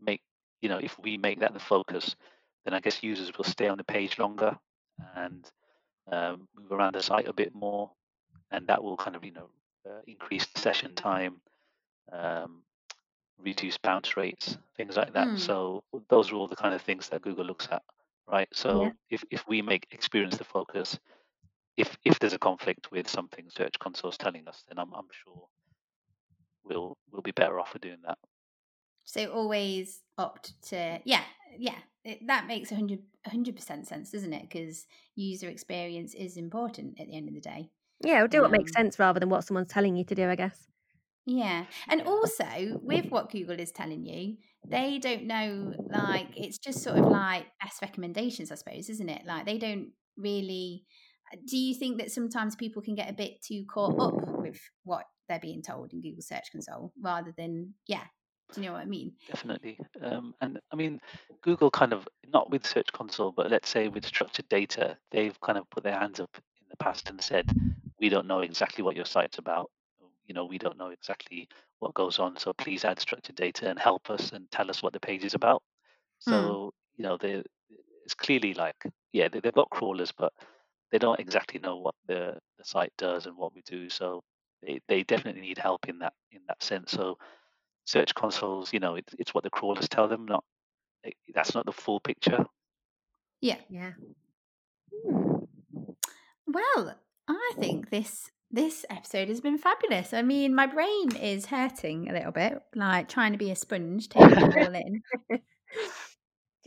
make 0.00 0.20
you 0.62 0.68
know 0.68 0.78
if 0.78 0.98
we 0.98 1.16
make 1.16 1.38
that 1.38 1.54
the 1.54 1.60
focus, 1.60 2.16
then 2.64 2.74
I 2.74 2.80
guess 2.80 3.04
users 3.04 3.30
will 3.36 3.44
stay 3.44 3.68
on 3.68 3.78
the 3.78 3.84
page 3.84 4.18
longer 4.18 4.58
and 5.14 5.48
um, 6.10 6.48
move 6.56 6.72
around 6.72 6.96
the 6.96 7.02
site 7.02 7.28
a 7.28 7.32
bit 7.32 7.54
more, 7.54 7.88
and 8.50 8.66
that 8.66 8.82
will 8.82 8.96
kind 8.96 9.14
of 9.14 9.24
you 9.24 9.32
know 9.32 9.48
uh, 9.88 10.00
increase 10.08 10.48
session 10.56 10.96
time, 10.96 11.40
um, 12.10 12.62
reduce 13.38 13.78
bounce 13.78 14.16
rates, 14.16 14.58
things 14.76 14.96
like 14.96 15.12
that. 15.12 15.28
Mm. 15.28 15.38
So 15.38 15.84
those 16.08 16.32
are 16.32 16.34
all 16.34 16.48
the 16.48 16.56
kind 16.56 16.74
of 16.74 16.82
things 16.82 17.08
that 17.10 17.22
Google 17.22 17.44
looks 17.44 17.68
at, 17.70 17.82
right? 18.26 18.48
So 18.52 18.82
yeah. 18.82 18.90
if 19.08 19.22
if 19.30 19.46
we 19.46 19.62
make 19.62 19.86
experience 19.92 20.36
the 20.36 20.42
focus, 20.42 20.98
if 21.78 21.96
if 22.04 22.18
there's 22.18 22.34
a 22.34 22.38
conflict 22.38 22.90
with 22.90 23.08
something 23.08 23.46
Search 23.48 23.78
Console 23.78 24.10
is 24.10 24.18
telling 24.18 24.46
us, 24.48 24.64
then 24.68 24.78
I'm 24.78 24.92
I'm 24.92 25.06
sure 25.24 25.46
we'll 26.64 26.98
we'll 27.10 27.22
be 27.22 27.30
better 27.30 27.58
off 27.58 27.72
for 27.72 27.78
doing 27.78 27.98
that. 28.04 28.18
So 29.04 29.30
always 29.30 30.02
opt 30.18 30.60
to 30.70 30.98
yeah 31.04 31.22
yeah 31.56 31.78
it, 32.04 32.26
that 32.26 32.46
makes 32.46 32.70
100 32.72 33.56
percent 33.56 33.86
sense, 33.86 34.10
doesn't 34.10 34.32
it? 34.32 34.42
Because 34.42 34.86
user 35.14 35.48
experience 35.48 36.14
is 36.14 36.36
important 36.36 37.00
at 37.00 37.06
the 37.06 37.16
end 37.16 37.28
of 37.28 37.34
the 37.34 37.40
day. 37.40 37.70
Yeah, 38.04 38.18
we'll 38.18 38.28
do 38.28 38.42
what 38.42 38.50
makes 38.50 38.72
um 38.76 38.82
sense 38.82 38.98
rather 38.98 39.20
than 39.20 39.28
what 39.28 39.44
someone's 39.44 39.72
telling 39.72 39.96
you 39.96 40.04
to 40.04 40.14
do, 40.14 40.28
I 40.28 40.34
guess. 40.34 40.66
Yeah. 41.26 41.66
And 41.88 42.02
also 42.02 42.80
with 42.82 43.06
what 43.10 43.30
Google 43.30 43.60
is 43.60 43.70
telling 43.70 44.04
you, 44.04 44.36
they 44.66 44.98
don't 44.98 45.26
know 45.26 45.74
like 45.90 46.28
it's 46.36 46.58
just 46.58 46.82
sort 46.82 46.98
of 46.98 47.06
like 47.06 47.46
best 47.62 47.82
recommendations, 47.82 48.50
I 48.50 48.56
suppose, 48.56 48.88
isn't 48.88 49.08
it? 49.08 49.22
Like 49.26 49.46
they 49.46 49.58
don't 49.58 49.90
really 50.16 50.84
do 51.46 51.56
you 51.56 51.74
think 51.74 51.98
that 51.98 52.10
sometimes 52.10 52.56
people 52.56 52.82
can 52.82 52.94
get 52.94 53.10
a 53.10 53.14
bit 53.14 53.42
too 53.42 53.64
caught 53.72 53.98
up 54.00 54.38
with 54.38 54.60
what 54.84 55.04
they're 55.28 55.38
being 55.38 55.62
told 55.62 55.92
in 55.92 56.00
Google 56.00 56.22
Search 56.22 56.50
Console 56.52 56.92
rather 57.00 57.32
than, 57.36 57.74
yeah, 57.86 58.04
do 58.54 58.60
you 58.60 58.66
know 58.66 58.72
what 58.72 58.82
I 58.82 58.86
mean? 58.86 59.12
Definitely. 59.28 59.78
Um, 60.02 60.34
and 60.40 60.58
I 60.72 60.76
mean, 60.76 61.00
Google 61.42 61.70
kind 61.70 61.92
of, 61.92 62.08
not 62.26 62.50
with 62.50 62.66
Search 62.66 62.90
Console, 62.92 63.32
but 63.32 63.50
let's 63.50 63.68
say 63.68 63.88
with 63.88 64.06
structured 64.06 64.48
data, 64.48 64.96
they've 65.10 65.38
kind 65.40 65.58
of 65.58 65.68
put 65.70 65.84
their 65.84 65.98
hands 65.98 66.18
up 66.20 66.30
in 66.34 66.66
the 66.70 66.76
past 66.76 67.10
and 67.10 67.20
said, 67.22 67.50
we 68.00 68.08
don't 68.08 68.26
know 68.26 68.40
exactly 68.40 68.82
what 68.82 68.96
your 68.96 69.04
site's 69.04 69.38
about. 69.38 69.70
You 70.26 70.34
know, 70.34 70.44
we 70.44 70.58
don't 70.58 70.78
know 70.78 70.90
exactly 70.90 71.48
what 71.78 71.94
goes 71.94 72.18
on. 72.18 72.36
So 72.36 72.52
please 72.52 72.84
add 72.84 73.00
structured 73.00 73.36
data 73.36 73.68
and 73.68 73.78
help 73.78 74.10
us 74.10 74.32
and 74.32 74.50
tell 74.50 74.70
us 74.70 74.82
what 74.82 74.92
the 74.92 75.00
page 75.00 75.24
is 75.24 75.34
about. 75.34 75.62
So 76.18 76.72
you 76.96 77.04
know, 77.04 77.16
they, 77.16 77.42
it's 78.04 78.14
clearly 78.14 78.54
like 78.54 78.76
yeah, 79.12 79.28
they, 79.28 79.40
they've 79.40 79.52
got 79.52 79.70
crawlers, 79.70 80.12
but 80.12 80.32
they 80.90 80.98
don't 80.98 81.20
exactly 81.20 81.60
know 81.60 81.76
what 81.76 81.94
the, 82.06 82.38
the 82.58 82.64
site 82.64 82.92
does 82.98 83.26
and 83.26 83.36
what 83.36 83.54
we 83.54 83.62
do. 83.62 83.88
So 83.88 84.22
they, 84.62 84.80
they 84.88 85.02
definitely 85.02 85.42
need 85.42 85.58
help 85.58 85.88
in 85.88 85.98
that 86.00 86.14
in 86.32 86.40
that 86.48 86.62
sense. 86.62 86.92
So 86.92 87.18
search 87.84 88.14
consoles, 88.14 88.72
you 88.72 88.80
know, 88.80 88.96
it, 88.96 89.04
it's 89.18 89.34
what 89.34 89.44
the 89.44 89.50
crawlers 89.50 89.88
tell 89.88 90.08
them, 90.08 90.26
not 90.26 90.44
it, 91.04 91.14
that's 91.34 91.54
not 91.54 91.66
the 91.66 91.72
full 91.72 92.00
picture. 92.00 92.44
Yeah. 93.40 93.58
Yeah. 93.68 93.92
Hmm. 95.06 95.44
Well, 96.46 96.94
I 97.28 97.52
think 97.58 97.90
this 97.90 98.30
this 98.50 98.86
episode 98.88 99.28
has 99.28 99.40
been 99.42 99.58
fabulous. 99.58 100.14
I 100.14 100.22
mean, 100.22 100.54
my 100.54 100.66
brain 100.66 101.14
is 101.16 101.46
hurting 101.46 102.08
a 102.08 102.14
little 102.14 102.32
bit, 102.32 102.62
like 102.74 103.08
trying 103.08 103.32
to 103.32 103.38
be 103.38 103.50
a 103.50 103.56
sponge, 103.56 104.08
taking 104.08 104.30
it 104.30 104.56
all 104.56 104.74
in. 104.74 105.02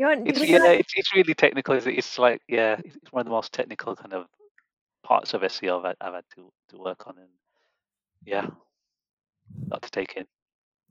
Do 0.01 0.07
you 0.07 0.15
want? 0.15 0.27
It's 0.27 0.39
you 0.39 0.57
yeah, 0.57 0.63
like- 0.63 0.79
it's, 0.79 0.93
it's 0.95 1.13
really 1.13 1.35
technical. 1.35 1.75
It's, 1.75 1.85
it's 1.85 2.17
like 2.17 2.41
yeah, 2.47 2.77
it's 2.83 2.95
it's 2.95 3.11
one 3.11 3.21
of 3.21 3.25
the 3.25 3.31
most 3.31 3.53
technical 3.53 3.95
kind 3.95 4.13
of 4.13 4.25
parts 5.03 5.35
of 5.35 5.41
SEO 5.41 5.77
I've 5.77 5.85
had, 5.85 5.95
I've 6.01 6.13
had 6.15 6.23
to 6.33 6.51
to 6.69 6.77
work 6.79 7.05
on, 7.05 7.19
and 7.19 7.27
yeah, 8.25 8.47
lot 9.69 9.83
to 9.83 9.91
take 9.91 10.15
in. 10.17 10.25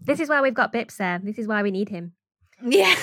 This 0.01 0.21
is 0.21 0.29
why 0.29 0.41
we've 0.41 0.55
got 0.55 0.73
Bips 0.73 0.97
there. 0.97 1.19
This 1.19 1.41
is 1.41 1.49
why 1.49 1.61
we 1.65 1.73
need 1.73 1.89
him. 1.89 2.13
Yeah. 2.63 2.95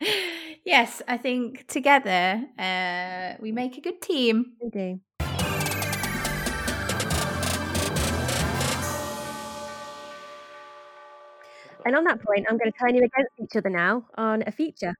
yes, 0.64 1.02
I 1.06 1.18
think 1.18 1.66
together 1.66 2.42
uh, 2.58 3.34
we 3.38 3.52
make 3.52 3.76
a 3.76 3.82
good 3.82 4.00
team. 4.00 4.52
We 4.58 4.70
do. 4.70 5.00
And 11.84 11.94
on 11.94 12.04
that 12.04 12.22
point, 12.22 12.46
I'm 12.48 12.56
going 12.56 12.72
to 12.72 12.78
turn 12.78 12.94
you 12.94 13.04
against 13.04 13.32
each 13.38 13.54
other 13.54 13.68
now 13.68 14.06
on 14.16 14.44
a 14.46 14.50
feature. 14.50 14.94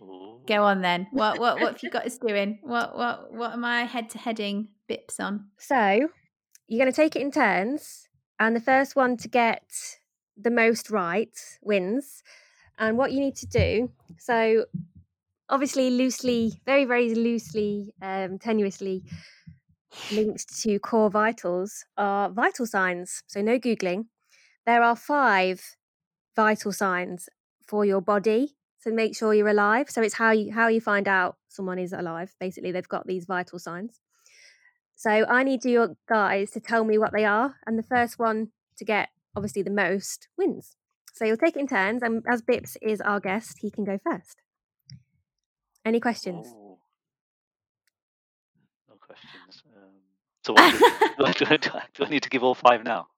Ooh. 0.00 0.40
Go 0.46 0.64
on 0.64 0.82
then. 0.82 1.08
What 1.10 1.38
what 1.38 1.60
what 1.60 1.72
have 1.72 1.82
you 1.82 1.90
got 1.96 2.06
us 2.06 2.18
doing? 2.18 2.58
What 2.62 2.96
what 2.96 3.32
what 3.32 3.52
am 3.52 3.64
I 3.64 3.84
head 3.84 4.10
to 4.10 4.18
heading 4.18 4.68
bips 4.88 5.18
on? 5.20 5.46
So 5.58 6.08
you're 6.68 6.80
going 6.80 6.92
to 6.92 6.96
take 6.96 7.16
it 7.16 7.22
in 7.22 7.30
turns, 7.30 8.08
and 8.38 8.54
the 8.54 8.60
first 8.60 8.96
one 8.96 9.16
to 9.18 9.28
get 9.28 9.62
the 10.36 10.50
most 10.50 10.90
right 10.90 11.36
wins. 11.62 12.22
And 12.78 12.98
what 12.98 13.12
you 13.12 13.20
need 13.20 13.36
to 13.36 13.46
do, 13.46 13.90
so 14.18 14.66
obviously 15.48 15.90
loosely, 15.90 16.60
very 16.66 16.84
very 16.84 17.14
loosely, 17.14 17.94
um, 18.02 18.38
tenuously 18.38 19.02
linked 20.12 20.62
to 20.62 20.78
core 20.78 21.10
vitals 21.10 21.84
are 21.96 22.28
vital 22.28 22.66
signs. 22.66 23.22
So 23.26 23.40
no 23.40 23.58
googling. 23.58 24.06
There 24.66 24.82
are 24.82 24.96
five 24.96 25.76
vital 26.34 26.72
signs 26.72 27.28
for 27.66 27.84
your 27.84 28.02
body 28.02 28.55
to 28.86 28.92
make 28.92 29.16
sure 29.16 29.34
you're 29.34 29.48
alive. 29.48 29.90
So 29.90 30.00
it's 30.00 30.14
how 30.14 30.30
you 30.30 30.52
how 30.52 30.68
you 30.68 30.80
find 30.80 31.08
out 31.08 31.36
someone 31.48 31.78
is 31.78 31.92
alive. 31.92 32.34
Basically, 32.38 32.70
they've 32.72 32.88
got 32.88 33.06
these 33.06 33.24
vital 33.26 33.58
signs. 33.58 34.00
So 34.94 35.10
I 35.28 35.42
need 35.42 35.64
you 35.64 35.96
guys 36.08 36.50
to 36.52 36.60
tell 36.60 36.84
me 36.84 36.96
what 36.96 37.12
they 37.12 37.24
are, 37.24 37.56
and 37.66 37.78
the 37.78 37.82
first 37.82 38.18
one 38.18 38.52
to 38.78 38.84
get 38.84 39.08
obviously 39.34 39.62
the 39.62 39.70
most 39.70 40.28
wins. 40.38 40.76
So 41.14 41.24
you'll 41.24 41.36
take 41.36 41.56
it 41.56 41.60
in 41.60 41.66
turns, 41.66 42.02
and 42.02 42.22
as 42.30 42.42
Bips 42.42 42.76
is 42.80 43.00
our 43.00 43.20
guest, 43.20 43.58
he 43.60 43.70
can 43.70 43.84
go 43.84 43.98
first. 44.02 44.36
Any 45.84 46.00
questions? 46.00 46.46
Ooh. 46.46 46.78
No 48.88 48.94
questions. 49.00 49.62
Um, 49.76 49.92
so 50.44 50.52
what 50.52 50.72
do, 50.72 51.44
do, 51.44 51.46
I, 51.50 51.56
do 51.56 51.70
I- 51.74 51.82
do 51.94 52.04
I 52.04 52.08
need 52.08 52.22
to 52.22 52.28
give 52.30 52.42
all 52.44 52.54
five 52.54 52.84
now? 52.84 53.08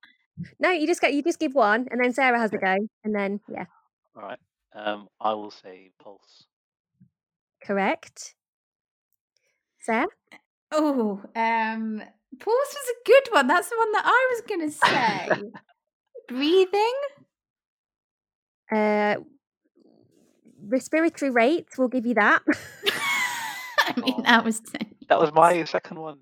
No, 0.60 0.70
you 0.70 0.86
just 0.86 1.00
get 1.00 1.12
you 1.14 1.22
just 1.24 1.40
give 1.40 1.52
one, 1.56 1.88
and 1.90 2.00
then 2.00 2.12
Sarah 2.14 2.38
has 2.38 2.52
a 2.52 2.58
go, 2.58 2.76
and 3.02 3.12
then 3.12 3.40
yeah, 3.48 3.64
All 4.16 4.22
right. 4.22 4.38
Um, 4.78 5.08
I 5.20 5.32
will 5.34 5.50
say 5.50 5.90
pulse. 6.02 6.44
correct. 7.64 8.34
Sarah, 9.80 10.06
Oh, 10.70 11.20
um, 11.34 12.02
pulse 12.38 12.74
was 12.74 12.88
a 12.90 13.02
good 13.06 13.28
one. 13.32 13.46
That's 13.48 13.68
the 13.70 13.76
one 13.78 13.92
that 13.92 14.04
I 14.04 14.28
was 14.32 14.42
going 14.46 14.60
to 14.60 14.70
say. 14.70 15.42
Breathing. 16.28 16.94
uh, 18.70 19.16
respiratory 20.66 21.30
rate, 21.30 21.68
we'll 21.78 21.88
give 21.88 22.04
you 22.06 22.14
that. 22.14 22.40
I 23.80 23.94
mean, 24.00 24.14
Oh. 24.18 24.22
that 24.22 24.44
was. 24.44 24.60
That 25.08 25.18
was 25.18 25.32
my 25.32 25.64
second 25.64 25.98
one. 25.98 26.18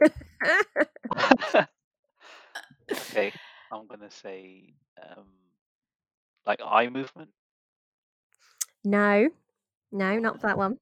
okay, 2.92 3.32
I'm 3.72 3.86
gonna 3.88 4.10
say 4.10 4.74
um, 5.02 5.26
like 6.46 6.60
eye 6.64 6.88
movement. 6.88 7.30
No, 8.84 9.28
no, 9.92 10.18
not 10.18 10.40
for 10.40 10.46
that 10.48 10.58
one. 10.58 10.78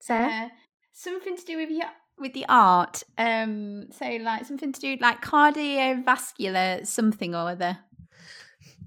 Sarah, 0.00 0.46
Uh, 0.46 0.48
something 0.92 1.36
to 1.36 1.44
do 1.44 1.56
with 1.56 1.70
your 1.70 1.86
with 2.18 2.32
the 2.34 2.46
art. 2.48 3.02
Um, 3.18 3.90
so 3.92 4.04
like 4.20 4.44
something 4.44 4.72
to 4.72 4.80
do 4.80 4.96
like 5.00 5.22
cardiovascular 5.22 6.86
something 6.86 7.34
or 7.34 7.50
other. 7.50 7.78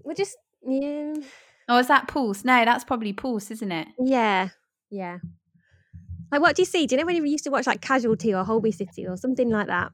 we're 0.04 0.14
just 0.14 0.38
yeah, 0.66 1.14
Or 1.70 1.80
is 1.80 1.88
that 1.88 2.08
pulse? 2.08 2.46
No, 2.46 2.64
that's 2.66 2.84
probably 2.84 3.14
pulse, 3.14 3.52
isn't 3.52 3.72
it? 3.72 3.88
yeah, 4.00 4.50
yeah. 4.90 5.18
Like, 6.32 6.42
what 6.42 6.56
do 6.56 6.64
you 6.64 6.66
see? 6.66 6.88
Do 6.88 6.96
you 6.96 7.02
know 7.02 7.06
when 7.06 7.16
you 7.16 7.26
used 7.26 7.44
to 7.44 7.52
watch 7.52 7.68
like 7.68 7.82
Casualty 7.82 8.34
or 8.34 8.44
Holby 8.44 8.72
City 8.72 9.06
or 9.08 9.18
something 9.18 9.50
like 9.50 9.68
that? 9.68 9.92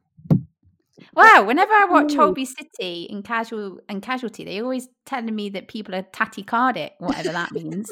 Wow, 1.14 1.44
whenever 1.46 1.72
I 1.72 1.86
watch. 1.90 2.14
Holby 2.16 2.46
City 2.46 3.08
and 3.10 3.24
Casual 3.24 3.80
and 3.88 4.02
Casualty, 4.02 4.44
they 4.44 4.62
always 4.62 4.88
telling 5.06 5.36
me 5.36 5.50
that 5.50 5.68
people 5.68 5.96
are 5.96 6.04
tachycardic, 6.04 6.92
whatever 7.00 7.32
that 7.32 7.52
means. 7.52 7.92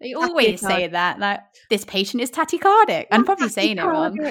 They 0.00 0.12
always 0.16 0.60
say 0.60 0.88
that, 0.88 1.18
like 1.18 1.40
this 1.68 1.84
patient 1.84 2.22
is 2.22 2.30
tachycardic. 2.30 3.06
I'm 3.10 3.24
probably 3.24 3.48
saying 3.48 3.78
it 3.78 3.84
wrong. 3.84 4.16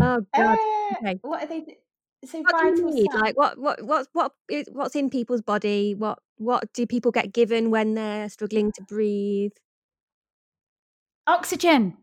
oh 0.00 0.20
god. 0.34 0.58
Uh, 0.58 0.96
Okay. 1.02 1.18
What 1.22 1.44
are 1.44 1.46
they? 1.46 1.78
So 2.24 2.42
What 2.42 2.76
do 2.76 2.82
you 2.82 2.90
need? 2.90 3.14
Like 3.14 3.36
what 3.36 3.56
what 3.58 3.82
what 3.82 4.06
what 4.12 4.32
is 4.50 4.68
what's 4.72 4.94
in 4.96 5.08
people's 5.08 5.40
body? 5.40 5.94
What 5.94 6.18
what 6.36 6.70
do 6.74 6.86
people 6.86 7.12
get 7.12 7.32
given 7.32 7.70
when 7.70 7.94
they're 7.94 8.28
struggling 8.28 8.72
to 8.72 8.82
breathe? 8.82 9.52
oxygen. 11.30 11.96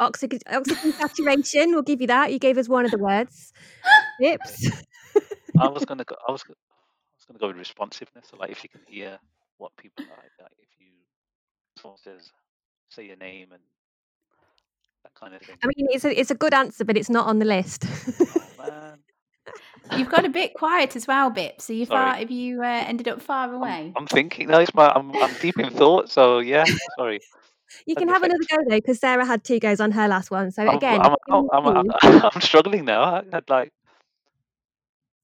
Oxygen 0.00 0.40
oxygen 0.50 0.92
saturation, 0.92 1.70
we'll 1.70 1.82
give 1.82 2.00
you 2.00 2.08
that. 2.08 2.32
You 2.32 2.38
gave 2.38 2.58
us 2.58 2.68
one 2.68 2.84
of 2.84 2.90
the 2.90 2.98
words. 2.98 3.52
Tips. 4.20 4.70
I 5.58 5.68
was 5.68 5.84
gonna 5.88 6.04
go. 6.04 6.16
I 6.28 6.32
was. 6.32 6.42
I 6.48 6.52
was 7.16 7.24
gonna 7.26 7.38
go 7.38 7.48
with 7.48 7.56
responsiveness. 7.56 8.26
So 8.30 8.36
like, 8.36 8.50
if 8.50 8.62
you 8.64 8.68
can 8.68 8.80
hear 8.88 9.18
what 9.58 9.70
people 9.76 10.04
are 10.04 10.16
like, 10.16 10.32
like 10.40 10.52
if 10.58 10.68
you 10.80 10.88
someone 11.80 11.98
says, 11.98 12.32
say 12.90 13.06
your 13.06 13.16
name 13.16 13.48
and 13.52 13.62
that 15.04 15.14
kind 15.14 15.34
of 15.34 15.42
thing. 15.42 15.56
I 15.62 15.66
mean 15.66 15.86
it's 15.90 16.04
a 16.04 16.18
it's 16.18 16.30
a 16.30 16.34
good 16.34 16.54
answer, 16.54 16.84
but 16.84 16.96
it's 16.96 17.10
not 17.10 17.26
on 17.26 17.38
the 17.38 17.44
list. 17.44 17.84
Oh. 18.58 18.94
You've 19.96 20.08
got 20.08 20.24
a 20.24 20.30
bit 20.30 20.54
quiet 20.54 20.96
as 20.96 21.06
well, 21.06 21.30
Bip. 21.30 21.60
So 21.60 21.72
you 21.72 21.84
Sorry. 21.84 22.10
far 22.10 22.14
have 22.16 22.30
you 22.30 22.62
uh, 22.62 22.84
ended 22.86 23.06
up 23.06 23.20
far 23.20 23.48
I'm, 23.48 23.54
away? 23.54 23.92
I'm 23.94 24.06
thinking. 24.06 24.48
No, 24.48 24.58
it's 24.58 24.74
my. 24.74 24.88
I'm. 24.88 25.14
I'm 25.16 25.34
deep 25.40 25.58
in 25.58 25.70
thought. 25.70 26.10
So 26.10 26.38
yeah. 26.38 26.64
Sorry. 26.98 27.20
You 27.86 27.94
can 27.96 28.08
have 28.08 28.22
another 28.22 28.42
go 28.50 28.56
though, 28.68 28.76
because 28.76 29.00
Sarah 29.00 29.24
had 29.24 29.44
two 29.44 29.58
goes 29.58 29.80
on 29.80 29.90
her 29.92 30.08
last 30.08 30.30
one. 30.30 30.50
So 30.50 30.62
I'm, 30.62 30.76
again, 30.76 31.00
I'm, 31.00 31.14
you 31.28 31.50
I'm, 31.52 31.66
I'm, 31.66 31.90
I'm, 32.34 32.40
struggling 32.40 32.84
now. 32.84 33.02
I 33.02 33.22
had 33.32 33.44
like. 33.48 33.72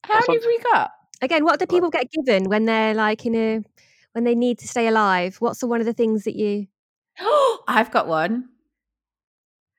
How 0.05 0.15
many 0.15 0.27
sounds- 0.27 0.45
have 0.45 0.49
we 0.49 0.59
got? 0.73 0.91
again, 1.23 1.45
what 1.45 1.59
do 1.59 1.67
people 1.67 1.91
get 1.91 2.07
given 2.11 2.45
when 2.49 2.65
they're 2.65 2.95
like 2.95 3.27
in 3.27 3.35
a 3.35 3.63
when 4.13 4.25
they 4.25 4.35
need 4.35 4.59
to 4.61 4.69
stay 4.69 4.87
alive? 4.87 5.37
What's 5.39 5.61
the 5.61 5.67
one 5.67 5.81
of 5.81 5.87
the 5.87 5.93
things 5.93 6.25
that 6.25 6.37
you 6.37 6.67
Oh, 7.21 7.63
I've 7.69 7.91
got 7.91 8.07
one, 8.07 8.49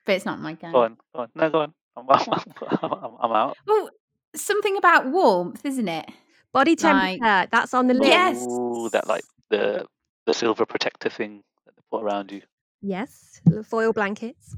but 0.06 0.16
it's 0.16 0.26
not 0.26 0.40
my 0.40 0.54
game. 0.54 0.72
Go 0.72 0.84
on. 0.84 0.98
Go 1.16 1.22
on. 1.22 1.30
No, 1.36 1.50
go 1.50 1.62
on. 1.62 1.74
I'm, 1.98 2.06
I'm, 2.10 2.94
I'm, 2.94 3.12
I'm 3.22 3.32
out. 3.32 3.58
Well, 3.68 3.90
something 4.36 4.78
about 4.78 5.08
warmth, 5.08 5.66
isn't 5.66 5.88
it? 5.88 6.10
body 6.54 6.72
Like- 6.72 7.20
temperature? 7.20 7.50
that's 7.52 7.74
on 7.74 7.88
the 7.88 7.94
list. 7.94 8.10
Yes. 8.10 8.46
Ooh, 8.46 8.90
that 8.92 9.08
like 9.08 9.24
the 9.50 9.86
the 10.26 10.34
silver 10.34 10.66
protector 10.66 11.10
thing 11.10 11.42
that 11.66 11.76
they 11.76 11.82
put 11.92 12.04
around 12.04 12.32
you, 12.32 12.42
Yes, 12.82 13.42
foil 13.68 13.94
blankets. 13.94 14.56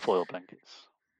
foil 0.00 0.24
blankets. 0.28 0.62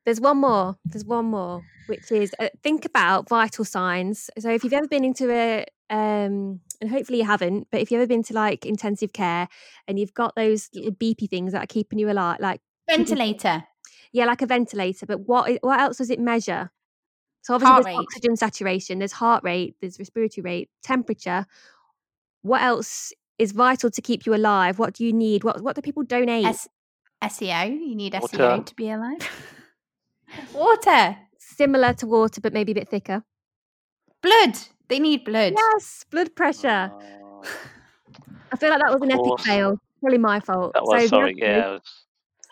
There's 0.04 0.20
one 0.20 0.38
more. 0.38 0.76
There's 0.84 1.04
one 1.04 1.26
more, 1.26 1.62
which 1.86 2.12
is 2.12 2.34
uh, 2.38 2.48
think 2.62 2.84
about 2.84 3.28
vital 3.28 3.64
signs. 3.64 4.28
So 4.38 4.50
if 4.50 4.62
you've 4.62 4.74
ever 4.74 4.86
been 4.86 5.04
into 5.04 5.30
a, 5.30 5.64
um, 5.88 6.60
and 6.82 6.90
hopefully 6.90 7.18
you 7.18 7.24
haven't, 7.24 7.68
but 7.72 7.80
if 7.80 7.90
you've 7.90 8.00
ever 8.00 8.06
been 8.06 8.22
to 8.24 8.34
like 8.34 8.66
intensive 8.66 9.14
care 9.14 9.48
and 9.88 9.98
you've 9.98 10.12
got 10.12 10.34
those 10.36 10.68
little 10.74 10.92
beepy 10.92 11.28
things 11.28 11.52
that 11.52 11.62
are 11.64 11.66
keeping 11.66 11.98
you 11.98 12.10
alive, 12.10 12.38
like 12.40 12.60
Ventilator. 12.86 13.64
yeah, 14.12 14.26
like 14.26 14.42
a 14.42 14.46
ventilator. 14.46 15.06
But 15.06 15.20
what 15.20 15.50
what 15.62 15.80
else 15.80 15.96
does 15.96 16.10
it 16.10 16.20
measure? 16.20 16.70
So 17.40 17.54
obviously 17.54 17.72
Heart 17.72 17.84
there's 17.84 17.96
rate. 17.96 18.02
oxygen 18.02 18.36
saturation, 18.36 18.98
there's 18.98 19.12
heart 19.12 19.44
rate, 19.44 19.76
there's 19.80 19.98
respiratory 19.98 20.42
rate, 20.42 20.70
temperature. 20.82 21.46
What 22.42 22.60
else 22.62 23.12
is 23.38 23.52
vital 23.52 23.90
to 23.90 24.02
keep 24.02 24.26
you 24.26 24.34
alive? 24.34 24.78
What 24.78 24.94
do 24.94 25.04
you 25.04 25.12
need? 25.12 25.44
What 25.44 25.60
what 25.62 25.74
do 25.76 25.82
people 25.82 26.02
donate? 26.02 26.46
S- 26.46 26.68
SEO. 27.22 27.66
You 27.70 27.94
need 27.94 28.14
Water. 28.14 28.36
SEO 28.38 28.66
to 28.66 28.74
be 28.74 28.90
alive. 28.90 29.18
Water, 30.54 31.16
Similar 31.38 31.92
to 31.94 32.06
water, 32.06 32.40
but 32.40 32.52
maybe 32.52 32.72
a 32.72 32.74
bit 32.74 32.88
thicker. 32.88 33.22
blood. 34.22 34.56
They 34.88 34.98
need 34.98 35.24
blood. 35.24 35.54
Yes, 35.56 36.04
blood 36.10 36.34
pressure. 36.34 36.90
Uh, 36.92 37.46
I 38.52 38.56
feel 38.56 38.70
like 38.70 38.80
that 38.80 38.92
was 38.92 39.02
an 39.02 39.10
epic 39.12 39.22
course. 39.24 39.44
fail. 39.46 39.78
Probably 40.00 40.18
my 40.18 40.40
fault. 40.40 40.72
that 40.74 40.82
was 40.84 41.02
the 41.02 41.08
sorry. 41.08 41.34
Yeah. 41.36 41.72
was- 41.72 42.04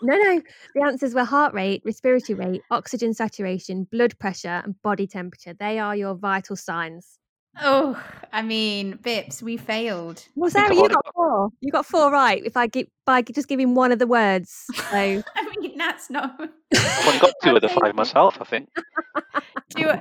No, 0.03 0.17
no. 0.17 0.41
The 0.75 0.83
answers 0.83 1.15
were 1.15 1.25
heart 1.25 1.53
rate, 1.55 1.83
respiratory 1.85 2.39
rate, 2.39 2.63
oxygen 2.71 3.13
saturation, 3.15 3.85
blood 3.91 4.19
pressure, 4.19 4.63
and 4.65 4.81
body 4.83 5.07
temperature. 5.07 5.53
They 5.55 5.79
are 5.79 5.95
your 5.97 6.15
vital 6.15 6.57
signs. 6.57 7.19
Oh, 7.61 8.03
I 8.33 8.43
mean, 8.43 8.99
Bips, 9.03 9.43
we 9.43 9.57
failed. 9.57 10.25
Well, 10.35 10.51
think 10.51 10.67
Sarah, 10.67 10.75
you 10.75 10.89
got 10.89 11.05
got- 11.05 11.15
four. 11.15 11.51
You 11.61 11.71
got 11.73 11.87
four 11.87 12.11
right. 12.11 12.43
If 12.45 12.57
I 12.57 12.67
give 12.67 12.87
by 13.05 13.23
just 13.23 13.49
giving 13.49 13.75
one 13.75 13.93
of 13.93 13.99
the 13.99 14.07
words. 14.07 14.65
So 14.75 14.83
I 15.37 15.57
mean, 15.61 15.77
that's 15.77 16.09
not. 16.11 16.35
I've 16.75 17.07
only 17.07 17.21
got 17.21 17.35
two 17.43 17.55
of 17.57 17.63
the 17.63 17.69
five 17.69 17.95
myself. 17.95 18.39
I 18.41 18.45
think. 18.45 18.71
do, 19.77 19.83
you, 19.83 19.93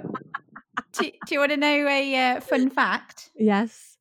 do, 0.93 1.11
do 1.25 1.33
you 1.33 1.39
want 1.39 1.51
to 1.51 1.57
know 1.57 1.87
a 1.87 2.15
uh, 2.35 2.41
fun 2.41 2.69
fact? 2.69 3.31
yes. 3.35 3.97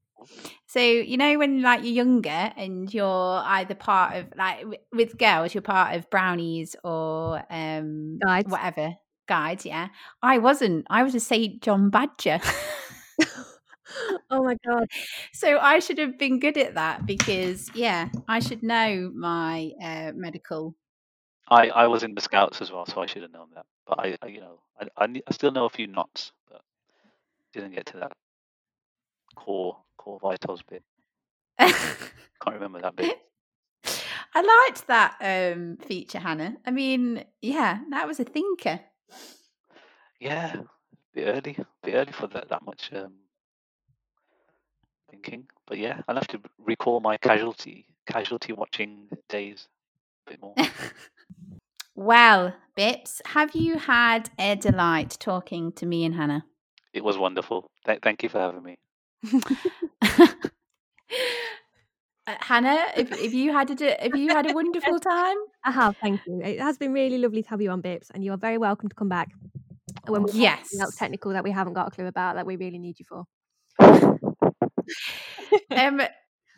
So 0.66 0.80
you 0.80 1.16
know 1.16 1.38
when 1.38 1.62
like 1.62 1.80
you're 1.82 1.94
younger 1.94 2.52
and 2.56 2.92
you're 2.92 3.42
either 3.44 3.74
part 3.74 4.16
of 4.16 4.26
like 4.36 4.58
w- 4.60 4.78
with 4.92 5.16
girls 5.16 5.54
you're 5.54 5.62
part 5.62 5.96
of 5.96 6.10
brownies 6.10 6.76
or 6.84 7.42
um 7.50 8.18
Guides. 8.22 8.48
whatever 8.50 8.96
guides 9.26 9.64
yeah 9.64 9.88
I 10.22 10.36
wasn't 10.36 10.86
I 10.90 11.02
was 11.04 11.14
a 11.14 11.20
St 11.20 11.62
John 11.62 11.88
Badger 11.88 12.38
Oh 14.30 14.44
my 14.44 14.56
god. 14.64 14.86
so 15.32 15.58
I 15.58 15.80
should 15.80 15.98
have 15.98 16.16
been 16.16 16.38
good 16.38 16.56
at 16.56 16.74
that 16.74 17.06
because 17.06 17.68
yeah 17.74 18.08
I 18.28 18.38
should 18.38 18.62
know 18.62 19.10
my 19.12 19.72
uh, 19.82 20.12
medical 20.14 20.76
I, 21.48 21.68
I 21.70 21.86
was 21.88 22.04
in 22.04 22.14
the 22.14 22.20
scouts 22.20 22.62
as 22.62 22.70
well, 22.70 22.86
so 22.86 23.02
I 23.02 23.06
should 23.06 23.22
have 23.22 23.32
known 23.32 23.48
that. 23.56 23.66
But 23.86 23.98
I, 23.98 24.16
I 24.22 24.26
you 24.28 24.40
know, 24.40 24.60
I, 24.80 24.86
I, 24.96 25.22
I 25.26 25.32
still 25.32 25.50
know 25.50 25.64
a 25.64 25.70
few 25.70 25.88
knots, 25.88 26.30
but 26.48 26.62
didn't 27.52 27.74
get 27.74 27.86
to 27.86 27.96
that 27.98 28.12
core 29.34 29.76
core 29.96 30.20
vitals 30.20 30.62
bit. 30.62 30.84
Can't 31.58 32.54
remember 32.54 32.80
that 32.80 32.94
bit. 32.96 33.18
I 34.32 34.66
liked 34.68 34.86
that 34.86 35.16
um 35.20 35.76
feature 35.78 36.20
Hannah 36.20 36.56
I 36.64 36.70
mean 36.70 37.24
yeah 37.42 37.80
that 37.90 38.06
was 38.06 38.20
a 38.20 38.24
thinker 38.24 38.80
Yeah, 40.20 40.62
bit 41.14 41.24
early, 41.26 41.56
bit 41.82 41.94
early 41.94 42.12
for 42.12 42.26
that 42.28 42.48
that 42.48 42.64
much 42.64 42.90
um, 42.94 43.12
thinking. 45.10 45.46
But 45.66 45.78
yeah, 45.78 46.00
I'll 46.08 46.16
have 46.16 46.28
to 46.28 46.40
recall 46.58 47.00
my 47.00 47.16
casualty 47.16 47.86
casualty 48.06 48.52
watching 48.52 49.08
days 49.28 49.68
a 50.26 50.30
bit 50.30 50.40
more. 50.42 50.54
well 51.94 52.54
Bips 52.78 53.20
have 53.26 53.54
you 53.54 53.76
had 53.76 54.30
a 54.38 54.54
delight 54.56 55.16
talking 55.20 55.72
to 55.72 55.84
me 55.84 56.04
and 56.04 56.14
Hannah 56.14 56.44
it 56.92 57.04
was 57.04 57.16
wonderful. 57.16 57.70
Th- 57.86 58.00
thank 58.02 58.22
you 58.22 58.28
for 58.28 58.38
having 58.38 58.62
me. 58.62 58.78
Uh, 62.26 62.34
Hannah, 62.40 62.86
if, 62.96 63.10
if 63.12 63.32
you 63.32 63.50
had 63.50 63.70
a 63.70 63.74
d- 63.74 63.96
if 63.98 64.14
you 64.14 64.28
had 64.28 64.48
a 64.48 64.52
wonderful 64.60 65.00
time, 65.00 65.36
I 65.64 65.70
have, 65.70 65.96
thank 66.02 66.20
you. 66.26 66.40
It 66.44 66.60
has 66.60 66.76
been 66.76 66.92
really 66.92 67.16
lovely 67.16 67.42
to 67.42 67.48
have 67.48 67.62
you 67.62 67.70
on 67.70 67.80
Bips, 67.80 68.10
and 68.12 68.22
you 68.22 68.30
are 68.32 68.36
very 68.36 68.58
welcome 68.58 68.90
to 68.90 68.94
come 68.94 69.08
back 69.08 69.30
when 70.06 70.22
we 70.24 70.30
have 70.30 70.40
yes. 70.40 70.70
something 70.70 70.80
else 70.80 70.96
technical 70.96 71.32
that 71.32 71.44
we 71.44 71.50
haven't 71.50 71.74
got 71.74 71.88
a 71.88 71.90
clue 71.90 72.06
about 72.06 72.36
that 72.36 72.46
we 72.46 72.56
really 72.56 72.78
need 72.78 72.98
you 72.98 73.04
for. 73.08 73.26
Um, 75.70 76.02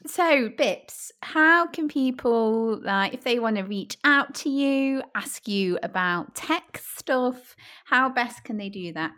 so 0.07 0.49
Bips, 0.49 1.11
how 1.22 1.66
can 1.66 1.89
people 1.89 2.80
like 2.83 3.14
if 3.14 3.22
they 3.22 3.39
want 3.39 3.57
to 3.57 3.62
reach 3.62 3.97
out 4.05 4.35
to 4.37 4.51
you, 4.51 5.03
ask 5.14 5.47
you 5.47 5.78
about 5.83 6.35
tech 6.35 6.80
stuff? 6.83 7.55
How 7.85 8.09
best 8.09 8.43
can 8.45 8.57
they 8.57 8.68
do 8.68 8.93
that? 8.95 9.12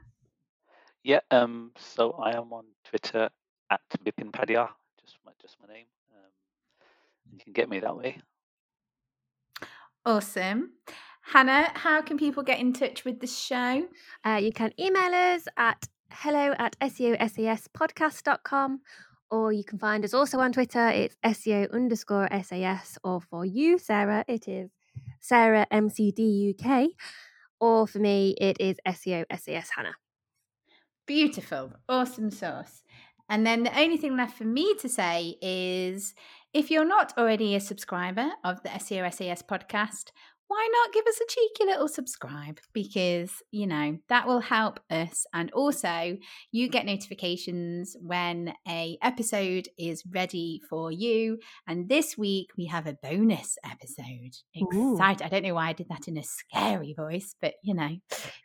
Yeah, 1.03 1.21
um, 1.31 1.73
so 1.77 2.13
I 2.13 2.37
am 2.37 2.53
on 2.53 2.65
Twitter 2.85 3.31
at 3.71 3.81
Bipin 4.05 4.31
Padhiar, 4.31 4.69
just 5.01 5.17
my 5.25 5.33
just 5.41 5.57
my 5.61 5.73
name. 5.73 5.87
Um, 6.15 6.31
you 7.33 7.39
can 7.39 7.53
get 7.53 7.69
me 7.69 7.81
that 7.81 7.97
way. 7.97 8.19
Awesome, 10.07 10.73
Hannah. 11.27 11.71
How 11.75 12.03
can 12.03 12.19
people 12.19 12.43
get 12.43 12.61
in 12.61 12.73
touch 12.73 13.05
with 13.05 13.21
the 13.21 13.27
show? 13.27 13.87
Uh, 14.25 14.41
you 14.43 14.53
can 14.53 14.73
email 14.79 15.15
us 15.15 15.47
at 15.57 15.89
hello 16.11 16.55
at 16.59 16.79
seosaspodcast.com 16.81 18.81
or 19.31 19.53
you 19.53 19.65
can 19.65 19.79
find 19.79 20.05
us 20.05 20.15
also 20.15 20.39
on 20.39 20.53
Twitter. 20.53 20.89
It's 20.89 21.17
SEO 21.25 21.73
underscore 21.73 22.29
SAS, 22.43 22.99
or 23.03 23.21
for 23.21 23.45
you, 23.45 23.79
Sarah, 23.79 24.25
it 24.29 24.47
is 24.47 24.71
Sarah 25.21 25.67
MCDUK, 25.73 26.89
or 27.59 27.87
for 27.87 27.99
me, 27.99 28.37
it 28.41 28.59
is 28.61 28.77
SEO 28.87 29.25
SAS 29.37 29.71
Hannah. 29.75 29.97
Beautiful. 31.07 31.73
Awesome 31.89 32.31
sauce. 32.31 32.83
And 33.29 33.47
then 33.47 33.63
the 33.63 33.79
only 33.79 33.97
thing 33.97 34.17
left 34.17 34.37
for 34.37 34.45
me 34.45 34.75
to 34.81 34.89
say 34.89 35.37
is 35.41 36.15
if 36.53 36.71
you're 36.71 36.85
not 36.85 37.15
already 37.19 37.55
a 37.55 37.61
subscriber 37.61 38.31
of 38.45 38.63
the 38.63 38.69
SEO 38.69 39.13
SAS 39.13 39.43
podcast, 39.43 40.11
why 40.49 40.69
not 40.73 40.93
give 40.93 41.07
us 41.07 41.21
a 41.21 41.27
cheeky 41.29 41.65
little 41.65 41.89
subscribe? 41.89 42.61
Because, 42.73 43.31
you 43.51 43.67
know, 43.67 43.99
that 44.09 44.27
will 44.27 44.41
help 44.41 44.81
us. 44.91 45.27
And 45.33 45.51
also, 45.53 46.17
you 46.53 46.69
get 46.69 46.87
notifications 46.87 47.97
when 48.01 48.55
a 48.69 48.99
episode 49.03 49.69
is 49.79 50.05
ready 50.13 50.61
for 50.69 50.93
you. 50.93 51.39
And 51.67 51.89
this 51.89 52.19
week 52.19 52.51
we 52.57 52.67
have 52.67 52.87
a 52.87 52.97
bonus 53.03 53.57
episode. 53.65 54.37
Excited. 54.55 55.25
I 55.25 55.29
don't 55.29 55.45
know 55.45 55.55
why 55.55 55.69
I 55.69 55.73
did 55.73 55.89
that 55.89 56.09
in 56.09 56.19
a 56.19 56.23
scary 56.23 56.95
voice, 56.97 57.35
but 57.41 57.55
you 57.63 57.75
know, 57.75 57.97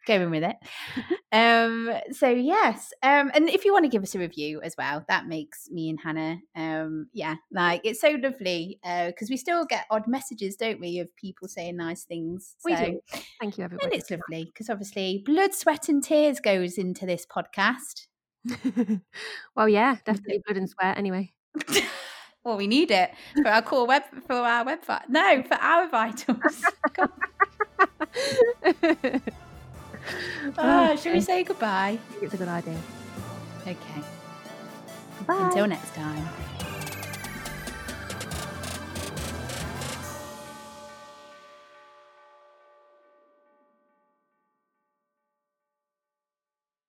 going 0.08 0.32
with 0.32 0.44
it. 0.44 0.56
um, 1.32 1.90
so 2.12 2.30
yes. 2.30 2.92
Um, 3.04 3.32
and 3.34 3.50
if 3.50 3.66
you 3.66 3.74
want 3.74 3.86
to 3.86 3.90
give 3.90 4.04
us 4.04 4.16
a 4.16 4.20
review 4.20 4.62
as 4.62 4.76
well, 4.78 5.04
that 5.10 5.28
makes 5.28 5.70
me 5.70 5.90
and 5.90 6.00
Hannah 6.02 6.38
um 6.56 7.08
yeah, 7.14 7.36
like 7.52 7.82
it's 7.84 8.02
so 8.02 8.12
lovely. 8.12 8.80
Uh, 8.84 9.08
because 9.08 9.30
we 9.30 9.38
still 9.38 9.66
get 9.66 9.86
odd 9.90 10.08
messages, 10.08 10.56
don't 10.56 10.80
we, 10.80 11.00
of 11.00 11.16
people 11.16 11.48
saying 11.48 11.78
nice 11.90 12.04
things. 12.04 12.56
We 12.64 12.76
so 12.76 12.86
do. 12.86 13.02
Thank 13.40 13.58
you, 13.58 13.64
everyone. 13.64 13.86
and 13.86 13.94
it's 13.94 14.12
lovely 14.12 14.46
because 14.46 14.70
obviously 14.70 15.24
blood, 15.26 15.54
sweat, 15.54 15.90
and 15.90 16.04
tears 16.04 16.40
goes 16.40 16.78
into 16.78 17.06
this 17.06 17.26
podcast. 17.26 18.08
well, 19.56 19.68
yeah, 19.68 19.98
definitely 20.06 20.42
blood 20.46 20.58
and 20.58 20.70
sweat 20.70 20.98
anyway. 20.98 21.34
well, 22.44 22.58
we 22.58 22.68
need 22.68 22.92
it 22.92 23.12
for 23.42 23.48
our 23.48 23.62
core 23.62 23.88
web 23.88 24.04
for 24.28 24.36
our 24.36 24.66
website. 24.66 25.10
No, 25.10 25.44
for 25.44 25.56
our 25.56 25.90
vitals. 25.90 26.64
Ah, 30.58 30.96
shall 30.96 31.14
we 31.14 31.22
say 31.22 31.44
goodbye? 31.44 32.00
I 32.00 32.12
think 32.12 32.24
it's 32.24 32.34
a 32.34 32.38
good 32.38 32.48
idea. 32.48 32.80
Okay. 33.62 34.02
Bye. 35.28 35.50
Until 35.50 35.68
next 35.68 35.94
time. 35.94 36.28